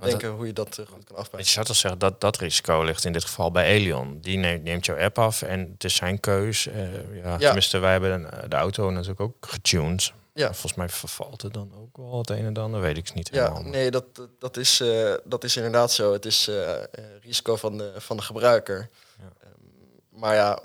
denken 0.00 0.28
hoe 0.30 0.46
je 0.46 0.52
dat 0.52 0.68
eh, 0.78 0.86
goed 0.86 1.04
kan 1.04 1.14
Ik 1.16 1.20
afbouwen. 1.20 1.50
zou 1.50 1.66
toch 1.66 1.76
zeggen 1.76 2.00
dat 2.00 2.20
dat 2.20 2.36
risico 2.36 2.82
ligt 2.82 3.04
in 3.04 3.12
dit 3.12 3.24
geval 3.24 3.50
bij 3.50 3.66
Elion. 3.66 4.20
Die 4.20 4.38
neemt, 4.38 4.62
neemt 4.62 4.86
jouw 4.86 4.98
app 4.98 5.18
af 5.18 5.42
en 5.42 5.70
het 5.72 5.84
is 5.84 5.94
zijn 5.94 6.20
keus. 6.20 6.66
Eh, 6.66 6.82
ja, 7.22 7.30
Ja. 7.30 7.36
Tenminste, 7.38 7.78
wij 7.78 7.92
hebben 7.92 8.30
de 8.48 8.56
auto 8.56 8.90
natuurlijk 8.90 9.20
ook 9.20 9.34
getuned. 9.40 10.12
Ja. 10.34 10.46
Volgens 10.46 10.74
mij 10.74 10.88
vervalt 10.88 11.42
het 11.42 11.54
dan 11.54 11.72
ook 11.80 11.96
wel 11.96 12.18
het 12.18 12.30
een 12.30 12.44
en 12.46 12.56
ander, 12.56 12.80
weet 12.80 12.96
ik 12.96 13.14
niet 13.14 13.28
Ja, 13.32 13.42
helemaal. 13.52 13.70
nee, 13.70 13.90
dat, 13.90 14.04
dat, 14.38 14.56
is, 14.56 14.80
eh, 14.80 15.14
dat 15.24 15.44
is 15.44 15.56
inderdaad 15.56 15.92
zo. 15.92 16.12
Het 16.12 16.24
is 16.26 16.48
eh, 16.48 16.82
risico 17.22 17.56
van 17.56 17.78
de, 17.78 17.92
van 17.96 18.16
de 18.16 18.22
gebruiker. 18.22 18.88
Ja. 19.18 19.32
Ehm, 19.42 20.20
maar 20.20 20.34
ja, 20.34 20.62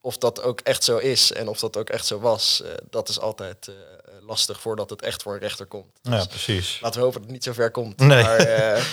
of 0.00 0.18
dat 0.18 0.42
ook 0.42 0.60
echt 0.60 0.84
zo 0.84 0.96
is 0.96 1.32
en 1.32 1.48
of 1.48 1.58
dat 1.58 1.76
ook 1.76 1.90
echt 1.90 2.06
zo 2.06 2.18
was, 2.18 2.62
eh, 2.62 2.70
dat 2.90 3.08
is 3.08 3.20
altijd 3.20 3.70
lastig 4.20 4.60
voordat 4.60 4.90
het 4.90 5.02
echt 5.02 5.22
voor 5.22 5.32
een 5.34 5.38
rechter 5.40 5.66
komt. 5.66 5.98
Ja, 6.02 6.10
Dus 6.10 6.26
precies. 6.26 6.80
laten 6.80 6.98
we 7.00 7.04
hopen 7.06 7.20
dat 7.20 7.30
het 7.30 7.38
niet 7.38 7.44
zo 7.44 7.52
ver 7.52 7.70
komt. 7.70 7.98
Nee. 7.98 8.22
Maar, 8.22 8.38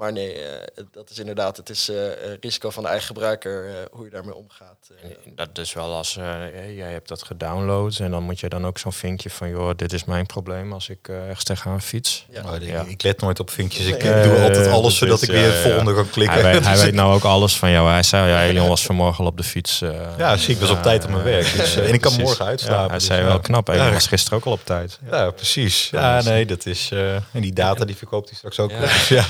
maar 0.00 0.12
nee, 0.12 0.32
eh, 0.32 0.84
dat 0.92 1.10
is 1.10 1.18
inderdaad, 1.18 1.56
het 1.56 1.70
is 1.70 1.88
eh, 1.88 2.06
eh, 2.12 2.36
risico 2.40 2.70
van 2.70 2.82
de 2.82 2.88
eigen 2.88 3.06
gebruiker, 3.06 3.68
eh, 3.68 3.74
hoe 3.90 4.04
je 4.04 4.10
daarmee 4.10 4.34
omgaat. 4.34 4.90
eh. 5.02 5.10
En 5.26 5.32
Dat 5.34 5.58
is 5.58 5.72
wel 5.72 5.94
als 5.94 6.16
eh, 6.16 6.76
jij 6.76 6.92
hebt 6.92 7.08
dat 7.08 7.22
gedownload 7.22 7.98
en 7.98 8.10
dan 8.10 8.22
moet 8.22 8.40
je 8.40 8.48
dan 8.48 8.66
ook 8.66 8.78
zo'n 8.78 8.92
vinkje 8.92 9.30
van 9.30 9.48
joh, 9.50 9.70
dit 9.76 9.92
is 9.92 10.04
mijn 10.04 10.26
probleem 10.26 10.72
als 10.72 10.88
ik 10.88 11.08
ergens 11.08 11.44
tegenaan 11.44 11.80
fiets. 11.82 12.26
ja. 12.30 12.42
Oh, 12.44 12.54
ik, 12.54 12.62
Ja. 12.62 12.84
ik 12.88 13.02
let 13.02 13.20
nooit 13.20 13.40
op 13.40 13.50
vinkjes. 13.50 13.86
Ik 13.86 14.02
Nee. 14.04 14.22
doe 14.22 14.38
altijd 14.40 14.66
alles 14.66 14.82
dat 14.82 14.92
zodat 14.92 15.22
is- 15.22 15.28
ik 15.28 15.34
weer 15.34 15.44
het 15.44 15.54
ja. 15.54 15.62
volgende 15.62 15.94
kan 15.94 16.10
klikken. 16.10 16.40
Hij, 16.40 16.52
weet, 16.52 16.64
hij 16.64 16.72
Dus 16.74 16.82
weet 16.82 16.94
nou 16.94 17.14
ook 17.14 17.24
alles 17.24 17.56
van 17.56 17.70
jou. 17.70 17.88
Hij 17.90 18.02
zei, 18.02 18.28
ja, 18.30 18.42
Elion 18.48 18.68
was 18.68 18.82
vanmorgen 18.82 19.24
al 19.24 19.30
op 19.30 19.36
de 19.36 19.42
fiets. 19.44 19.78
Ja, 20.18 20.36
zie 20.36 20.54
ik 20.54 20.60
was 20.60 20.70
op 20.70 20.82
tijd 20.82 21.04
op 21.04 21.10
mijn 21.10 21.24
werk. 21.24 21.52
Dus, 21.56 21.76
en 21.76 21.82
ik 21.84 21.90
kan 21.90 21.98
precies. 22.00 22.18
morgen 22.18 22.44
uitslapen. 22.44 22.82
Ja, 22.82 22.88
hij 22.88 22.98
dus, 22.98 23.06
zei 23.06 23.20
ja. 23.20 23.26
wel 23.26 23.40
knap. 23.40 23.66
Ja. 23.68 23.92
was 23.92 24.06
gisteren 24.06 24.38
ook 24.38 24.44
al 24.44 24.52
op 24.52 24.64
tijd. 24.64 24.98
Ja, 25.10 25.30
precies. 25.30 25.90
Ja, 25.90 26.16
dus- 26.16 26.24
nee, 26.24 26.46
dat 26.46 26.66
is... 26.66 26.90
eh, 26.92 27.14
en 27.14 27.22
die 27.40 27.52
data 27.52 27.84
die 27.84 27.96
verkoopt 27.96 28.28
hij 28.28 28.36
straks 28.36 28.58
ook. 28.58 28.70
Ja. 28.70 28.80
Dus 28.80 29.08
ja. 29.18 29.24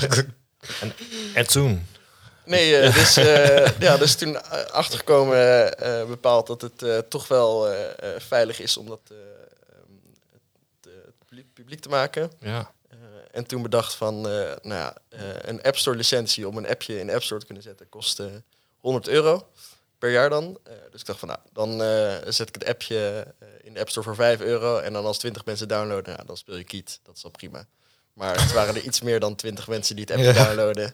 En 1.33 1.47
toen? 1.47 1.87
Nee, 2.45 2.77
eh, 2.77 2.95
dus, 2.99 3.17
eh, 3.17 3.79
ja, 3.79 3.97
dus 3.97 4.15
toen 4.15 4.43
achtergekomen 4.71 5.77
eh, 5.77 6.05
bepaald 6.05 6.47
dat 6.47 6.61
het 6.61 7.09
toch 7.09 7.27
wel 7.27 7.67
veilig 8.17 8.59
is 8.59 8.77
om 8.77 8.87
dat 8.87 8.99
het, 10.81 11.53
publiek, 11.53 11.81
te 11.81 11.89
maken. 11.89 12.31
Ja. 12.39 12.71
En 13.31 13.45
toen 13.45 13.61
bedacht 13.61 13.93
van, 13.93 14.21
nou 14.21 14.59
ja, 14.61 14.95
een 15.41 15.61
App 15.61 15.77
Store 15.77 15.97
licentie 15.97 16.47
om 16.47 16.57
een 16.57 16.67
appje 16.67 16.99
in 16.99 17.07
de 17.07 17.13
App 17.13 17.23
Store 17.23 17.39
te 17.39 17.45
kunnen 17.45 17.63
zetten 17.63 17.89
kost 17.89 18.19
eh, 18.19 18.25
100 18.79 19.07
euro 19.07 19.47
per 19.97 20.11
jaar 20.11 20.29
dan. 20.29 20.59
Dus 20.91 21.01
ik 21.01 21.07
dacht 21.07 21.19
van, 21.19 21.27
nou, 21.27 21.39
dan 21.53 21.79
zet 22.33 22.47
ik 22.47 22.53
het 22.53 22.65
appje 22.65 23.27
in 23.61 23.73
de 23.73 23.79
App 23.79 23.89
Store 23.89 24.05
voor 24.05 24.15
5 24.15 24.39
euro. 24.39 24.77
En 24.77 24.93
dan 24.93 25.05
als 25.05 25.17
20 25.17 25.45
mensen 25.45 25.67
downloaden, 25.67 26.13
nou, 26.13 26.25
dan 26.25 26.37
speel 26.37 26.55
je 26.55 26.63
kiet. 26.63 26.99
Dat 27.03 27.15
is 27.15 27.21
wel 27.21 27.31
prima. 27.31 27.67
Maar 28.13 28.41
het 28.41 28.53
waren 28.53 28.75
er 28.75 28.81
iets 28.81 29.01
meer 29.01 29.19
dan 29.19 29.35
20 29.35 29.67
mensen 29.67 29.95
die 29.95 30.05
het 30.07 30.13
appje 30.13 30.33
Ja. 30.33 30.43
downloaden. 30.45 30.93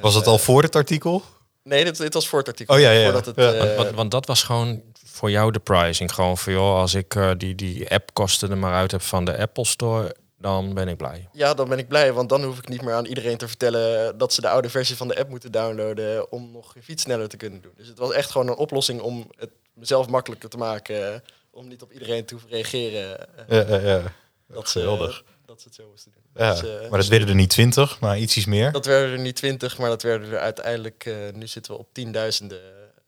Was 0.00 0.14
het 0.14 0.26
al 0.26 0.38
voor 0.38 0.62
het 0.62 0.76
artikel? 0.76 1.22
Nee, 1.62 1.84
dit, 1.84 1.96
dit 1.96 2.14
was 2.14 2.28
voor 2.28 2.38
het 2.38 2.48
artikel. 2.48 2.74
Oh, 2.74 2.80
ja, 2.80 2.90
ja, 2.90 2.98
ja. 2.98 3.04
Voordat 3.04 3.26
het, 3.26 3.36
Ja. 3.36 3.52
eh, 3.52 3.58
Want, 3.58 3.76
want, 3.76 3.90
want 3.96 4.10
dat 4.10 4.26
was 4.26 4.42
gewoon 4.42 4.82
voor 5.04 5.30
jou 5.30 5.52
de 5.52 5.58
pricing. 5.58 6.12
Gewoon 6.14 6.38
voor 6.38 6.52
joh, 6.52 6.74
als 6.78 6.94
ik 6.94 7.14
eh, 7.14 7.30
die, 7.36 7.54
die 7.54 7.90
appkosten 7.90 8.50
er 8.50 8.58
maar 8.58 8.74
uit 8.74 8.90
heb 8.90 9.02
van 9.02 9.24
de 9.24 9.38
Apple 9.38 9.64
Store, 9.66 10.16
dan 10.38 10.74
ben 10.74 10.88
ik 10.88 10.96
blij. 10.96 11.28
ja, 11.32 11.54
dan 11.54 11.68
ben 11.68 11.78
ik 11.78 11.88
blij, 11.88 12.12
want 12.12 12.28
dan 12.28 12.42
hoef 12.44 12.58
ik 12.58 12.68
niet 12.68 12.82
meer 12.82 12.94
aan 12.94 13.04
iedereen 13.04 13.36
te 13.36 13.48
vertellen 13.48 14.18
dat 14.18 14.32
ze 14.32 14.40
de 14.40 14.48
oude 14.48 14.70
versie 14.70 14.96
van 14.96 15.08
de 15.08 15.18
app 15.18 15.28
moeten 15.28 15.52
downloaden 15.52 16.32
om 16.32 16.50
nog 16.52 16.74
een 16.76 16.82
fiets 16.82 17.02
sneller 17.02 17.28
te 17.28 17.36
kunnen 17.36 17.60
doen. 17.62 17.72
Dus 17.76 17.86
het 17.88 17.98
was 17.98 18.12
echt 18.12 18.30
gewoon 18.30 18.48
een 18.48 18.56
oplossing 18.56 19.00
om 19.00 19.30
het 19.36 19.50
mezelf 19.74 20.08
makkelijker 20.08 20.48
te 20.48 20.56
maken, 20.56 21.12
eh, 21.14 21.20
om 21.50 21.68
niet 21.68 21.82
op 21.82 21.92
iedereen 21.92 22.24
te 22.24 22.34
hoeven 22.34 22.50
reageren 22.52 23.36
eh, 23.48 23.64
Ja, 23.66 23.76
ja, 23.76 23.88
ja. 23.96 24.02
dat, 24.46 24.68
ze, 24.68 24.78
geweldig. 24.78 25.24
Dat 25.48 25.60
ze 25.60 25.66
het 25.66 25.74
zo 25.76 25.88
moesten 25.90 26.12
doen. 26.12 26.22
Ja, 26.46 26.50
Dus, 26.52 26.62
eh, 26.62 26.90
maar 26.90 26.98
dat 26.98 27.08
werden 27.08 27.28
er 27.28 27.34
niet 27.34 27.50
twintig, 27.50 28.00
maar 28.00 28.18
ietsjes 28.18 28.44
meer. 28.44 28.72
dat 28.72 28.86
werden 28.86 29.12
er 29.12 29.18
niet 29.18 29.36
twintig, 29.36 29.78
maar 29.78 29.88
dat 29.88 30.02
werden 30.02 30.30
er 30.32 30.38
uiteindelijk, 30.38 31.04
eh, 31.06 31.14
nu 31.32 31.46
zitten 31.46 31.72
we 31.72 31.78
op 31.78 31.88
tienduizenden. 31.92 32.60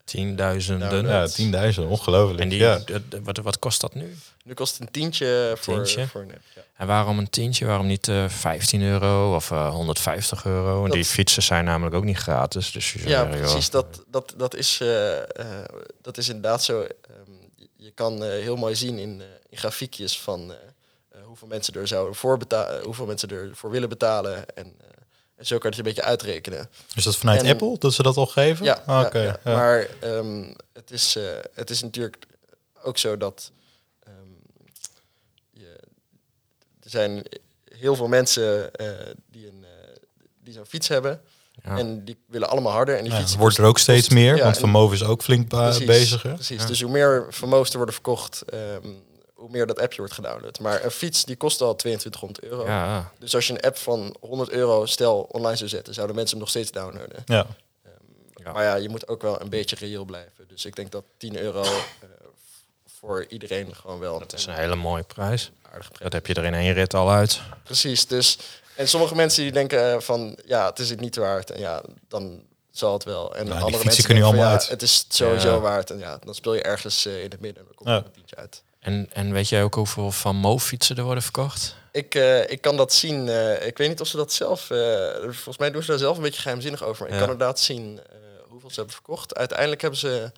Tienduizenden. 0.03 1.05
Ja, 1.07 1.27
10.000, 1.27 1.87
ongelooflijk. 1.87 2.39
En 2.39 2.49
die, 2.49 2.59
ja. 2.59 2.79
wat, 3.23 3.37
wat 3.37 3.59
kost 3.59 3.81
dat 3.81 3.93
nu? 3.95 4.15
Nu 4.43 4.53
kost 4.53 4.73
het 4.73 4.81
een 4.81 4.91
tientje 4.91 5.53
voor, 5.57 5.73
Tientje? 5.73 6.07
voor 6.07 6.21
een 6.21 6.31
app. 6.31 6.41
Ja. 6.55 6.61
En 6.77 6.87
waarom 6.87 7.17
een 7.19 7.29
tientje? 7.29 7.65
Waarom 7.65 7.87
niet 7.87 8.07
eh 8.07 8.29
15 8.29 8.81
euro 8.81 9.35
of 9.35 9.51
eh 9.51 9.69
150 9.73 10.45
euro? 10.45 10.77
En 10.77 10.83
Dat- 10.83 10.91
die 10.93 11.05
fietsen 11.05 11.43
zijn 11.43 11.65
namelijk 11.65 11.95
ook 11.95 12.03
niet 12.03 12.17
gratis. 12.17 12.71
Dus 12.71 12.93
Ja, 12.93 13.21
joh, 13.27 13.29
precies. 13.39 13.69
Dat, 13.69 14.03
dat, 14.07 14.33
dat, 14.37 14.55
is, 14.55 14.77
eh, 14.81 15.17
eh, 15.17 15.25
dat 16.01 16.17
is 16.17 16.27
inderdaad 16.27 16.63
zo. 16.63 16.81
Ehm, 16.81 16.89
je- 17.75 17.91
kan 17.91 18.23
heel 18.23 18.55
mooi 18.55 18.75
zien 18.75 18.97
in, 18.97 19.21
eh, 19.21 19.25
in 19.49 19.57
grafiekjes 19.57 20.19
van 20.19 20.53
hoeveel 21.31 21.47
mensen 21.47 21.73
er 21.73 21.87
zouden 21.87 22.15
voor 22.15 22.37
betalen, 22.37 22.83
hoeveel 22.83 23.05
mensen 23.05 23.29
ervoor 23.29 23.69
willen 23.69 23.89
betalen. 23.89 24.55
En, 24.55 24.65
eh, 24.65 24.87
en 25.35 25.45
zo 25.45 25.57
kan 25.57 25.69
je 25.71 25.77
het 25.77 25.87
een 25.87 25.93
beetje 25.93 26.09
uitrekenen. 26.09 26.69
Is 26.95 27.03
dat 27.03 27.15
vanuit 27.17 27.41
En- 27.43 27.49
Apple 27.51 27.77
dat 27.77 27.93
ze 27.93 28.03
dat 28.03 28.17
al 28.17 28.25
geven? 28.25 28.65
Ja, 28.65 28.73
Ah, 28.73 29.01
ja, 29.01 29.05
oké, 29.07 29.19
ja. 29.21 29.39
ja. 29.43 29.55
maar 29.55 29.87
ehm, 29.99 30.53
het, 30.73 30.91
is, 30.91 31.15
eh, 31.15 31.23
het 31.53 31.69
is 31.69 31.81
natuurlijk 31.81 32.17
ook 32.83 32.97
zo 32.97 33.17
dat 33.17 33.51
ehm, 34.03 34.13
je, 35.51 35.75
er 36.79 36.89
zijn 36.89 37.23
heel 37.75 37.95
veel 37.95 38.07
mensen 38.07 38.73
eh, 38.75 38.87
die, 39.29 39.47
een, 39.47 39.63
eh, 39.63 39.95
die 40.43 40.53
zo'n 40.53 40.65
fiets 40.65 40.87
hebben. 40.87 41.21
Ja. 41.63 41.77
En 41.77 42.05
die 42.05 42.17
willen 42.27 42.49
allemaal 42.49 42.71
harder. 42.71 42.97
En 42.97 43.03
die 43.03 43.11
Ja, 43.13 43.19
fiets 43.19 43.35
wordt 43.35 43.57
er 43.57 43.65
ook 43.65 43.79
steeds 43.79 44.09
meer, 44.09 44.35
ja, 44.35 44.43
want 44.43 44.55
en- 44.55 44.61
Van 44.61 44.69
Move 44.69 44.93
is 44.93 45.03
ook 45.03 45.21
flink 45.23 45.47
Precies, 45.47 45.85
bezig. 45.85 46.21
Hè? 46.23 46.33
Precies, 46.33 46.61
Ja. 46.61 46.67
dus 46.67 46.81
hoe 46.81 46.91
meer 46.91 47.25
vermogens 47.29 47.69
er 47.69 47.75
worden 47.77 47.93
verkocht, 47.95 48.41
ehm, 48.41 48.87
hoe 49.41 49.49
meer 49.49 49.67
dat 49.67 49.79
appje 49.79 49.97
wordt 49.97 50.13
gedownload. 50.13 50.59
Maar 50.59 50.83
een 50.83 50.91
fiets 50.91 51.25
die 51.25 51.35
kost 51.35 51.61
al 51.61 51.75
2200 51.75 52.43
euro. 52.51 52.65
ja. 52.65 53.11
Dus 53.19 53.35
als 53.35 53.47
je 53.47 53.53
een 53.53 53.61
app 53.61 53.77
van 53.77 54.15
100 54.19 54.49
euro 54.49 54.85
stel 54.85 55.19
online 55.31 55.55
zou 55.57 55.69
zetten, 55.69 55.93
zouden 55.93 56.15
mensen 56.15 56.35
hem 56.37 56.45
nog 56.45 56.53
steeds 56.55 56.71
downloaden. 56.71 57.21
Ja. 57.25 57.45
Ja. 58.43 58.51
Maar 58.51 58.63
ja, 58.63 58.75
je 58.75 58.89
moet 58.89 59.07
ook 59.07 59.21
wel 59.21 59.41
een 59.41 59.49
beetje 59.49 59.75
reëel 59.75 60.05
blijven. 60.05 60.47
Dus 60.47 60.65
ik 60.65 60.75
denk 60.75 60.91
dat 60.91 61.03
10 61.17 61.37
euro 61.37 61.61
eh, 61.63 61.69
voor 62.99 63.25
iedereen 63.29 63.75
gewoon 63.75 63.99
wel 63.99 64.19
dat 64.19 64.33
is 64.33 64.45
een 64.45 64.53
hele 64.53 64.75
mooie 64.75 65.03
prijs. 65.03 65.51
aardige 65.61 65.91
prijs. 65.91 66.03
Dat 66.11 66.13
heb 66.13 66.27
je 66.27 66.33
er 66.33 66.43
in 66.47 66.53
één 66.53 66.73
rit 66.73 66.93
al 66.93 67.11
uit. 67.11 67.41
Precies, 67.63 68.07
dus 68.07 68.37
en 68.75 68.87
sommige 68.87 69.15
mensen 69.15 69.43
die 69.43 69.51
denken 69.51 69.91
eh, 69.93 69.99
van 69.99 70.37
ja, 70.45 70.65
het 70.69 70.79
is 70.79 70.89
het 70.89 70.99
niet 70.99 71.15
waard. 71.15 71.49
En 71.51 71.59
ja, 71.59 71.81
dan 72.07 72.43
zal 72.71 72.93
het 72.93 73.03
wel. 73.03 73.35
En 73.35 73.51
andere 73.51 73.83
mensen 73.83 74.03
kunnen 74.03 74.23
van, 74.23 74.31
allemaal 74.33 74.51
ja, 74.51 74.59
uit. 74.59 74.69
Het 74.69 74.81
is 74.81 75.05
sowieso 75.09 75.53
Ja. 75.53 75.59
waard. 75.59 75.89
En 75.89 75.99
ja, 75.99 76.17
dan 76.23 76.35
speel 76.35 76.53
je 76.53 76.61
ergens 76.61 77.05
eh, 77.05 77.23
in 77.23 77.29
het 77.31 77.39
midden. 77.39 77.63
Dan 77.65 77.73
komt 77.75 77.89
Ja. 77.89 77.95
er 77.97 78.05
een 78.05 78.11
tientje 78.11 78.35
uit. 78.35 78.63
En, 78.81 79.07
en 79.13 79.31
weet 79.33 79.49
jij 79.49 79.63
ook 79.63 79.75
hoeveel 79.75 80.11
Van 80.11 80.35
Moof 80.35 80.63
fietsen 80.63 80.97
er 80.97 81.03
worden 81.03 81.23
verkocht? 81.23 81.75
Ik, 81.91 82.15
eh, 82.15 82.49
ik 82.49 82.61
kan 82.61 82.77
dat 82.77 82.93
zien. 82.93 83.29
eh, 83.29 83.65
ik 83.67 83.77
weet 83.77 83.89
niet 83.89 84.01
of 84.01 84.07
ze 84.07 84.17
dat 84.17 84.33
zelf. 84.33 84.69
eh, 84.69 84.77
volgens 85.21 85.57
mij 85.57 85.71
doen 85.71 85.81
ze 85.81 85.89
daar 85.89 85.99
zelf 85.99 86.17
een 86.17 86.23
beetje 86.23 86.41
geheimzinnig 86.41 86.83
over. 86.83 86.99
Maar 87.01 87.07
Ja. 87.09 87.13
ik 87.15 87.21
kan 87.21 87.31
inderdaad 87.31 87.59
zien 87.59 87.99
eh, 88.09 88.15
hoeveel 88.49 88.69
ze 88.69 88.75
hebben 88.75 88.93
verkocht. 88.93 89.35
Uiteindelijk 89.35 89.81
hebben 89.81 89.99
ze. 89.99 90.31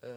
ehm, 0.00 0.10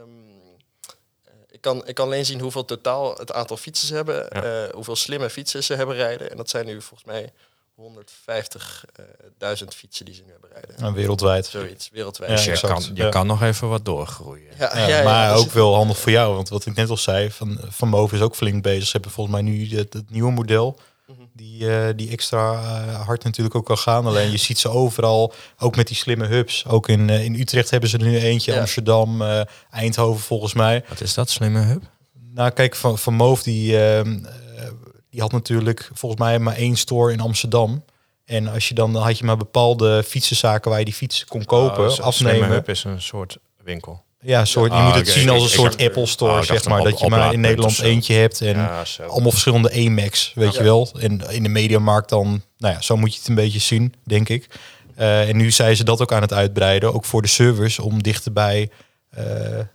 eh, 1.26 1.32
ik, 1.52 1.62
kan, 1.62 1.88
ik 1.88 1.96
kan 1.96 2.06
alleen 2.06 2.26
zien 2.26 2.40
hoeveel 2.40 2.66
totaal 2.66 3.16
het 3.18 3.32
aantal 3.32 3.58
fietsen 3.58 3.88
ze 3.88 3.96
hebben. 3.96 4.16
Ja. 4.16 4.44
eh, 4.66 4.74
hoeveel 4.74 4.96
slimme 4.96 5.30
fietsen 5.30 5.64
ze 5.64 5.74
hebben 5.76 5.96
rijden. 5.96 6.32
En 6.32 6.38
dat 6.38 6.50
zijn 6.50 6.66
nu 6.66 6.82
volgens 6.82 7.04
mij 7.10 7.32
150.000 7.80 9.68
fietsen 9.76 10.06
die 10.06 10.14
ze 10.14 10.22
nu 10.26 10.32
hebben 10.32 10.50
rijden. 10.54 10.76
Nou, 10.80 10.94
wereldwijd. 10.94 11.46
Zoiets, 11.46 11.90
wereldwijd. 11.94 12.30
Ja, 12.44 12.52
Dus 12.52 12.62
je, 12.62 12.68
kan, 12.68 12.84
je 12.94 13.04
ja. 13.04 13.10
kan 13.10 13.28
nog 13.28 13.42
even 13.42 13.70
wat 13.70 13.86
doorgroeien. 13.86 14.52
Ja, 14.58 14.78
Ja, 14.78 14.88
ja, 14.88 14.98
ja, 14.98 15.04
maar 15.04 15.36
ook 15.36 15.52
wel 15.52 15.76
handig 15.76 15.98
voor 15.98 16.12
jou, 16.12 16.36
want 16.36 16.50
wat 16.50 16.66
ik 16.66 16.76
net 16.76 16.90
al 16.90 16.98
zei, 16.98 17.32
van, 17.32 17.60
van 17.70 17.88
Move 17.88 18.16
is 18.16 18.22
ook 18.22 18.36
flink 18.36 18.64
bezig. 18.64 18.86
Ze 18.86 18.92
hebben 18.92 19.12
volgens 19.12 19.36
mij 19.36 19.46
nu 19.46 19.78
het, 19.78 19.94
het 19.94 20.10
nieuwe 20.10 20.32
model, 20.32 20.80
Mhm. 21.08 21.22
die, 21.34 21.70
eh, 21.78 21.88
die 21.96 22.10
extra 22.10 22.54
eh, 22.54 23.06
hard 23.06 23.24
natuurlijk 23.24 23.56
ook 23.56 23.66
kan 23.66 23.78
gaan. 23.78 24.06
Alleen 24.06 24.32
je 24.32 24.38
ziet 24.38 24.60
ze 24.60 24.70
overal, 24.70 25.34
ook 25.60 25.76
met 25.76 25.88
die 25.88 25.96
slimme 25.96 26.26
hubs. 26.26 26.66
Ook 26.68 26.88
in, 26.88 27.10
eh, 27.10 27.24
in 27.24 27.36
Utrecht 27.40 27.70
hebben 27.70 27.90
ze 27.90 27.98
er 27.98 28.04
nu 28.04 28.18
eentje, 28.20 28.52
Ja. 28.54 28.60
Amsterdam, 28.60 29.22
eh, 29.22 29.42
Eindhoven 29.72 30.22
volgens 30.24 30.54
mij. 30.54 30.84
Wat 30.90 31.02
is 31.02 31.14
dat, 31.14 31.30
slimme 31.30 31.60
hub? 31.60 31.84
Nou, 32.34 32.50
kijk, 32.50 32.76
van, 32.76 32.98
van 32.98 33.14
Move, 33.14 33.44
die, 33.44 33.80
ehm, 33.84 34.26
eh, 34.26 34.64
die 35.12 35.22
had 35.22 35.32
natuurlijk 35.32 35.90
volgens 35.94 36.22
mij 36.22 36.40
maar 36.40 36.56
één 36.56 36.76
store 36.76 37.12
in 37.14 37.20
Amsterdam. 37.20 37.84
En 38.26 38.48
als 38.48 38.68
je 38.68 38.74
dan, 38.76 38.94
dan 38.94 39.04
had 39.04 39.18
je 39.18 39.26
maar 39.26 39.38
bepaalde 39.38 40.04
fietsenzaken 40.08 40.70
waar 40.70 40.80
je 40.80 40.86
die 40.86 40.94
fiets 40.94 41.26
kon 41.26 41.46
kopen, 41.46 41.78
Oh, 41.80 41.86
dus 41.86 42.16
Slimme 42.18 42.40
afnemen. 42.42 42.66
is 42.66 42.84
een 42.84 43.02
soort 43.02 43.38
winkel. 43.64 44.04
Ja, 44.22 44.46
soort, 44.46 44.72
je 44.72 44.78
Ah, 44.78 44.86
moet 44.86 44.96
het 44.96 45.08
zien 45.10 45.30
als 45.30 45.42
een 45.42 45.48
ik- 45.48 45.54
soort 45.54 45.74
ik- 45.82 45.88
Apple 45.88 46.06
Store, 46.06 46.32
Oh, 46.38 46.42
zeg 46.42 46.66
maar. 46.68 46.84
Dat 46.84 47.00
je 47.00 47.08
maar 47.10 47.34
in 47.34 47.40
Nederland 47.40 47.80
eentje 47.80 48.14
hebt 48.14 48.42
en 48.42 48.56
ja, 48.58 48.84
allemaal 49.08 49.32
verschillende 49.32 49.70
E-Max, 49.80 50.32
weet 50.36 50.56
je 50.56 50.64
wel. 50.64 50.90
En 51.00 51.22
in 51.30 51.44
de 51.44 51.50
mediamarkt 51.50 52.10
dan, 52.10 52.42
nou 52.58 52.74
ja, 52.74 52.82
zo 52.82 52.98
moet 52.98 53.14
je 53.14 53.20
het 53.20 53.28
een 53.28 53.36
beetje 53.36 53.60
zien, 53.60 53.94
denk 54.04 54.30
ik. 54.30 54.48
Eh, 54.96 55.30
en 55.30 55.38
nu 55.38 55.52
zijn 55.52 55.76
ze 55.76 55.84
dat 55.84 56.02
ook 56.02 56.12
aan 56.14 56.22
het 56.22 56.34
uitbreiden, 56.34 56.94
ook 56.94 57.06
voor 57.06 57.22
de 57.22 57.28
servers, 57.28 57.80
om 57.80 58.04
dichterbij 58.04 58.70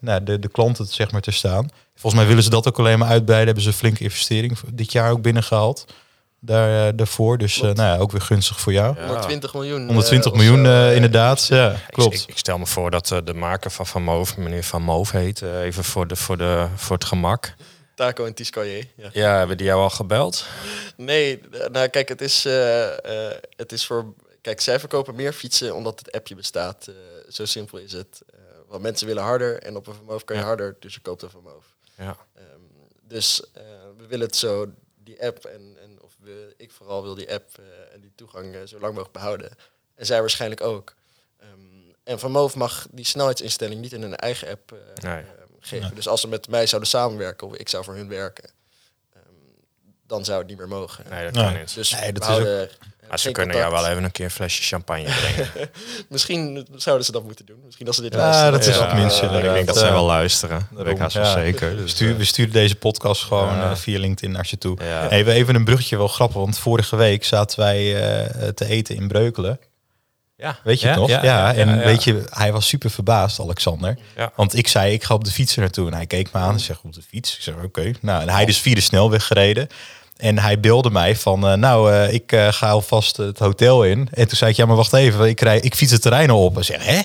nou, 0.00 0.22
de, 0.24 0.38
de 0.38 0.48
klanten 0.48 0.86
zeg 0.86 1.10
maar, 1.10 1.20
te 1.20 1.30
staan. 1.30 1.68
Volgens 1.94 2.14
mij 2.14 2.26
willen 2.26 2.42
ze 2.42 2.50
dat 2.50 2.68
ook 2.68 2.78
alleen 2.78 2.98
maar 2.98 3.08
uitbreiden. 3.08 3.46
Hebben 3.46 3.62
ze 3.64 3.68
een 3.70 3.74
flinke 3.76 4.02
investering 4.02 4.58
dit 4.72 4.92
jaar 4.92 5.10
ook 5.10 5.22
binnengehaald. 5.22 5.84
Daar, 6.40 6.86
eh, 6.88 6.92
daarvoor. 6.96 7.38
Dus 7.38 7.56
eh, 7.56 7.62
nou 7.62 7.76
ja, 7.76 7.96
ook 7.98 8.12
weer 8.12 8.20
gunstig 8.20 8.60
voor 8.60 8.72
jou. 8.72 8.96
Ja. 8.98 9.06
120 9.06 9.54
miljoen. 9.54 9.86
120 9.86 10.32
eh, 10.32 10.32
of 10.38 10.44
miljoen 10.44 10.66
eh, 10.66 10.88
eh, 10.88 10.94
inderdaad. 10.94 11.46
Ja, 11.46 11.70
Ik- 11.72 11.78
klopt. 11.90 12.14
Ik, 12.14 12.24
ik 12.26 12.38
stel 12.38 12.58
me 12.58 12.66
voor 12.66 12.90
dat 12.90 13.10
eh, 13.10 13.18
de 13.24 13.34
maker 13.34 13.70
van 13.70 13.86
Van 13.86 14.02
Moof, 14.02 14.36
meneer 14.36 14.64
Van 14.64 14.82
Moof 14.82 15.10
heet, 15.10 15.42
eh, 15.42 15.60
even 15.60 15.84
voor, 15.84 16.06
de, 16.06 16.16
voor, 16.16 16.36
de, 16.38 16.66
voor 16.76 16.96
het 16.96 17.04
gemak. 17.04 17.54
Taco 17.94 18.24
en 18.24 18.34
Tiscalier. 18.34 18.86
Ja. 18.96 19.08
Ja, 19.12 19.38
hebben 19.38 19.56
die 19.56 19.66
jou 19.66 19.80
al 19.82 19.90
gebeld? 19.90 20.46
Nee, 20.96 21.40
eh, 21.52 21.68
nou 21.70 21.88
kijk, 21.88 22.08
het 22.08 22.20
is, 22.20 22.44
eh, 22.44 22.84
eh, 23.28 23.36
het 23.56 23.72
is 23.72 23.86
voor. 23.86 24.04
Kijk, 24.40 24.60
zij 24.60 24.78
verkopen 24.80 25.14
meer 25.14 25.32
fietsen 25.32 25.74
omdat 25.74 25.98
het 25.98 26.12
appje 26.12 26.34
bestaat. 26.34 26.86
Eh, 26.88 26.94
zo 27.32 27.44
simpel 27.44 27.78
is 27.78 27.92
het. 27.92 28.22
Want 28.74 28.86
mensen 28.86 29.06
willen 29.06 29.22
harder 29.22 29.62
en 29.62 29.76
op 29.76 29.86
een 29.86 29.94
vermoof 29.94 30.24
kan 30.24 30.36
je 30.36 30.42
Ja. 30.42 30.48
harder, 30.48 30.76
dus 30.78 30.94
je 30.94 31.00
koopt 31.00 31.22
een 31.22 31.30
vermoof. 31.30 31.64
Ja. 31.96 32.16
Ehm, 32.34 32.44
dus 33.02 33.50
eh, 33.52 33.62
we 33.96 34.06
willen 34.06 34.26
het 34.26 34.36
zo, 34.36 34.72
die 34.94 35.22
app 35.24 35.44
en, 35.44 35.76
en 35.82 35.98
of 36.02 36.16
we, 36.20 36.54
ik 36.56 36.72
vooral 36.72 37.02
wil 37.02 37.14
die 37.14 37.32
app 37.32 37.58
eh, 37.58 37.94
en 37.94 38.00
die 38.00 38.12
toegang 38.14 38.54
eh, 38.54 38.60
zo 38.64 38.78
lang 38.78 38.86
mogelijk 38.92 39.12
behouden. 39.12 39.50
En 39.94 40.06
zij 40.06 40.20
waarschijnlijk 40.20 40.60
ook. 40.60 40.94
Ehm, 41.38 41.50
en 42.04 42.18
Van 42.18 42.30
Moof 42.30 42.54
mag 42.54 42.86
die 42.90 43.04
snelheidsinstelling 43.04 43.80
niet 43.80 43.92
in 43.92 44.02
hun 44.02 44.16
eigen 44.16 44.48
app 44.48 44.74
Nee. 45.02 45.24
geven. 45.60 45.94
Dus 45.94 46.08
als 46.08 46.20
ze 46.20 46.28
met 46.28 46.48
mij 46.48 46.66
zouden 46.66 46.90
samenwerken 46.90 47.46
of 47.46 47.54
ik 47.56 47.68
zou 47.68 47.84
voor 47.84 47.94
hun 47.94 48.08
werken, 48.08 48.50
ehm, 49.12 49.22
dan 50.06 50.24
zou 50.24 50.38
het 50.38 50.46
niet 50.48 50.58
meer 50.58 50.68
mogen. 50.68 51.04
Nee, 51.10 51.24
dat 51.24 51.32
Nee. 51.34 51.44
kan 51.44 51.60
niet. 51.60 51.74
Dus 51.74 51.90
Nee, 51.90 52.12
dat 52.12 52.26
we 52.26 52.32
is 52.32 52.36
houden 52.38 52.70
Maar 53.08 53.18
ze 53.18 53.24
Geen 53.24 53.32
kunnen 53.34 53.56
jou 53.56 53.72
wel 53.72 53.86
even 53.88 54.04
een 54.04 54.10
keer 54.12 54.24
een 54.24 54.30
flesje 54.30 54.62
champagne 54.62 55.04
brengen. 55.20 55.70
Misschien 56.08 56.66
zouden 56.76 57.04
ze 57.06 57.12
dat 57.12 57.22
moeten 57.24 57.46
doen. 57.46 57.56
Misschien 57.64 57.86
als 57.86 57.96
ze 57.96 58.02
dit 58.02 58.12
Ja, 58.14 58.18
luisteren. 58.18 58.52
dat 58.52 58.66
is 58.66 58.94
minste 59.02 59.26
eh, 59.26 59.36
ik 59.44 59.52
denk 59.52 59.66
dat 59.66 59.76
zij 59.76 59.90
wel 59.92 60.04
luisteren. 60.04 60.68
Dat 60.70 60.84
weet 60.84 60.94
ik 60.94 61.00
haast 61.00 61.16
wel 61.16 61.32
zeker. 61.32 61.70
We, 61.70 61.76
Dus, 61.76 61.90
sturen, 61.90 62.12
eh, 62.12 62.18
we 62.18 62.24
sturen 62.24 62.52
deze 62.52 62.76
podcast 62.76 63.22
gewoon 63.22 63.56
Ja. 63.56 63.70
eh, 63.70 63.76
via 63.76 63.98
LinkedIn 63.98 64.30
naar 64.30 64.46
je 64.50 64.58
toe. 64.58 64.76
Ja. 64.82 65.10
Even, 65.10 65.32
even 65.32 65.54
een 65.54 65.64
bruggetje, 65.64 65.96
wel 65.96 66.08
grappig, 66.08 66.36
want 66.36 66.58
vorige 66.58 66.96
week 66.96 67.24
zaten 67.24 67.58
wij 67.58 68.02
eh, 68.02 68.48
te 68.48 68.66
eten 68.66 68.94
in 68.96 69.08
Breukelen. 69.08 69.60
ja. 70.36 70.58
Weet 70.64 70.80
je 70.80 70.86
Ja, 70.86 70.92
het 70.92 71.00
nog? 71.00 71.10
Ja, 71.10 71.24
ja, 71.24 71.54
en 71.54 71.68
ja, 71.68 71.74
ja. 71.74 71.84
weet 71.84 72.04
je, 72.04 72.24
hij 72.30 72.52
was 72.52 72.66
super 72.68 72.90
verbaasd, 72.90 73.40
Alexander. 73.40 73.98
Ja. 74.16 74.32
Want 74.36 74.56
ik 74.56 74.68
zei, 74.68 74.92
ik 74.92 75.04
ga 75.04 75.14
op 75.14 75.24
de 75.24 75.30
fiets 75.30 75.54
er 75.54 75.60
naartoe. 75.60 75.86
En 75.86 75.94
hij 75.94 76.06
keek 76.06 76.32
me 76.32 76.38
aan 76.40 76.52
en 76.54 76.60
zegt, 76.60 76.80
op 76.84 76.92
de 76.94 77.02
fiets? 77.02 77.36
Ik 77.36 77.42
zeg, 77.42 77.54
oké. 77.64 77.92
Nou, 78.00 78.22
en 78.22 78.28
hij 78.28 78.44
dus 78.44 78.58
via 78.60 78.74
de 78.74 78.80
snelweg 78.80 79.26
gereden. 79.26 79.68
En 80.16 80.38
hij 80.38 80.60
beelde 80.60 80.90
mij 80.90 81.16
van, 81.16 81.46
eh, 81.48 81.54
nou, 81.54 81.92
eh, 81.92 82.12
ik 82.12 82.32
eh, 82.32 82.52
ga 82.52 82.68
alvast 82.70 83.16
het 83.16 83.38
hotel 83.38 83.84
in. 83.84 84.08
En 84.12 84.28
toen 84.28 84.36
zei 84.36 84.50
ik, 84.50 84.56
ja, 84.56 84.66
maar 84.66 84.76
wacht 84.76 84.92
even, 84.92 85.28
ik, 85.28 85.40
rij, 85.40 85.60
ik 85.60 85.74
fiets 85.74 85.92
het 85.92 86.02
terrein 86.02 86.30
al 86.30 86.44
op. 86.44 86.56
En 86.56 86.64
zeg, 86.64 86.84
hè? 86.86 87.00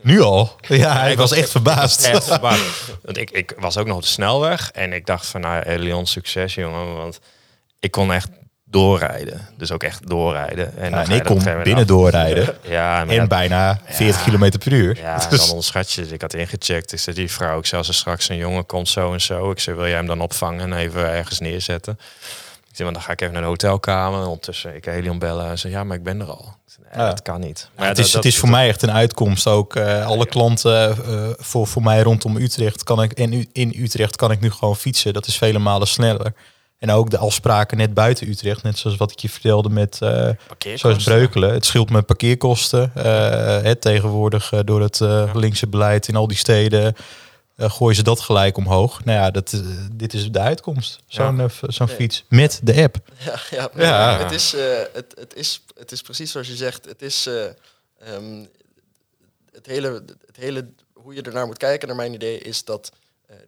Nu 0.00 0.20
al? 0.20 0.56
Ja, 0.68 1.00
hij 1.00 1.16
was 1.16 1.32
echt 1.32 1.50
verbaasd. 1.50 2.04
Echt 2.06 2.24
verbaasd. 2.24 2.62
Want 3.02 3.16
ik, 3.18 3.30
ik 3.30 3.54
was 3.58 3.76
ook 3.76 3.86
nog 3.86 3.96
op 3.96 4.02
de 4.02 4.08
snelweg 4.08 4.70
en 4.72 4.92
ik 4.92 5.06
dacht 5.06 5.26
van, 5.26 5.40
nou, 5.40 5.62
Elion, 5.62 6.06
succes 6.06 6.54
jongen. 6.54 6.96
Want 6.96 7.20
ik 7.80 7.90
kon 7.90 8.12
echt 8.12 8.28
doorrijden. 8.64 9.48
Dus 9.56 9.70
ook 9.72 9.82
echt 9.82 10.08
doorrijden. 10.08 10.76
En, 10.78 10.90
Ja, 10.90 11.04
en 11.04 11.10
ik 11.10 11.24
kon 11.24 11.42
binnen 11.62 11.86
doorrijden. 11.86 12.56
Ja, 12.68 13.06
En 13.06 13.16
dat- 13.18 13.28
bijna 13.28 13.80
40 13.84 14.26
Ja. 14.26 14.32
km 14.32 14.58
per 14.58 14.72
uur. 14.72 14.96
Ja, 15.00 15.16
Dus- 15.28 15.38
dan 15.40 15.48
onderschat 15.48 15.92
je. 15.92 16.00
het. 16.00 16.12
Ik 16.12 16.20
had 16.20 16.34
ingecheckt. 16.34 16.92
Ik 16.92 16.98
zei, 16.98 17.16
die 17.16 17.30
vrouw, 17.30 17.58
ik 17.58 17.66
zei, 17.66 17.78
als 17.80 17.88
er 17.88 17.94
straks 17.94 18.28
een 18.28 18.36
jongen 18.36 18.66
komt 18.66 18.88
zo 18.88 19.12
en 19.12 19.20
zo. 19.20 19.50
Ik 19.50 19.60
zei, 19.60 19.76
wil 19.76 19.86
jij 19.86 19.96
hem 19.96 20.06
dan 20.06 20.20
opvangen 20.20 20.60
en 20.60 20.78
even 20.78 21.08
ergens 21.10 21.38
neerzetten? 21.38 21.98
Ik 22.76 22.82
zei, 22.82 22.94
maar 22.94 23.00
dan 23.00 23.08
ga 23.08 23.12
ik 23.14 23.20
even 23.20 23.32
naar 23.32 23.42
de 23.42 23.48
hotelkamer. 23.48 24.18
En 24.20 24.24
ondertussen 24.26 24.74
ik 24.76 24.84
Helion 24.84 25.18
bellen. 25.18 25.46
En 25.50 25.58
zei, 25.58 25.72
ja, 25.72 25.84
maar 25.84 25.96
ik 25.96 26.02
ben 26.02 26.20
er 26.20 26.26
al. 26.26 26.54
Zei, 26.66 26.86
nee, 26.92 27.02
Ja. 27.04 27.08
dat 27.10 27.22
kan 27.22 27.40
niet. 27.40 27.68
Maar 27.74 27.84
Ja, 27.84 27.90
het, 27.90 27.98
is, 27.98 28.04
dat- 28.10 28.22
het 28.24 28.32
is 28.32 28.38
voor 28.38 28.48
mij 28.48 28.68
echt 28.68 28.82
een 28.82 28.90
uitkomst. 28.92 29.46
Ook 29.46 29.76
eh, 29.76 30.06
alle 30.06 30.26
klanten 30.26 30.90
eh, 31.04 31.28
voor, 31.36 31.66
voor 31.66 31.82
mij 31.82 32.00
rondom 32.02 32.36
Utrecht 32.36 32.82
kan 32.84 33.02
ik 33.02 33.12
en 33.12 33.52
in 33.52 33.74
Utrecht 33.78 34.16
kan 34.16 34.30
ik 34.30 34.40
nu 34.40 34.50
gewoon 34.50 34.76
fietsen. 34.76 35.12
Dat 35.12 35.26
is 35.26 35.36
vele 35.38 35.58
malen 35.58 35.86
sneller. 35.88 36.32
En 36.78 36.90
ook 36.90 37.10
de 37.10 37.18
afspraken 37.18 37.76
net 37.76 37.94
buiten 37.94 38.28
Utrecht, 38.28 38.62
net 38.62 38.78
zoals 38.78 38.96
wat 38.96 39.10
ik 39.10 39.18
je 39.18 39.28
vertelde 39.28 39.68
met 39.68 39.98
eh, 40.02 40.08
Parkeerkosten. 40.46 40.78
zoals 40.78 41.04
Breukelen. 41.04 41.52
Het 41.52 41.64
scheelt 41.66 41.90
met 41.90 42.06
parkeerkosten. 42.06 42.90
eh, 42.94 43.62
het 43.62 43.80
tegenwoordig 43.80 44.52
eh, 44.52 44.60
door 44.64 44.80
het 44.82 45.00
eh, 45.00 45.30
linkse 45.34 45.66
beleid 45.66 46.08
in 46.08 46.16
al 46.16 46.26
die 46.26 46.36
steden 46.36 46.94
eh, 47.56 47.70
gooien 47.70 47.96
ze 47.96 48.02
dat 48.02 48.20
gelijk 48.20 48.56
omhoog. 48.56 49.04
Nou 49.04 49.18
ja, 49.18 49.30
dat, 49.30 49.52
eh, 49.52 49.60
dit 49.92 50.14
is 50.14 50.30
de 50.30 50.38
uitkomst. 50.38 51.00
Zo'n 51.06 51.40
eh, 51.40 51.48
zo'n 51.60 51.86
Ja. 51.86 51.94
fiets 51.94 52.24
met 52.28 52.60
de 52.62 52.82
app. 52.82 52.96
Ja, 53.24 53.40
ja, 53.50 53.70
Ja. 53.74 54.18
Het, 54.18 54.30
is, 54.32 54.54
eh, 54.54 54.78
het, 54.92 55.14
het, 55.18 55.34
is, 55.34 55.62
het 55.78 55.92
is 55.92 56.02
precies 56.02 56.30
zoals 56.30 56.46
je 56.46 56.56
zegt. 56.56 56.84
Het 56.84 57.02
is 57.02 57.26
eh, 57.26 57.44
ehm, 57.98 58.44
het, 59.52 59.66
hele, 59.66 60.04
het 60.26 60.36
hele 60.36 60.68
hoe 60.92 61.14
je 61.14 61.22
ernaar 61.22 61.46
moet 61.46 61.58
kijken, 61.58 61.88
naar 61.88 61.96
mijn 61.96 62.14
idee, 62.14 62.38
is 62.38 62.64
dat 62.64 62.92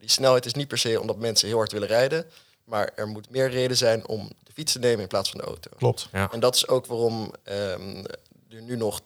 die 0.00 0.10
snelheid 0.10 0.46
is 0.46 0.54
niet 0.54 0.68
per 0.68 0.78
se 0.78 1.00
omdat 1.00 1.16
mensen 1.16 1.48
heel 1.48 1.56
hard 1.56 1.72
willen 1.72 1.88
rijden. 1.88 2.24
Maar 2.64 2.90
er 2.94 3.06
moet 3.08 3.30
meer 3.30 3.50
reden 3.50 3.76
zijn 3.76 4.06
om 4.08 4.30
de 4.42 4.52
fiets 4.52 4.72
te 4.72 4.78
nemen 4.78 5.00
in 5.00 5.06
plaats 5.08 5.30
van 5.30 5.40
de 5.40 5.46
auto. 5.46 5.70
Klopt. 5.76 6.08
Ja. 6.12 6.32
En 6.32 6.40
dat 6.40 6.54
is 6.54 6.68
ook 6.68 6.86
waarom 6.86 7.32
ehm, 7.42 8.04
er 8.50 8.62
nu 8.62 8.76
nog 8.76 9.00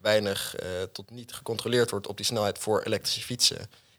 weinig 0.00 0.54
eh, 0.56 0.68
tot 0.92 1.10
niet 1.10 1.32
gecontroleerd 1.32 1.90
wordt 1.90 2.06
op 2.06 2.16
die 2.16 2.26
snelheid 2.26 2.58
voor 2.58 2.82
elektrische 2.82 3.20
fietsen. 3.22 3.58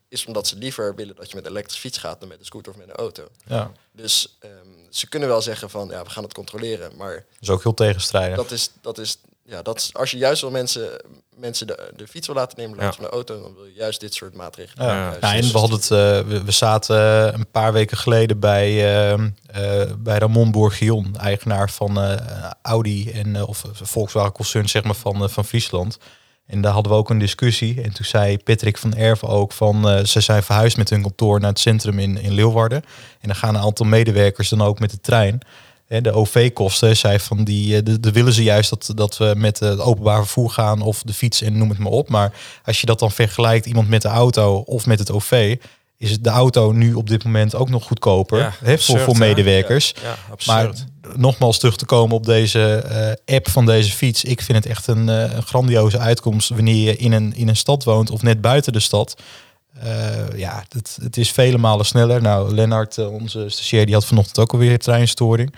Is 0.09 0.25
omdat 0.25 0.47
ze 0.47 0.55
liever 0.55 0.95
willen 0.95 1.15
dat 1.15 1.29
je 1.29 1.35
met 1.35 1.45
een 1.45 1.51
elektrische 1.51 1.81
fiets 1.81 1.97
gaat 1.97 2.19
dan 2.19 2.29
met 2.29 2.39
een 2.39 2.45
scooter 2.45 2.71
of 2.71 2.77
met 2.77 2.87
een 2.89 2.95
auto. 2.95 3.27
Ja. 3.45 3.71
Dus 3.91 4.37
ehm, 4.39 4.51
ze 4.89 5.09
kunnen 5.09 5.29
wel 5.29 5.41
zeggen 5.41 5.69
van 5.69 5.87
ja, 5.89 6.03
we 6.03 6.09
gaan 6.09 6.23
het 6.23 6.33
controleren. 6.33 6.91
Maar 6.97 7.13
Dat 7.13 7.23
is 7.39 7.49
ook 7.49 7.63
heel 7.63 7.73
tegenstrijdig. 7.73 8.35
dat 8.37 8.51
is, 8.51 8.71
dat 8.81 8.97
is, 8.97 9.17
ja, 9.43 9.61
dat 9.61 9.77
is, 9.77 9.93
als 9.93 10.11
je 10.11 10.17
juist 10.17 10.41
wel 10.41 10.51
mensen, 10.51 11.01
mensen 11.35 11.67
de, 11.67 11.91
de 11.95 12.07
fiets 12.07 12.27
wil 12.27 12.35
laten 12.35 12.57
nemen 12.57 12.77
plaats 12.77 12.95
Ja. 12.95 13.01
van 13.01 13.09
de 13.11 13.15
auto, 13.15 13.41
dan 13.41 13.55
wil 13.55 13.65
je 13.65 13.73
juist 13.73 13.99
dit 13.99 14.13
soort 14.13 14.33
maatregelen. 14.33 14.87
Ja. 14.87 15.17
Nou, 15.21 15.35
en 15.35 15.51
we, 15.51 15.57
hadden 15.57 15.77
het, 15.77 15.91
eh, 15.91 16.19
we, 16.27 16.43
we 16.43 16.51
zaten 16.51 16.97
eh, 16.97 17.33
een 17.33 17.51
paar 17.51 17.73
weken 17.73 17.97
geleden 17.97 18.39
bij, 18.39 18.97
ehm, 19.09 19.29
eh, 19.45 19.91
bij 19.97 20.17
Ramon 20.17 20.51
Bourguignon, 20.51 21.15
eigenaar 21.17 21.69
van 21.71 22.19
Audi 22.61 23.11
en 23.11 23.43
of 23.43 23.63
Volkswagen 23.71 24.31
concern 24.31 24.69
zeg 24.69 24.83
maar, 24.83 24.95
van, 24.95 25.29
van 25.29 25.45
Friesland. 25.45 25.97
En 26.47 26.61
daar 26.61 26.71
hadden 26.73 26.91
we 26.91 26.97
ook 26.97 27.09
een 27.09 27.19
discussie. 27.19 27.81
En 27.81 27.93
toen 27.93 28.05
zei 28.05 28.37
Patrick 28.37 28.77
van 28.77 28.95
Erven 28.95 29.27
ook 29.27 29.51
van 29.51 29.89
eh, 29.89 30.03
ze 30.03 30.21
zijn 30.21 30.43
verhuisd 30.43 30.77
met 30.77 30.89
hun 30.89 31.01
kantoor 31.01 31.39
naar 31.39 31.49
het 31.49 31.59
centrum 31.59 31.99
in, 31.99 32.21
in 32.21 32.33
Leeuwarden. 32.33 32.83
En 33.19 33.27
dan 33.27 33.35
gaan 33.35 33.55
een 33.55 33.61
aantal 33.61 33.85
medewerkers 33.85 34.49
dan 34.49 34.61
ook 34.61 34.79
met 34.79 34.91
de 34.91 34.99
trein. 35.01 35.39
Hè, 35.87 36.01
de 36.01 36.11
OV-kosten, 36.11 36.97
zei 36.97 37.19
van 37.19 37.43
die, 37.43 37.75
eh, 37.75 37.83
de, 37.83 37.99
de 37.99 38.11
willen 38.11 38.33
ze 38.33 38.43
juist 38.43 38.69
dat, 38.69 38.91
dat 38.95 39.17
we 39.17 39.33
met 39.37 39.61
eh, 39.61 39.69
het 39.69 39.79
openbaar 39.79 40.17
vervoer 40.17 40.49
gaan 40.49 40.81
of 40.81 41.01
de 41.01 41.13
fiets 41.13 41.41
en 41.41 41.57
noem 41.57 41.69
het 41.69 41.77
maar 41.77 41.91
op. 41.91 42.09
Maar 42.09 42.33
als 42.63 42.79
je 42.79 42.85
dat 42.85 42.99
dan 42.99 43.11
vergelijkt, 43.11 43.65
iemand 43.65 43.89
met 43.89 44.01
de 44.01 44.07
auto 44.07 44.55
of 44.55 44.85
met 44.85 44.99
het 44.99 45.11
OV, 45.11 45.55
is 45.97 46.19
de 46.19 46.29
auto 46.29 46.71
nu 46.71 46.93
op 46.93 47.09
dit 47.09 47.23
moment 47.23 47.55
ook 47.55 47.69
nog 47.69 47.83
goedkoper 47.83 48.37
Ja, 48.39 48.45
hè, 48.45 48.51
voor, 48.51 48.71
absurd, 48.71 49.01
voor 49.01 49.17
medewerkers. 49.17 49.93
Ja, 50.03 50.17
Maar 50.45 50.71
nogmaals 51.15 51.59
terug 51.59 51.77
te 51.77 51.85
komen 51.85 52.15
op 52.15 52.25
deze 52.25 52.75
eh, 52.75 53.35
app 53.35 53.49
van 53.49 53.65
deze 53.65 53.91
fiets. 53.91 54.23
Ik 54.23 54.41
vind 54.41 54.57
het 54.57 54.67
echt 54.67 54.87
een, 54.87 55.09
eh, 55.09 55.33
een 55.35 55.43
grandioze 55.43 55.99
uitkomst 55.99 56.49
wanneer 56.49 56.89
je 56.89 56.97
in 56.97 57.11
een, 57.11 57.35
in 57.35 57.47
een 57.47 57.55
stad 57.55 57.83
woont 57.83 58.09
of 58.11 58.21
net 58.21 58.41
buiten 58.41 58.73
de 58.73 58.79
stad. 58.79 59.21
Eh, 59.79 60.37
ja, 60.37 60.63
het, 60.69 60.97
het 61.01 61.17
is 61.17 61.31
vele 61.31 61.57
malen 61.57 61.85
sneller. 61.85 62.21
Nou, 62.21 62.53
Lennart, 62.53 62.97
onze 62.97 63.45
stagiair, 63.49 63.85
die 63.85 63.95
had 63.95 64.05
vanochtend 64.05 64.39
ook 64.39 64.51
alweer 64.51 64.79
treinstoring. 64.79 65.53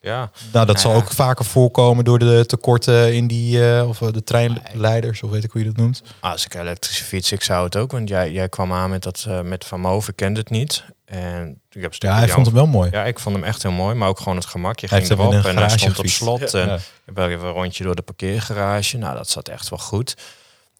Ja. 0.00 0.30
Nou, 0.52 0.66
dat 0.66 0.76
Ja. 0.76 0.82
zal 0.82 0.94
ook 0.94 1.10
vaker 1.10 1.44
voorkomen 1.44 2.04
door 2.04 2.18
de 2.18 2.44
tekorten 2.46 3.14
in 3.14 3.26
die, 3.26 3.74
eh, 3.76 3.88
of 3.88 4.02
eh, 4.02 4.12
de 4.12 4.24
treinleiders, 4.24 5.22
of 5.22 5.30
weet 5.30 5.44
ik 5.44 5.50
hoe 5.50 5.60
je 5.60 5.66
dat 5.66 5.76
noemt. 5.76 6.02
Als 6.20 6.44
ik 6.44 6.54
elektrische 6.54 7.04
fiets, 7.04 7.32
ik 7.32 7.42
zou 7.42 7.64
het 7.64 7.76
ook. 7.76 7.92
Want 7.92 8.08
jij, 8.08 8.32
jij 8.32 8.48
kwam 8.48 8.72
aan 8.72 8.90
met 8.90 9.02
dat 9.02 9.24
eh, 9.28 9.40
met 9.40 9.64
Van 9.64 10.02
ik 10.06 10.16
kende 10.16 10.40
het 10.40 10.50
niet. 10.50 10.84
En 11.04 11.60
ik 11.70 11.82
heb 11.82 11.90
een 11.92 12.08
Ja, 12.08 12.16
hij 12.16 12.28
vond 12.28 12.46
hem 12.46 12.54
wel 12.54 12.66
mooi. 12.66 12.90
Ja, 12.92 13.04
ik 13.04 13.18
vond 13.18 13.34
hem 13.36 13.44
echt 13.44 13.62
heel 13.62 13.72
mooi, 13.72 13.94
maar 13.94 14.08
ook 14.08 14.18
gewoon 14.18 14.36
het 14.36 14.46
gemak. 14.46 14.78
Je 14.78 14.86
Hij 14.88 14.98
ging 15.04 15.10
erop 15.10 15.32
een 15.32 15.44
en 15.44 15.56
hij 15.56 15.68
stond 15.68 15.98
op 15.98 16.06
slot. 16.06 16.54
En 16.54 16.66
Ja. 16.68 16.74
ik 16.74 16.80
heb 17.04 17.16
wel 17.16 17.28
even 17.28 17.46
een 17.46 17.52
rondje 17.52 17.84
door 17.84 17.94
de 17.94 18.02
parkeergarage. 18.02 18.96
Nou, 18.98 19.16
dat 19.16 19.28
zat 19.28 19.48
echt 19.48 19.68
wel 19.68 19.78
goed. 19.78 20.16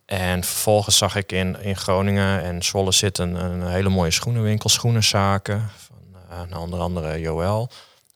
En 0.07 0.45
vervolgens 0.45 0.97
zag 0.97 1.17
ik 1.17 1.33
in, 1.33 1.57
in 1.63 1.77
Groningen 1.77 2.43
en 2.43 2.63
Zwolle 2.63 2.93
zitten 2.93 3.35
een 3.35 3.69
hele 3.69 3.89
mooie 3.89 4.11
schoenenwinkel, 4.11 4.69
schoenenzaken. 4.69 5.71
Van 5.87 5.97
eh, 6.31 6.37
nou, 6.51 6.63
onder 6.63 6.81
andere 6.81 7.21
Joël, 7.21 7.71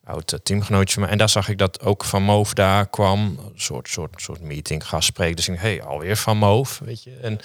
oud 0.05 0.33
eh, 0.33 0.39
teamgenootje 0.43 0.99
mij. 0.99 1.09
En 1.09 1.17
daar 1.17 1.29
zag 1.29 1.49
ik 1.49 1.57
dat 1.57 1.81
ook 1.81 2.03
Van 2.03 2.23
Moof 2.23 2.53
daar 2.53 2.87
kwam. 2.87 3.19
Een 3.19 3.51
soort, 3.55 3.89
soort, 3.89 4.21
soort 4.21 4.41
meeting, 4.41 4.87
gastspreek. 4.87 5.35
Dus 5.35 5.47
ik 5.47 5.59
hey, 5.59 5.83
alweer 5.83 6.17
Van 6.17 6.37
Moof, 6.37 6.81
weet 6.83 7.03
je. 7.03 7.17
En 7.21 7.39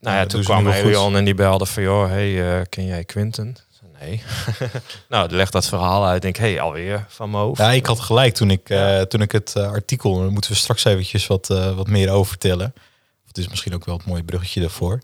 nou 0.00 0.16
ja, 0.16 0.26
toen 0.26 0.42
kwam. 0.42 0.68
Elion 0.68 1.16
en 1.16 1.24
die 1.24 1.34
belde 1.34 1.66
van, 1.66 1.82
joh, 1.82 2.08
hey, 2.08 2.58
eh, 2.58 2.64
ken 2.68 2.86
jij 2.86 3.04
Quinten? 3.04 3.56
Nee. 4.00 4.22
nou, 5.08 5.30
legt 5.30 5.52
dat 5.52 5.66
verhaal 5.66 6.06
uit. 6.06 6.22
Denk, 6.22 6.36
hey, 6.36 6.60
alweer 6.60 7.04
Van 7.08 7.30
Moof. 7.30 7.58
Ja, 7.58 7.70
ik 7.70 7.86
had 7.86 8.00
gelijk 8.00 8.34
toen 8.34 8.50
ik, 8.50 8.70
eh, 8.70 9.00
toen 9.00 9.20
ik 9.20 9.32
het 9.32 9.56
artikel, 9.56 10.18
daar 10.18 10.30
moeten 10.30 10.50
we 10.50 10.56
straks 10.56 10.84
eventjes 10.84 11.26
wat, 11.26 11.46
wat 11.48 11.86
meer 11.86 12.10
over 12.10 12.28
vertellen. 12.28 12.74
Het 13.26 13.38
is 13.38 13.48
misschien 13.48 13.74
ook 13.74 13.84
wel 13.84 13.96
het 13.96 14.06
mooie 14.06 14.24
bruggetje 14.24 14.60
daarvoor. 14.60 15.00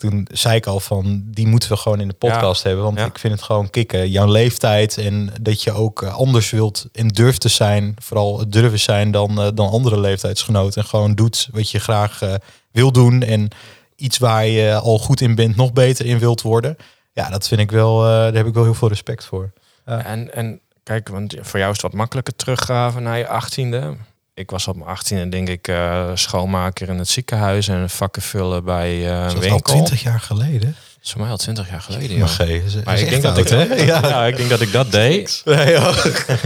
Toen 0.00 0.26
zei 0.32 0.56
ik 0.56 0.66
al 0.66 0.80
van, 0.80 1.22
die 1.26 1.46
moeten 1.46 1.68
we 1.68 1.76
gewoon 1.76 2.00
in 2.00 2.08
de 2.08 2.14
podcast 2.14 2.62
hebben. 2.62 2.84
Want 2.84 2.98
Ja. 2.98 3.04
ik 3.04 3.18
vind 3.18 3.32
het 3.32 3.42
gewoon 3.42 3.70
kicken. 3.70 4.10
Jouw 4.10 4.26
leeftijd 4.26 4.98
en 4.98 5.32
dat 5.40 5.62
je 5.62 5.72
ook 5.72 6.02
eh, 6.02 6.14
anders 6.14 6.50
wilt 6.50 6.86
en 6.92 7.08
durft 7.08 7.40
te 7.40 7.48
zijn. 7.48 7.94
Vooral 7.98 8.38
het 8.38 8.52
durven 8.52 8.78
zijn 8.78 9.10
dan, 9.10 9.40
eh, 9.40 9.48
dan 9.54 9.70
andere 9.70 10.00
leeftijdsgenoten. 10.00 10.82
En 10.82 10.88
gewoon 10.88 11.14
doet 11.14 11.48
wat 11.52 11.70
je 11.70 11.78
graag 11.78 12.22
eh, 12.22 12.34
wil 12.70 12.92
doen. 12.92 13.22
En 13.22 13.48
iets 13.96 14.18
waar 14.18 14.46
je 14.46 14.74
al 14.74 14.98
goed 14.98 15.20
in 15.20 15.34
bent, 15.34 15.56
nog 15.56 15.72
beter 15.72 16.06
in 16.06 16.18
wilt 16.18 16.42
worden. 16.42 16.76
Ja, 17.12 17.30
dat 17.30 17.48
vind 17.48 17.60
ik 17.60 17.70
wel, 17.70 17.98
daar 18.00 18.34
heb 18.34 18.46
ik 18.46 18.54
wel 18.54 18.64
heel 18.64 18.74
veel 18.74 18.88
respect 18.88 19.24
voor. 19.24 19.52
En, 19.84 20.34
en 20.34 20.60
kijk, 20.82 21.08
want 21.08 21.34
voor 21.40 21.58
jou 21.58 21.70
is 21.70 21.76
het 21.82 21.90
wat 21.90 22.00
makkelijker 22.00 22.36
teruggraven 22.36 23.02
naar 23.02 23.18
je 23.18 23.28
achttiende. 23.28 23.96
Ik 24.34 24.50
was 24.50 24.68
op 24.68 24.76
mijn 24.76 24.88
achttiende, 24.88 25.28
denk 25.28 25.48
ik, 25.48 25.68
eh, 25.68 26.10
schoonmaker 26.14 26.88
in 26.88 26.98
het 26.98 27.08
ziekenhuis 27.08 27.68
en 27.68 27.90
vakken 27.90 28.22
vullen 28.22 28.64
bij 28.64 28.90
eh, 28.90 29.02
een 29.02 29.22
Dat 29.22 29.28
is 29.28 29.34
al 29.34 29.40
winkel. 29.40 29.72
20 29.72 30.02
jaar 30.02 30.20
geleden. 30.20 30.60
Dat 31.00 31.08
is 31.08 31.10
voor 31.10 31.20
mij 31.20 31.30
al 31.30 31.36
twintig 31.36 31.70
jaar 31.70 31.80
geleden. 31.80 32.18
Maar 32.18 32.48
is, 32.48 32.74
Maar 32.84 32.94
is 32.94 33.00
ik 33.00 33.10
denk, 33.10 33.22
dat 33.22 33.36
oud, 33.36 33.50
ik, 33.50 33.68
hè? 33.68 33.74
ja. 33.74 34.00
Ja. 34.08 34.26
ik 34.26 34.36
denk 34.36 34.48
dat 34.50 34.60
ik 34.60 34.72
dat 34.72 34.92
deed. 34.92 35.42
Nee, 35.44 35.70
ja. 35.70 35.92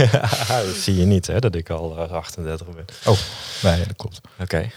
dat 0.65 0.75
zie 0.79 0.95
je 0.95 1.05
niet, 1.05 1.27
hè, 1.27 1.39
dat 1.39 1.55
ik 1.55 1.69
al 1.69 1.97
eh, 1.97 2.11
38 2.11 2.67
ben. 2.67 2.85
Oh, 3.05 3.17
nee, 3.63 3.77
dat 3.77 3.95
klopt. 3.95 4.21
Oké. 4.39 4.69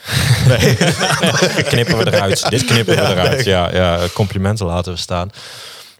knippen 1.70 1.98
we 1.98 2.06
eruit. 2.06 2.50
Dit 2.50 2.64
knippen 2.64 2.96
we 2.96 3.02
eruit. 3.02 3.44
Ja, 3.44 3.72
ja, 3.74 4.06
complimenten 4.12 4.66
laten 4.66 4.92
we 4.92 4.98
staan. 4.98 5.30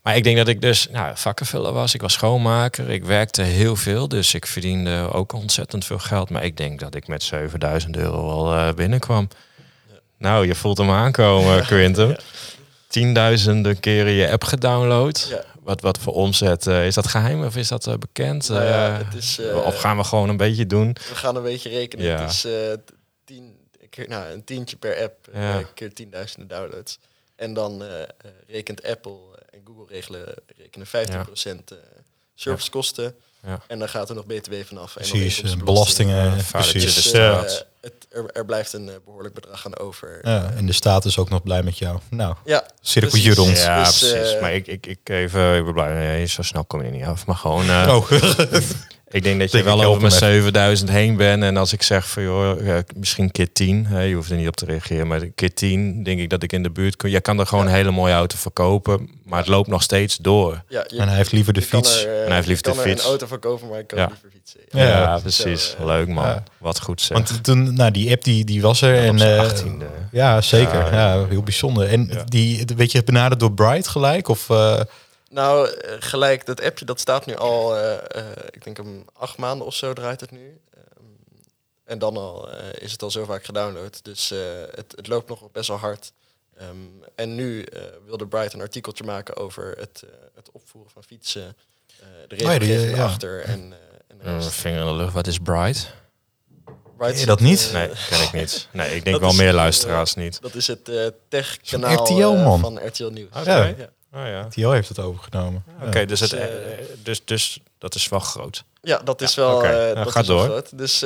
Maar 0.09 0.17
ik 0.17 0.25
denk 0.25 0.37
dat 0.37 0.49
ik 0.49 0.61
dus 0.61 0.89
nou, 0.91 1.17
vakkenvuller 1.17 1.73
was. 1.73 1.95
Ik 1.95 2.01
was 2.01 2.13
schoonmaker. 2.13 2.91
Ik 2.91 3.05
werkte 3.05 3.43
heel 3.43 3.77
veel. 3.77 4.09
Dus 4.09 4.35
ik 4.35 4.47
verdiende 4.47 5.09
ook 5.13 5.33
ontzettend 5.33 5.85
veel 5.85 5.99
geld. 5.99 6.31
Maar 6.31 6.45
ik 6.45 6.57
denk 6.57 6.81
dat 6.81 6.95
ik 6.95 7.09
met 7.09 7.23
7000 7.23 7.97
euro 7.97 8.31
al 8.31 8.55
eh, 8.55 8.75
binnenkwam. 8.75 9.29
Nou, 10.19 10.47
je 10.47 10.55
voelt 10.55 10.79
hem 10.79 10.91
aankomen, 10.91 11.63
Quinten. 11.67 12.21
Tienduizenden 12.87 13.81
keren 13.81 14.13
je 14.13 14.31
app 14.31 14.45
gedownload. 14.45 15.27
Ja. 15.31 15.45
wat, 15.63 15.81
wat 15.81 15.99
voor 15.99 16.13
omzet? 16.13 16.67
eh, 16.67 16.87
is 16.87 16.95
dat 16.95 17.07
geheim 17.07 17.45
of 17.45 17.57
is 17.57 17.69
dat 17.69 17.87
eh, 17.87 17.95
bekend? 17.95 18.49
Nou 18.49 18.65
ja, 18.65 18.93
het 19.05 19.15
is, 19.15 19.41
of 19.65 19.81
gaan 19.81 19.97
we 19.97 20.05
gewoon 20.05 20.29
een 20.29 20.37
beetje 20.37 20.67
doen? 20.67 20.97
We 21.09 21.15
gaan 21.15 21.37
een 21.37 21.43
beetje 21.43 21.69
rekenen. 21.69 22.05
Ja. 22.05 22.21
Het 22.21 22.31
is 22.31 22.47
tien, 23.25 23.57
keer, 23.91 24.09
nou, 24.09 24.33
een 24.33 24.45
tientje 24.45 24.77
per 24.77 25.03
app, 25.03 25.29
Ja. 25.33 25.63
keer 25.75 25.93
tienduizenden 25.93 26.49
downloads. 26.49 26.99
En 27.37 27.55
dan 27.55 27.83
rekent 28.47 28.87
Apple 28.87 29.28
Google 29.69 29.95
regelen, 29.95 30.35
rekenen 30.57 30.87
15% 30.87 30.91
eh 31.73 31.77
servicekosten. 32.35 33.15
Ja. 33.47 33.61
En 33.67 33.79
dan 33.79 33.89
gaat 33.89 34.09
er 34.09 34.15
nog 34.15 34.27
BTW 34.27 34.55
vanaf. 34.65 34.97
En 34.97 35.09
Precies, 35.09 35.37
inkomstenbelasting. 35.37 36.09
belastingen. 36.09 36.45
Precies. 36.51 36.95
Dus 36.95 37.09
staat. 37.09 37.45
eh, 37.53 37.61
het, 37.81 38.07
er, 38.11 38.31
er 38.33 38.45
blijft 38.45 38.73
een 38.73 38.89
eh, 38.89 38.95
behoorlijk 39.05 39.35
bedrag 39.35 39.67
aan 39.67 39.79
over. 39.79 40.19
Ja, 40.23 40.53
en 40.57 40.67
de 40.67 40.73
staat 40.73 41.05
is 41.05 41.19
ook 41.19 41.29
nog 41.29 41.43
blij 41.43 41.63
met 41.63 41.79
jou. 41.79 41.99
Nou, 42.11 42.35
Ja, 42.45 42.67
precies. 42.81 43.35
rond. 43.35 43.59
Ja, 43.59 43.85
Dus, 43.85 43.99
precies. 43.99 44.33
eh, 44.35 44.41
maar 44.41 44.55
ik, 44.55 44.67
ik, 44.67 44.87
ik 44.87 45.09
even, 45.09 45.57
ik 45.57 45.65
ben 45.65 45.73
blij. 45.73 45.93
Nee, 45.93 46.27
zo 46.27 46.43
snel 46.43 46.65
kom 46.65 46.81
je 46.81 46.87
er 46.87 46.93
niet 46.93 47.05
af. 47.05 47.27
Maar 47.27 47.37
gewoon, 47.37 47.69
eh, 47.69 47.95
Oh, 47.97 48.11
ik 49.11 49.23
denk 49.23 49.39
dat 49.39 49.51
je 49.51 49.57
Denk 49.63 49.69
wel 49.69 49.85
over 49.85 50.01
mijn 50.01 50.13
hem 50.13 50.23
even. 50.23 50.35
7000 50.43 50.91
heen 50.91 51.17
bent. 51.17 51.43
En 51.43 51.57
als 51.57 51.73
ik 51.73 51.83
zeg 51.83 52.09
van, 52.11 52.23
joh, 52.23 52.79
misschien 52.97 53.31
keer 53.31 53.53
10. 53.53 53.87
Hè, 53.87 54.01
je 54.01 54.15
hoeft 54.15 54.31
er 54.31 54.37
niet 54.37 54.49
op 54.49 54.57
te 54.57 54.65
reageren. 54.65 55.07
Maar 55.07 55.27
keer 55.35 55.55
10 55.55 56.03
denk 56.03 56.21
ik 56.21 56.31
dat 56.31 56.43
ik 56.43 56.53
in 56.53 56.63
de 56.63 56.71
buurt 56.71 56.97
kom. 56.97 57.11
Je 57.11 57.21
kan 57.21 57.39
er 57.41 57.47
gewoon 57.47 57.67
een 57.67 57.73
hele 57.73 57.91
mooie 57.91 58.13
auto 58.15 58.37
verkopen. 58.39 59.09
Maar 59.25 59.39
het 59.39 59.49
loopt 59.49 59.69
nog 59.69 59.83
steeds 59.83 60.17
door. 60.17 60.63
ja, 60.69 60.85
je- 60.89 60.99
En 60.99 61.09
hij 61.09 61.17
heeft 61.17 61.33
liever 61.33 61.53
de 61.53 61.67
kan 61.67 61.69
fiets. 61.85 62.05
er, 62.05 62.11
eh, 62.11 62.19
En 62.21 62.25
hij 62.27 62.35
heeft 62.35 62.47
liever 62.47 62.65
de 62.65 62.71
kan 62.73 62.83
fiets. 62.83 63.03
een 63.03 63.09
auto 63.09 63.27
van 63.27 63.39
kopen, 63.39 63.69
maar 63.69 63.79
ik 63.79 63.87
kan 63.87 63.99
Ja. 63.99 64.07
liever 64.07 64.29
fietsen. 64.33 64.61
Ja, 64.69 64.87
Ja, 64.89 65.19
precies. 65.19 65.75
Zo, 65.79 65.87
Leuk 65.87 66.09
man. 66.09 66.25
ja. 66.27 66.43
Wat 66.59 66.81
goed 66.81 67.01
zeg. 67.01 67.17
Want 67.19 67.45
toen, 67.45 67.75
nou, 67.75 67.91
die 67.91 68.11
app 68.11 68.25
die, 68.25 68.45
die 68.45 68.63
was 68.63 68.81
er. 68.83 68.97
En, 69.05 69.19
eh, 69.21 69.39
18e. 69.39 69.87
Ja, 70.13 70.41
zeker. 70.41 70.79
Ja, 70.93 71.15
Ja, 71.15 71.27
heel 71.29 71.43
bijzonder. 71.43 71.89
En 71.89 72.09
Ja. 72.13 72.23
die, 72.25 72.65
weet 72.77 72.93
je, 72.93 73.03
benaderd 73.05 73.41
door 73.41 73.53
Bright 73.53 73.89
gelijk? 73.89 74.29
Of, 74.29 74.51
eh, 74.51 74.81
Nou, 75.29 75.71
eh, 75.71 75.97
gelijk, 75.99 76.47
dat 76.47 76.63
appje 76.63 76.85
dat 76.85 77.01
staat 77.01 77.27
nu 77.27 77.37
al, 77.37 77.77
eh, 77.77 77.95
eh, 77.95 78.27
ik 78.51 78.65
denk 78.65 78.79
een 78.79 79.07
acht 79.13 79.37
maanden 79.37 79.67
of 79.67 79.75
zo 79.75 79.93
draait 79.93 80.21
het 80.21 80.31
nu. 80.31 80.61
Ehm, 80.75 81.05
en 81.85 81.99
dan 81.99 82.17
al 82.17 82.51
eh, 82.53 82.83
is 82.83 82.93
het 82.93 83.03
al 83.03 83.11
zo 83.11 83.25
vaak 83.25 83.45
gedownload. 83.45 84.01
Dus 84.05 84.31
eh, 84.31 84.39
het, 84.75 84.93
het 84.97 85.07
loopt 85.07 85.29
nog 85.29 85.51
best 85.53 85.69
wel 85.69 85.77
hard. 85.77 86.13
Ehm, 86.57 86.77
en 87.15 87.35
nu 87.35 87.63
eh, 87.63 87.83
wilde 88.07 88.27
Bright 88.27 88.53
een 88.53 88.61
artikeltje 88.61 89.05
maken 89.05 89.37
over 89.37 89.75
het, 89.79 90.03
eh, 90.05 90.11
het 90.35 90.51
opvoeren 90.53 90.91
van 90.91 91.03
fietsen. 91.05 91.57
eh, 92.01 92.07
de 92.29 92.37
ja, 92.37 92.51
regelgeving 92.51 92.97
ja. 92.97 93.05
achter 93.05 93.41
en, 93.43 93.73
en 94.09 94.19
de 94.19 94.25
rest. 94.35 94.51
vinger 94.51 94.81
in 94.81 94.87
de 94.87 94.93
lucht. 94.95 95.13
Wat 95.13 95.27
is 95.27 95.39
Bright? 95.39 95.93
Bright 96.97 97.13
Ken 97.13 97.21
je 97.21 97.27
dat 97.27 97.41
niet? 97.41 97.71
Nee, 97.73 97.91
ken 98.09 98.23
ik 98.23 98.33
niet. 98.33 98.69
Nee, 98.73 98.95
ik 98.97 99.05
denk 99.05 99.21
wel 99.21 99.33
meer 99.33 99.53
luisteraars 99.53 100.15
niet. 100.15 100.41
Dat 100.41 100.55
is 100.55 100.67
het 100.67 100.89
eh 100.89 101.07
tech-kanaal 101.29 102.07
Van 102.07 102.17
RTL, 102.17 102.43
man. 102.43 102.61
van 102.61 102.87
RTL 102.87 103.07
Nieuws. 103.09 103.29
Oké. 103.37 103.75
Ja. 103.79 103.91
Ja. 104.13 104.45
Oh 104.47 104.51
ja. 104.55 104.71
Heeft 104.71 104.89
het 104.89 104.99
overgenomen. 104.99 105.65
Oké, 105.83 106.05
dus, 106.07 106.21
het, 106.21 106.31
Dus, 106.31 106.39
eh, 106.41 106.73
eh, 106.79 106.85
dus, 107.03 107.25
dus 107.25 107.61
dat 107.79 107.95
is 107.95 108.09
wel 108.09 108.21
groot. 108.21 108.65
Ja, 108.83 108.99
dat 108.99 109.21
is 109.21 109.35
Ja, 109.35 109.43
wel. 109.43 109.57
oké. 109.57 109.67
eh, 109.67 109.89
Ja, 109.89 109.95
dat 110.05 110.13
ga 110.13 110.21
is 110.21 110.27
wel 110.27 110.37
door. 110.37 110.47
groot. 110.47 110.79
Dus 110.79 111.01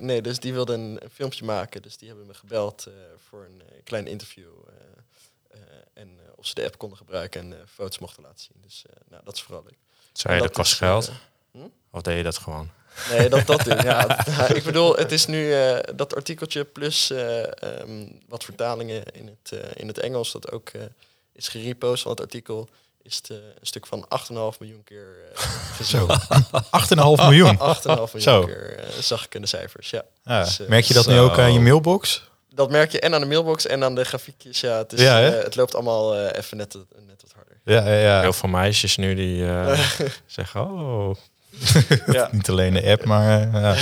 nee, 0.00 0.22
dus 0.22 0.38
die 0.38 0.52
wilden 0.52 0.80
een, 0.80 0.98
een 1.02 1.10
filmpje 1.10 1.44
maken. 1.44 1.82
Dus 1.82 1.96
die 1.96 2.08
hebben 2.08 2.26
me 2.26 2.34
gebeld 2.34 2.86
eh, 2.86 2.92
voor 3.28 3.44
een 3.44 3.62
klein 3.84 4.06
interview. 4.06 4.48
eh, 4.68 5.60
eh, 5.60 5.60
en 5.94 6.18
of 6.36 6.46
ze 6.46 6.54
de 6.54 6.64
app 6.64 6.78
konden 6.78 6.98
gebruiken 6.98 7.40
en 7.40 7.68
foto's 7.72 7.98
mochten 7.98 8.22
laten 8.22 8.38
zien. 8.40 8.62
Dus 8.62 8.84
eh, 8.90 8.96
nou, 9.10 9.22
dat 9.24 9.34
is 9.34 9.42
vooral 9.42 9.62
leuk. 9.64 9.78
Zei 10.12 10.34
je 10.34 10.40
dat 10.42 10.52
kost 10.52 10.74
geld? 10.74 11.10
hm? 11.52 11.58
Of 11.90 12.02
deed 12.02 12.16
je 12.16 12.22
dat 12.22 12.38
gewoon? 12.38 12.70
Nee, 13.10 13.28
dat, 13.28 13.46
dat 13.46 13.64
doen. 13.64 13.76
Ja, 13.90 14.06
Nou, 14.36 14.54
ik 14.54 14.62
bedoel, 14.64 14.96
het 14.96 15.12
is 15.12 15.26
nu 15.26 15.52
eh, 15.54 15.78
dat 15.96 16.14
artikeltje 16.14 16.64
plus 16.64 17.10
eh, 17.10 17.62
ehm, 17.62 18.06
wat 18.28 18.44
vertalingen 18.44 19.02
in 19.12 19.26
het, 19.42 19.60
eh, 19.60 19.70
in 19.74 19.86
het 19.86 19.98
Engels 19.98 20.32
dat 20.32 20.50
ook 20.52 20.68
eh, 20.68 20.80
is 21.32 21.48
gerepost 21.48 22.02
van 22.02 22.10
het 22.10 22.20
artikel. 22.20 22.68
Is 23.02 23.16
het 23.16 23.30
eh, 23.30 23.36
een 23.36 23.66
stuk 23.66 23.86
van 23.86 24.06
8,5 24.52 24.58
miljoen 24.58 24.84
keer 24.84 25.16
eh 25.34 25.42
gezien. 25.76 26.00
8,5 26.08 26.08
miljoen. 26.98 27.58
8,5 27.76 27.82
miljoen 27.84 28.20
Zo. 28.20 28.44
keer 28.44 28.78
eh, 28.78 28.88
zag 29.00 29.24
ik 29.24 29.34
in 29.34 29.40
de 29.40 29.46
cijfers, 29.46 29.90
ja. 29.90 30.02
Ja. 30.24 30.42
Dus, 30.44 30.58
Merk 30.68 30.84
je 30.84 30.94
dat 30.94 31.06
nu 31.06 31.14
zo. 31.14 31.24
ook 31.24 31.38
aan 31.38 31.52
je 31.52 31.60
mailbox? 31.60 32.28
Dat 32.54 32.70
merk 32.70 32.92
je 32.92 33.00
en 33.00 33.14
aan 33.14 33.20
de 33.20 33.26
mailbox 33.26 33.66
en 33.66 33.84
aan 33.84 33.94
de 33.94 34.04
grafiekjes. 34.04 34.60
Ja, 34.60 34.76
het, 34.76 34.92
is, 34.92 35.00
Ja, 35.00 35.18
het 35.20 35.56
loopt 35.56 35.74
allemaal 35.74 36.26
even 36.26 36.56
net, 36.56 36.74
net 37.06 37.22
wat 37.22 37.32
harder. 37.34 37.56
Ja, 37.64 37.86
ja, 37.94 38.00
ja. 38.14 38.20
Heel 38.20 38.32
veel 38.32 38.48
meisjes 38.48 38.96
nu 38.96 39.14
die 39.14 39.46
eh, 39.46 39.80
zeggen, 40.26 40.60
oh, 40.60 41.14
Ja, 42.06 42.28
Niet 42.32 42.48
alleen 42.48 42.72
de 42.74 42.90
app, 42.90 43.04
maar... 43.04 43.60
ja. 43.60 43.74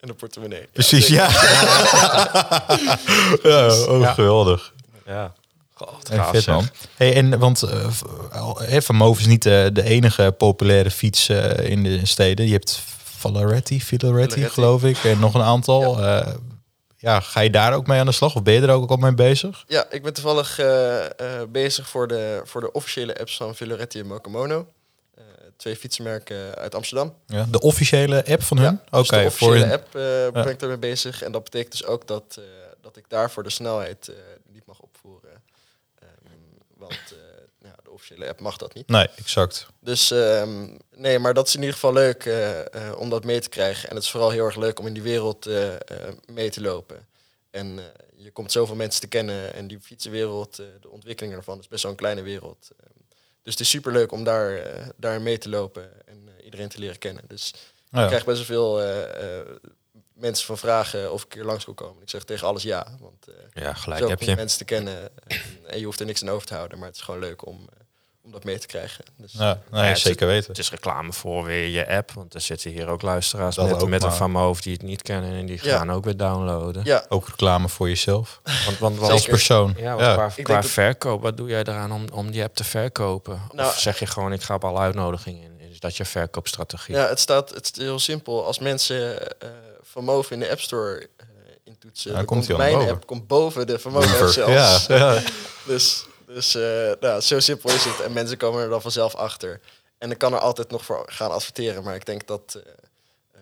en 0.00 0.08
de 0.08 0.14
portemonnee. 0.14 0.68
Precies, 0.72 1.06
ja. 1.06 1.28
ja. 3.42 3.66
Oh, 3.86 4.00
Ja. 4.00 4.12
geweldig. 4.12 4.72
ja. 5.06 5.32
God, 5.78 6.08
gaaf 6.08 6.30
vet 6.30 6.42
zeg. 6.42 6.54
man. 6.54 6.68
Hey, 6.94 7.14
en 7.14 7.38
want 7.38 7.62
eh, 7.62 7.90
v- 7.90 8.02
al- 8.32 8.58
hè, 8.58 8.82
Van 8.82 8.94
Moof 8.96 9.18
is 9.18 9.26
niet 9.26 9.42
de, 9.42 9.70
de 9.72 9.82
enige 9.82 10.34
populaire 10.38 10.90
fiets 10.90 11.28
eh, 11.28 11.70
in 11.70 11.82
de 11.82 12.06
steden. 12.06 12.46
Je 12.46 12.52
hebt 12.52 12.80
Valeretti, 13.04 13.80
Filaretti, 13.82 14.44
geloof 14.48 14.84
ik, 14.84 15.04
en 15.04 15.18
nog 15.18 15.34
een 15.34 15.42
aantal. 15.42 16.00
Ja. 16.02 16.34
ja, 16.96 17.20
ga 17.20 17.40
je 17.40 17.50
daar 17.50 17.74
ook 17.74 17.86
mee 17.86 18.00
aan 18.00 18.06
de 18.06 18.12
slag? 18.12 18.34
Of 18.36 18.42
ben 18.42 18.54
je 18.54 18.60
er 18.60 18.70
ook 18.70 18.90
al 18.90 18.96
mee 18.96 19.14
bezig? 19.14 19.64
Ja, 19.68 19.86
ik 19.90 20.02
ben 20.02 20.12
toevallig 20.14 20.58
eh, 20.58 21.04
eh, 21.04 21.10
bezig 21.48 21.88
voor 21.88 22.08
de, 22.08 22.40
voor 22.44 22.60
de 22.60 22.72
officiële 22.72 23.18
apps 23.18 23.36
van 23.36 23.54
Villeretti 23.54 23.98
en 24.00 24.06
Mokomono. 24.06 24.66
Eh, 25.16 25.22
twee 25.56 25.76
fietsenmerken 25.76 26.54
uit 26.54 26.74
Amsterdam. 26.74 27.14
Ja, 27.26 27.46
de 27.50 27.60
officiële 27.60 28.24
app 28.26 28.42
van 28.42 28.56
hun? 28.58 28.80
Ja, 28.90 28.98
Oké, 28.98 28.98
dus 28.98 29.08
de 29.08 29.16
voor 29.16 29.26
officiële 29.26 29.58
hun- 29.64 29.72
app 29.72 29.94
eh, 29.94 30.42
ben 30.42 30.52
ik 30.52 30.60
ermee 30.62 30.78
bezig. 30.78 31.22
En 31.22 31.32
dat 31.32 31.44
betekent 31.44 31.70
dus 31.72 31.84
ook 31.86 32.06
dat, 32.06 32.24
eh, 32.38 32.44
dat 32.82 32.96
ik 32.96 33.04
daarvoor 33.08 33.42
de 33.42 33.50
snelheid 33.50 34.08
eh, 34.08 34.14
niet 34.52 34.66
mag 34.66 34.78
opvoeren. 34.80 35.25
Want 36.88 37.14
nou, 37.58 37.74
de 37.82 37.90
officiële 37.90 38.28
app 38.28 38.40
mag 38.40 38.56
dat 38.56 38.74
niet. 38.74 38.88
Nee, 38.88 39.08
exact. 39.16 39.66
Dus 39.80 40.10
ehm, 40.10 40.68
nee, 40.94 41.18
maar 41.18 41.34
dat 41.34 41.46
is 41.46 41.54
in 41.54 41.60
ieder 41.60 41.74
geval 41.74 41.92
leuk 41.92 42.24
eh, 42.24 42.60
eh, 42.88 42.98
om 42.98 43.10
dat 43.10 43.24
mee 43.24 43.40
te 43.40 43.48
krijgen. 43.48 43.88
En 43.88 43.94
het 43.94 44.04
is 44.04 44.10
vooral 44.10 44.30
heel 44.30 44.44
erg 44.44 44.56
leuk 44.56 44.78
om 44.78 44.86
in 44.86 44.92
die 44.92 45.02
wereld 45.02 45.48
mee 46.32 46.50
te 46.50 46.60
lopen. 46.60 47.06
En 47.50 47.80
je 48.16 48.30
komt 48.30 48.52
zoveel 48.52 48.74
mensen 48.76 49.00
te 49.00 49.06
kennen. 49.08 49.54
En 49.54 49.66
die 49.68 49.80
fietsenwereld, 49.80 50.56
de 50.56 50.88
ontwikkeling 50.90 51.34
ervan 51.34 51.58
is 51.58 51.68
best 51.68 51.82
wel 51.82 51.92
een 51.92 51.98
kleine 51.98 52.22
wereld. 52.22 52.70
Ehm, 52.80 52.90
dus 53.42 53.52
het 53.52 53.60
is 53.60 53.68
super 53.70 53.92
leuk 53.92 54.12
om 54.12 54.24
daar, 54.24 54.60
daar 54.96 55.20
mee 55.20 55.38
te 55.38 55.48
lopen 55.48 56.06
en 56.06 56.28
iedereen 56.44 56.68
te 56.68 56.78
leren 56.78 56.98
kennen. 56.98 57.24
Dus 57.28 57.54
Ja. 57.90 58.00
ik 58.02 58.06
krijg 58.06 58.24
best 58.24 58.46
wel 58.46 58.46
veel 58.46 58.80
mensen 60.16 60.46
van 60.46 60.58
vragen 60.58 61.12
of 61.12 61.22
ik 61.22 61.28
keer 61.28 61.44
langs 61.44 61.64
wil 61.64 61.74
komen. 61.74 62.02
Ik 62.02 62.10
zeg 62.10 62.24
tegen 62.24 62.46
alles 62.46 62.62
ja, 62.62 62.86
want 63.00 63.28
eh 63.28 63.62
Ja, 63.62 63.74
gelijk 63.74 64.00
zo 64.02 64.08
heb 64.08 64.20
om 64.20 64.26
je. 64.28 64.34
mensen 64.36 64.58
te 64.58 64.64
kennen. 64.64 65.10
En, 65.26 65.40
en 65.66 65.78
je 65.78 65.84
hoeft 65.84 66.00
er 66.00 66.06
niks 66.06 66.22
aan 66.22 66.28
over 66.30 66.46
te 66.46 66.54
houden, 66.54 66.78
maar 66.78 66.86
het 66.88 66.96
is 66.96 67.02
gewoon 67.02 67.20
leuk 67.20 67.46
om, 67.46 67.54
eh, 67.72 67.80
om 68.24 68.30
dat 68.32 68.44
mee 68.44 68.58
te 68.58 68.66
krijgen. 68.66 69.04
Dus, 69.16 69.32
Ja, 69.32 69.60
nee, 69.70 69.82
Ja, 69.82 69.88
het 69.88 69.98
zeker 69.98 70.26
weten. 70.26 70.48
Het 70.48 70.58
is 70.58 70.70
reclame 70.70 71.12
voor 71.12 71.44
weer 71.44 71.66
je 71.68 71.88
app. 71.88 72.12
Want 72.12 72.34
er 72.34 72.40
zitten 72.40 72.70
hier 72.70 72.88
ook 72.88 73.02
luisteraars 73.02 73.54
Dat 73.56 73.66
met, 73.70 73.82
ook, 73.82 73.88
met 73.88 74.02
een 74.02 74.12
van 74.12 74.32
mijn 74.32 74.44
hoofd 74.44 74.62
die 74.62 74.72
het 74.72 74.82
niet 74.82 75.02
kennen. 75.02 75.32
En 75.32 75.46
die 75.46 75.58
Ja. 75.62 75.76
gaan 75.76 75.92
ook 75.92 76.04
weer 76.04 76.16
downloaden. 76.16 76.84
ja, 76.84 77.04
Ook 77.08 77.28
reclame 77.28 77.68
voor 77.68 77.88
jezelf. 77.88 78.40
Want, 78.64 78.78
want, 78.78 79.00
Als 79.00 79.26
persoon. 79.26 79.74
ja, 79.76 79.88
want 79.94 80.00
Ja. 80.00 80.14
qua, 80.14 80.30
Ik 80.36 80.44
qua 80.44 80.62
verkoop, 80.62 81.22
wat 81.22 81.36
doe 81.36 81.48
jij 81.48 81.60
eraan 81.60 81.92
om, 81.92 82.04
om 82.12 82.30
die 82.30 82.42
app 82.42 82.54
te 82.54 82.64
verkopen? 82.64 83.40
Nou, 83.52 83.68
of 83.68 83.78
zeg 83.78 83.98
je 83.98 84.06
gewoon, 84.06 84.32
ik 84.32 84.42
ga 84.42 84.54
op 84.54 84.64
alle 84.64 84.78
uitnodigingen 84.78 85.42
in? 85.42 85.70
Is 85.70 85.80
dat 85.80 85.96
je 85.96 86.04
verkoopstrategie? 86.04 86.94
Ja, 86.94 87.08
het 87.08 87.18
staat 87.20 87.50
het 87.50 87.70
is 87.76 87.82
heel 87.82 87.98
simpel. 87.98 88.44
Als 88.46 88.58
mensen 88.58 89.28
eh 89.40 89.48
Van 89.86 90.04
Moof 90.04 90.30
in 90.30 90.38
de 90.38 90.50
App 90.50 90.60
Store 90.60 91.08
eh 91.16 91.26
intoetsen, 91.66 92.10
Ja, 92.10 92.16
dan 92.16 92.26
komt 92.26 92.46
komt 92.46 92.58
hij 92.60 92.70
al 92.72 92.76
mijn 92.78 92.90
app 92.90 93.06
komt 93.06 93.26
boven 93.26 93.66
de 93.66 93.80
Moof 93.84 94.20
app 94.20 94.30
zelfs. 94.30 94.86
Ja, 94.86 94.96
ja. 94.96 95.22
Dus, 95.66 96.06
dus 96.26 96.54
eh, 96.54 96.92
nou, 97.00 97.20
zo 97.20 97.40
simpel 97.40 97.70
is 97.70 97.84
het. 97.84 98.00
En 98.00 98.12
mensen 98.12 98.36
komen 98.36 98.62
er 98.62 98.68
dan 98.68 98.82
vanzelf 98.82 99.14
achter. 99.14 99.60
En 99.98 100.10
ik 100.10 100.18
kan 100.18 100.32
er 100.32 100.38
altijd 100.38 100.70
nog 100.70 100.84
voor 100.84 101.02
gaan 101.06 101.30
adverteren. 101.30 101.82
Maar 101.82 101.94
ik 101.94 102.06
denk 102.06 102.26
dat 102.26 102.60
eh, 103.32 103.40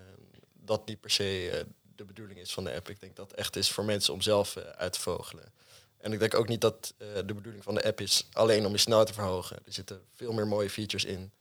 dat 0.52 0.87
niet 0.87 1.00
per 1.00 1.11
se 1.11 1.66
de 1.96 2.04
bedoeling 2.04 2.38
is 2.38 2.52
van 2.52 2.64
de 2.64 2.74
app. 2.74 2.88
Ik 2.88 3.00
denk 3.00 3.16
dat 3.16 3.30
het 3.30 3.38
echt 3.38 3.57
is 3.57 3.70
voor 3.70 3.85
mensen 3.85 4.12
om 4.12 4.20
zelf 4.20 4.57
uit 4.76 4.92
te 4.92 5.00
vogelen. 5.00 5.52
En 5.98 6.12
ik 6.12 6.18
denk 6.18 6.35
ook 6.35 6.48
niet 6.48 6.61
dat 6.61 6.94
de 6.98 7.35
bedoeling 7.35 7.64
van 7.64 7.74
de 7.74 7.85
app 7.85 8.00
is 8.00 8.26
alleen 8.33 8.66
om 8.66 8.72
je 8.72 8.78
snelheid 8.78 9.07
te 9.09 9.14
verhogen. 9.14 9.57
Er 9.57 9.72
zitten 9.72 10.00
veel 10.14 10.33
meer 10.33 10.46
mooie 10.46 10.70
features 10.70 11.04
in 11.04 11.33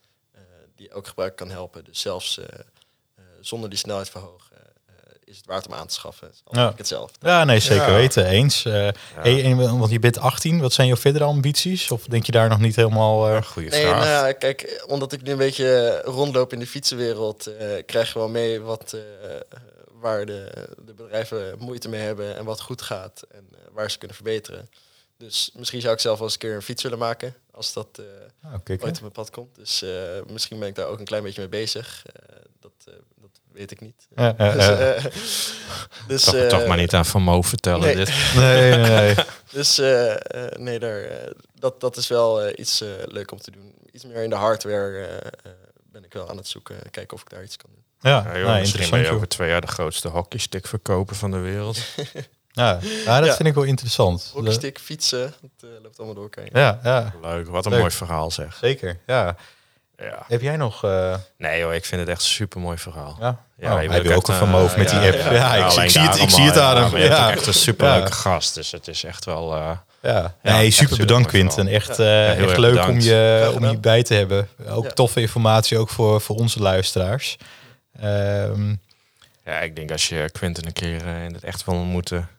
die 0.76 0.94
ook 0.94 1.08
gebruik 1.08 1.36
kan 1.36 1.50
helpen. 1.50 1.84
Dus 1.84 2.00
zelfs 2.00 2.39
zonder 3.39 3.70
die 3.70 3.80
snelheid 3.80 4.10
verhogen 4.10 4.53
is 5.34 5.38
het 5.39 5.48
waard 5.48 5.67
om 5.67 5.74
aan 5.74 5.88
te 5.88 5.93
schaffen. 5.93 6.32
Ja. 6.52 6.69
ik 6.69 6.78
hetzelfde. 6.78 7.28
Ja, 7.28 7.43
nee, 7.43 7.60
zeker 7.60 7.88
Ja. 7.89 7.93
weten. 7.96 8.26
Eens. 8.26 8.65
Eh, 8.65 8.88
hey, 9.13 9.43
en, 9.43 9.58
want 9.80 9.91
je 9.91 10.00
bent 10.00 10.17
18. 10.17 10.60
Wat 10.62 10.74
zijn 10.74 10.88
jouw 10.88 10.96
verdere 10.98 11.24
ambities? 11.24 11.91
Of 11.91 12.04
denk 12.06 12.26
je 12.26 12.32
daar 12.32 12.50
nog 12.50 12.60
niet 12.60 12.76
helemaal... 12.76 13.28
eh, 13.30 13.43
Goeie 13.43 13.69
Nee, 13.69 13.82
vraag. 13.82 13.96
nou 14.06 14.10
ja, 14.28 14.32
kijk, 14.32 14.84
omdat 14.88 15.12
ik 15.12 15.22
nu 15.22 15.32
een 15.32 15.38
beetje 15.38 16.02
rondloop 16.06 16.54
in 16.54 16.60
de 16.60 16.67
fietsenwereld, 16.67 17.48
eh, 17.48 17.67
krijg 17.86 18.13
je 18.13 18.19
wel 18.19 18.30
mee 18.30 18.62
wat, 18.62 18.93
eh, 18.93 19.02
waar 20.00 20.26
de, 20.26 20.67
de 20.86 20.93
bedrijven 20.93 21.56
moeite 21.60 21.89
mee 21.89 22.02
hebben 22.02 22.36
en 22.36 22.46
wat 22.46 22.62
goed 22.62 22.82
gaat 22.82 23.22
en 23.32 23.48
eh, 23.52 23.58
waar 23.74 23.91
ze 23.91 23.98
kunnen 23.98 24.15
verbeteren. 24.15 24.69
Dus 25.17 25.50
misschien 25.54 25.82
zou 25.82 25.93
ik 25.93 26.00
zelf 26.00 26.15
wel 26.17 26.26
eens 26.28 26.34
een 26.36 26.39
keer 26.41 26.56
een 26.56 26.62
fiets 26.62 26.84
willen 26.84 26.98
maken, 26.98 27.36
als 27.52 27.74
dat 27.74 27.88
eh, 28.00 28.06
nou, 28.41 28.60
hè. 28.63 28.74
ooit 28.74 28.96
op 28.96 29.00
mijn 29.00 29.12
pad 29.12 29.30
komt. 29.30 29.56
Dus 29.56 29.82
eh, 29.82 29.89
misschien 30.28 30.60
ben 30.60 30.67
ik 30.67 30.76
daar 30.76 30.88
ook 30.88 31.00
een 31.00 31.06
klein 31.06 31.24
beetje 31.24 31.39
mee 31.41 31.50
bezig. 31.50 32.04
Eh, 32.06 32.36
dat, 32.60 32.72
eh, 32.86 32.93
dat 33.22 33.30
weet 33.54 33.72
ik 33.72 33.82
niet. 33.82 34.08
Dus, 34.38 34.68
eh, 34.68 35.06
dus, 36.08 36.24
toch, 36.24 36.36
eh, 36.36 36.48
toch 36.48 36.66
maar 36.68 36.78
niet 36.78 36.94
aan 36.94 37.06
Van 37.06 37.22
Mo 37.22 37.42
vertellen 37.42 37.86
nee. 37.86 37.96
dit. 37.96 38.10
Nee, 38.36 38.72
nee, 38.78 38.89
nee. 38.89 39.16
Dus 39.52 39.78
eh, 39.80 40.12
eh, 40.12 40.52
nee, 40.58 40.80
daar, 40.80 41.02
eh, 41.02 41.32
dat, 41.60 41.80
dat 41.82 41.98
is 41.98 42.08
wel 42.08 42.42
eh, 42.42 42.54
iets 42.60 42.82
eh, 42.82 42.89
leuk 43.06 43.32
om 43.32 43.39
te 43.42 43.52
doen. 43.52 43.74
Iets 43.92 44.06
meer 44.06 44.24
in 44.24 44.30
de 44.30 44.36
hardware 44.36 45.06
eh, 45.06 45.16
eh, 45.16 45.58
ben 45.92 46.04
ik 46.04 46.13
wel 46.13 46.30
aan 46.30 46.38
het 46.38 46.48
zoeken. 46.48 46.76
Kijken 46.92 47.13
of 47.16 47.22
ik 47.22 47.30
daar 47.30 47.44
iets 47.44 47.58
kan 47.58 47.70
doen. 47.74 47.84
Ja, 48.12 48.24
Ja, 48.32 48.38
joh, 48.38 48.48
nou, 48.48 48.60
misschien 48.60 48.89
ben 48.89 49.00
je 49.00 49.06
joh. 49.06 49.16
over 49.16 49.28
twee 49.28 49.50
jaar 49.50 49.62
de 49.62 49.68
grootste 49.68 50.08
hockeystick 50.08 50.68
verkoper 50.68 51.16
van 51.16 51.32
de 51.32 51.38
wereld. 51.38 51.78
Ja, 52.56 52.80
ja, 53.06 53.20
dat 53.20 53.30
Ja. 53.30 53.36
vind 53.36 53.48
ik 53.48 53.54
wel 53.56 53.63
interessant. 53.63 54.30
Hockeystick, 54.34 54.80
fietsen, 54.80 55.22
het 55.22 55.34
eh, 55.63 55.70
loopt 55.84 55.98
allemaal 55.98 56.16
door 56.16 56.24
elkaar. 56.24 56.46
Ja, 56.52 56.80
ja, 56.84 57.13
Leuk, 57.22 57.48
wat 57.48 57.66
een 57.66 57.72
Leuk. 57.72 57.80
mooi 57.80 57.92
verhaal 57.92 58.32
zeg. 58.32 58.58
zeker. 58.62 59.00
Ja. 59.06 59.36
Ja. 59.97 60.23
Heb 60.27 60.41
jij 60.41 60.58
nog... 60.58 60.84
eh, 60.84 61.15
Nee 61.38 61.60
joh, 61.60 61.73
ik 61.73 61.86
vind 61.86 62.01
het 62.01 62.10
echt 62.10 62.19
een 62.21 62.27
super 62.27 62.60
mooi 62.62 62.77
verhaal. 62.77 63.17
ja? 63.19 63.38
Ja, 63.58 63.75
oh, 63.75 63.82
je 63.82 63.89
wil 63.89 64.15
ook 64.15 64.27
een 64.27 64.34
Van 64.36 64.47
eh, 64.47 64.53
Moof 64.53 64.77
met 64.77 64.89
die 64.89 64.99
app. 64.99 65.13
Ja, 65.32 65.56
ik, 65.56 65.71
ik 65.71 65.89
zie 65.89 66.01
het, 66.01 66.10
ik 66.10 66.17
daarom 66.17 66.29
zie 66.29 66.43
het 66.43 66.58
aan 66.60 66.75
ja, 66.99 67.17
hem. 67.27 67.32
echt 67.32 67.47
een 67.47 67.53
superleuke 67.53 68.08
Ja. 68.08 68.13
gast. 68.13 68.56
Dus 68.56 68.71
het 68.71 68.88
is 68.88 69.03
echt 69.03 69.25
wel... 69.25 69.56
eh, 69.56 69.71
Ja, 70.01 70.36
nee, 70.41 70.71
super 70.71 70.97
bedankt 70.97 71.27
Quinten. 71.27 71.67
Echt, 71.67 71.89
eh, 71.99 72.06
heel 72.08 72.27
echt 72.27 72.39
erg 72.39 72.58
leuk 72.58 72.71
om 72.71 72.79
bedankt. 72.86 73.03
je, 73.03 73.51
om 73.56 73.69
je 73.69 73.77
bij 73.77 74.03
te 74.03 74.13
hebben. 74.13 74.47
Ook 74.69 74.84
Ja. 74.84 74.89
toffe 74.91 75.21
informatie, 75.21 75.77
ook 75.77 75.89
voor, 75.89 76.21
voor 76.21 76.36
onze 76.36 76.60
luisteraars. 76.60 77.38
Ehm, 77.99 78.69
ja, 79.45 79.60
ik 79.60 79.75
denk 79.75 79.91
als 79.91 80.10
je 80.10 80.29
Quinten 80.32 80.65
een 80.65 80.73
keer 80.73 81.06
in 81.06 81.34
het 81.34 81.43
echt 81.43 81.65
wil 81.65 81.75
ontmoeten... 81.75 82.29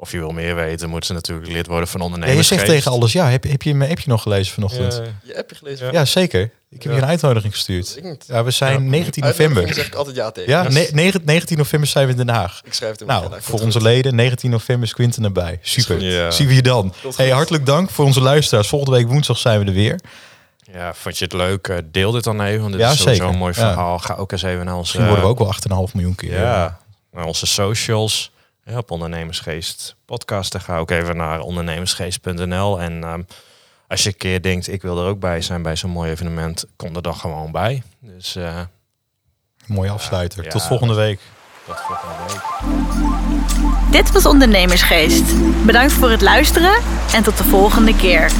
of 0.00 0.12
je 0.12 0.18
wil 0.18 0.30
meer 0.30 0.54
weten, 0.54 0.88
moet 0.88 1.06
ze 1.06 1.12
natuurlijk 1.12 1.48
lid 1.48 1.66
worden 1.66 1.88
van 1.88 2.00
ja, 2.00 2.06
je 2.06 2.12
ondernemers. 2.12 2.48
zegt 2.48 2.64
tegen 2.66 2.90
alles 2.90 3.12
ja. 3.12 3.30
Heb, 3.30 3.42
heb 3.44 3.62
je 3.62 3.74
mijn 3.74 3.90
appje 3.90 4.10
nog 4.10 4.22
gelezen 4.22 4.54
vanochtend? 4.54 4.94
Ja, 4.94 5.02
Je 5.32 5.38
appje 5.38 5.56
gelezen? 5.56 5.86
Ja. 5.86 5.92
Ja. 5.92 6.04
zeker. 6.04 6.40
Ik 6.70 6.82
heb 6.82 6.92
Ja. 6.92 6.96
je 6.98 7.02
een 7.02 7.08
uitnodiging 7.08 7.52
gestuurd. 7.52 8.00
Ja, 8.26 8.44
we 8.44 8.50
zijn 8.50 8.72
Ja. 8.72 8.78
19 8.78 9.22
Uitnodiging 9.24 9.48
november. 9.54 9.74
zeg 9.74 9.86
ik 9.86 9.94
altijd 9.94 10.16
ja 10.16 10.30
tegen. 10.30 10.50
Ja, 10.50 10.62
Dus 10.62 10.74
ne- 10.74 10.88
19, 10.92 11.22
19 11.24 11.56
november 11.56 11.88
zijn 11.88 12.04
we 12.06 12.10
in 12.10 12.16
Den 12.16 12.28
Haag. 12.28 12.60
Ik 12.64 12.74
schrijf 12.74 12.92
het 12.92 13.00
in 13.00 13.06
Nou, 13.06 13.32
voor 13.38 13.60
onze 13.60 13.78
goed. 13.78 13.82
leden, 13.82 14.14
19 14.14 14.50
november 14.50 14.86
is 14.86 14.94
Quinten 14.94 15.24
erbij. 15.24 15.58
Super. 15.62 16.32
Zien 16.32 16.46
we 16.46 16.54
je 16.54 16.62
dan. 16.62 16.94
Hey, 17.16 17.30
hartelijk 17.30 17.66
dank 17.66 17.90
voor 17.90 18.04
onze 18.04 18.20
luisteraars. 18.20 18.68
Volgende 18.68 18.96
week 18.96 19.08
woensdag 19.08 19.38
zijn 19.38 19.60
we 19.60 19.66
er 19.66 19.72
weer. 19.72 20.00
Ja, 20.72 20.94
vond 20.94 21.18
je 21.18 21.24
het 21.24 21.32
leuk? 21.32 21.68
Eh, 21.68 21.76
Deel 21.90 22.10
dit 22.10 22.24
dan 22.24 22.42
even, 22.42 22.60
want 22.60 22.72
dit 22.72 22.80
Ja, 22.80 22.90
is 22.90 22.96
sowieso 22.98 23.18
zeker. 23.18 23.32
een 23.34 23.38
mooi 23.40 23.52
Ja. 23.56 23.60
verhaal. 23.68 23.98
Ga 23.98 24.14
ook 24.14 24.32
eens 24.32 24.42
even 24.42 24.64
naar 24.64 24.76
onze... 24.76 24.80
Misschien 24.80 25.04
worden 25.06 25.24
we 25.24 25.30
ook 25.30 25.38
wel 25.38 25.48
8,5 25.88 25.94
miljoen 25.94 26.14
keer. 26.14 26.32
Ja, 26.40 26.78
naar 27.12 27.24
onze 27.24 27.46
socials. 27.46 28.30
Ja, 28.68 28.76
op 28.76 28.90
Ondernemersgeest 28.90 29.96
podcast. 30.04 30.52
Dan 30.52 30.60
ga 30.60 30.78
ook 30.78 30.90
even 30.90 31.16
naar 31.16 31.40
ondernemersgeest.nl. 31.40 32.80
En 32.80 33.04
ehm, 33.04 33.22
als 33.86 34.02
je 34.02 34.08
een 34.08 34.16
keer 34.16 34.42
denkt, 34.42 34.72
ik 34.72 34.82
wil 34.82 34.98
er 34.98 35.08
ook 35.08 35.20
bij 35.20 35.40
zijn 35.40 35.62
bij 35.62 35.76
zo'n 35.76 35.90
mooi 35.90 36.10
evenement, 36.10 36.64
kom 36.76 36.96
er 36.96 37.02
dan 37.02 37.14
gewoon 37.14 37.52
bij. 37.52 37.82
Dus 38.00 38.36
eh 38.36 38.60
Mooie 39.66 39.90
afsluiter. 39.90 40.44
Ja. 40.44 40.50
Tot 40.50 40.62
volgende 40.62 40.94
week. 40.94 41.20
tot 41.66 41.76
volgende 41.80 42.14
week. 42.26 42.42
Dit 43.90 44.12
was 44.12 44.26
Ondernemersgeest. 44.26 45.24
Bedankt 45.66 45.92
voor 45.92 46.10
het 46.10 46.22
luisteren 46.22 46.82
en 47.14 47.22
tot 47.22 47.36
de 47.36 47.44
volgende 47.44 47.96
keer. 47.96 48.30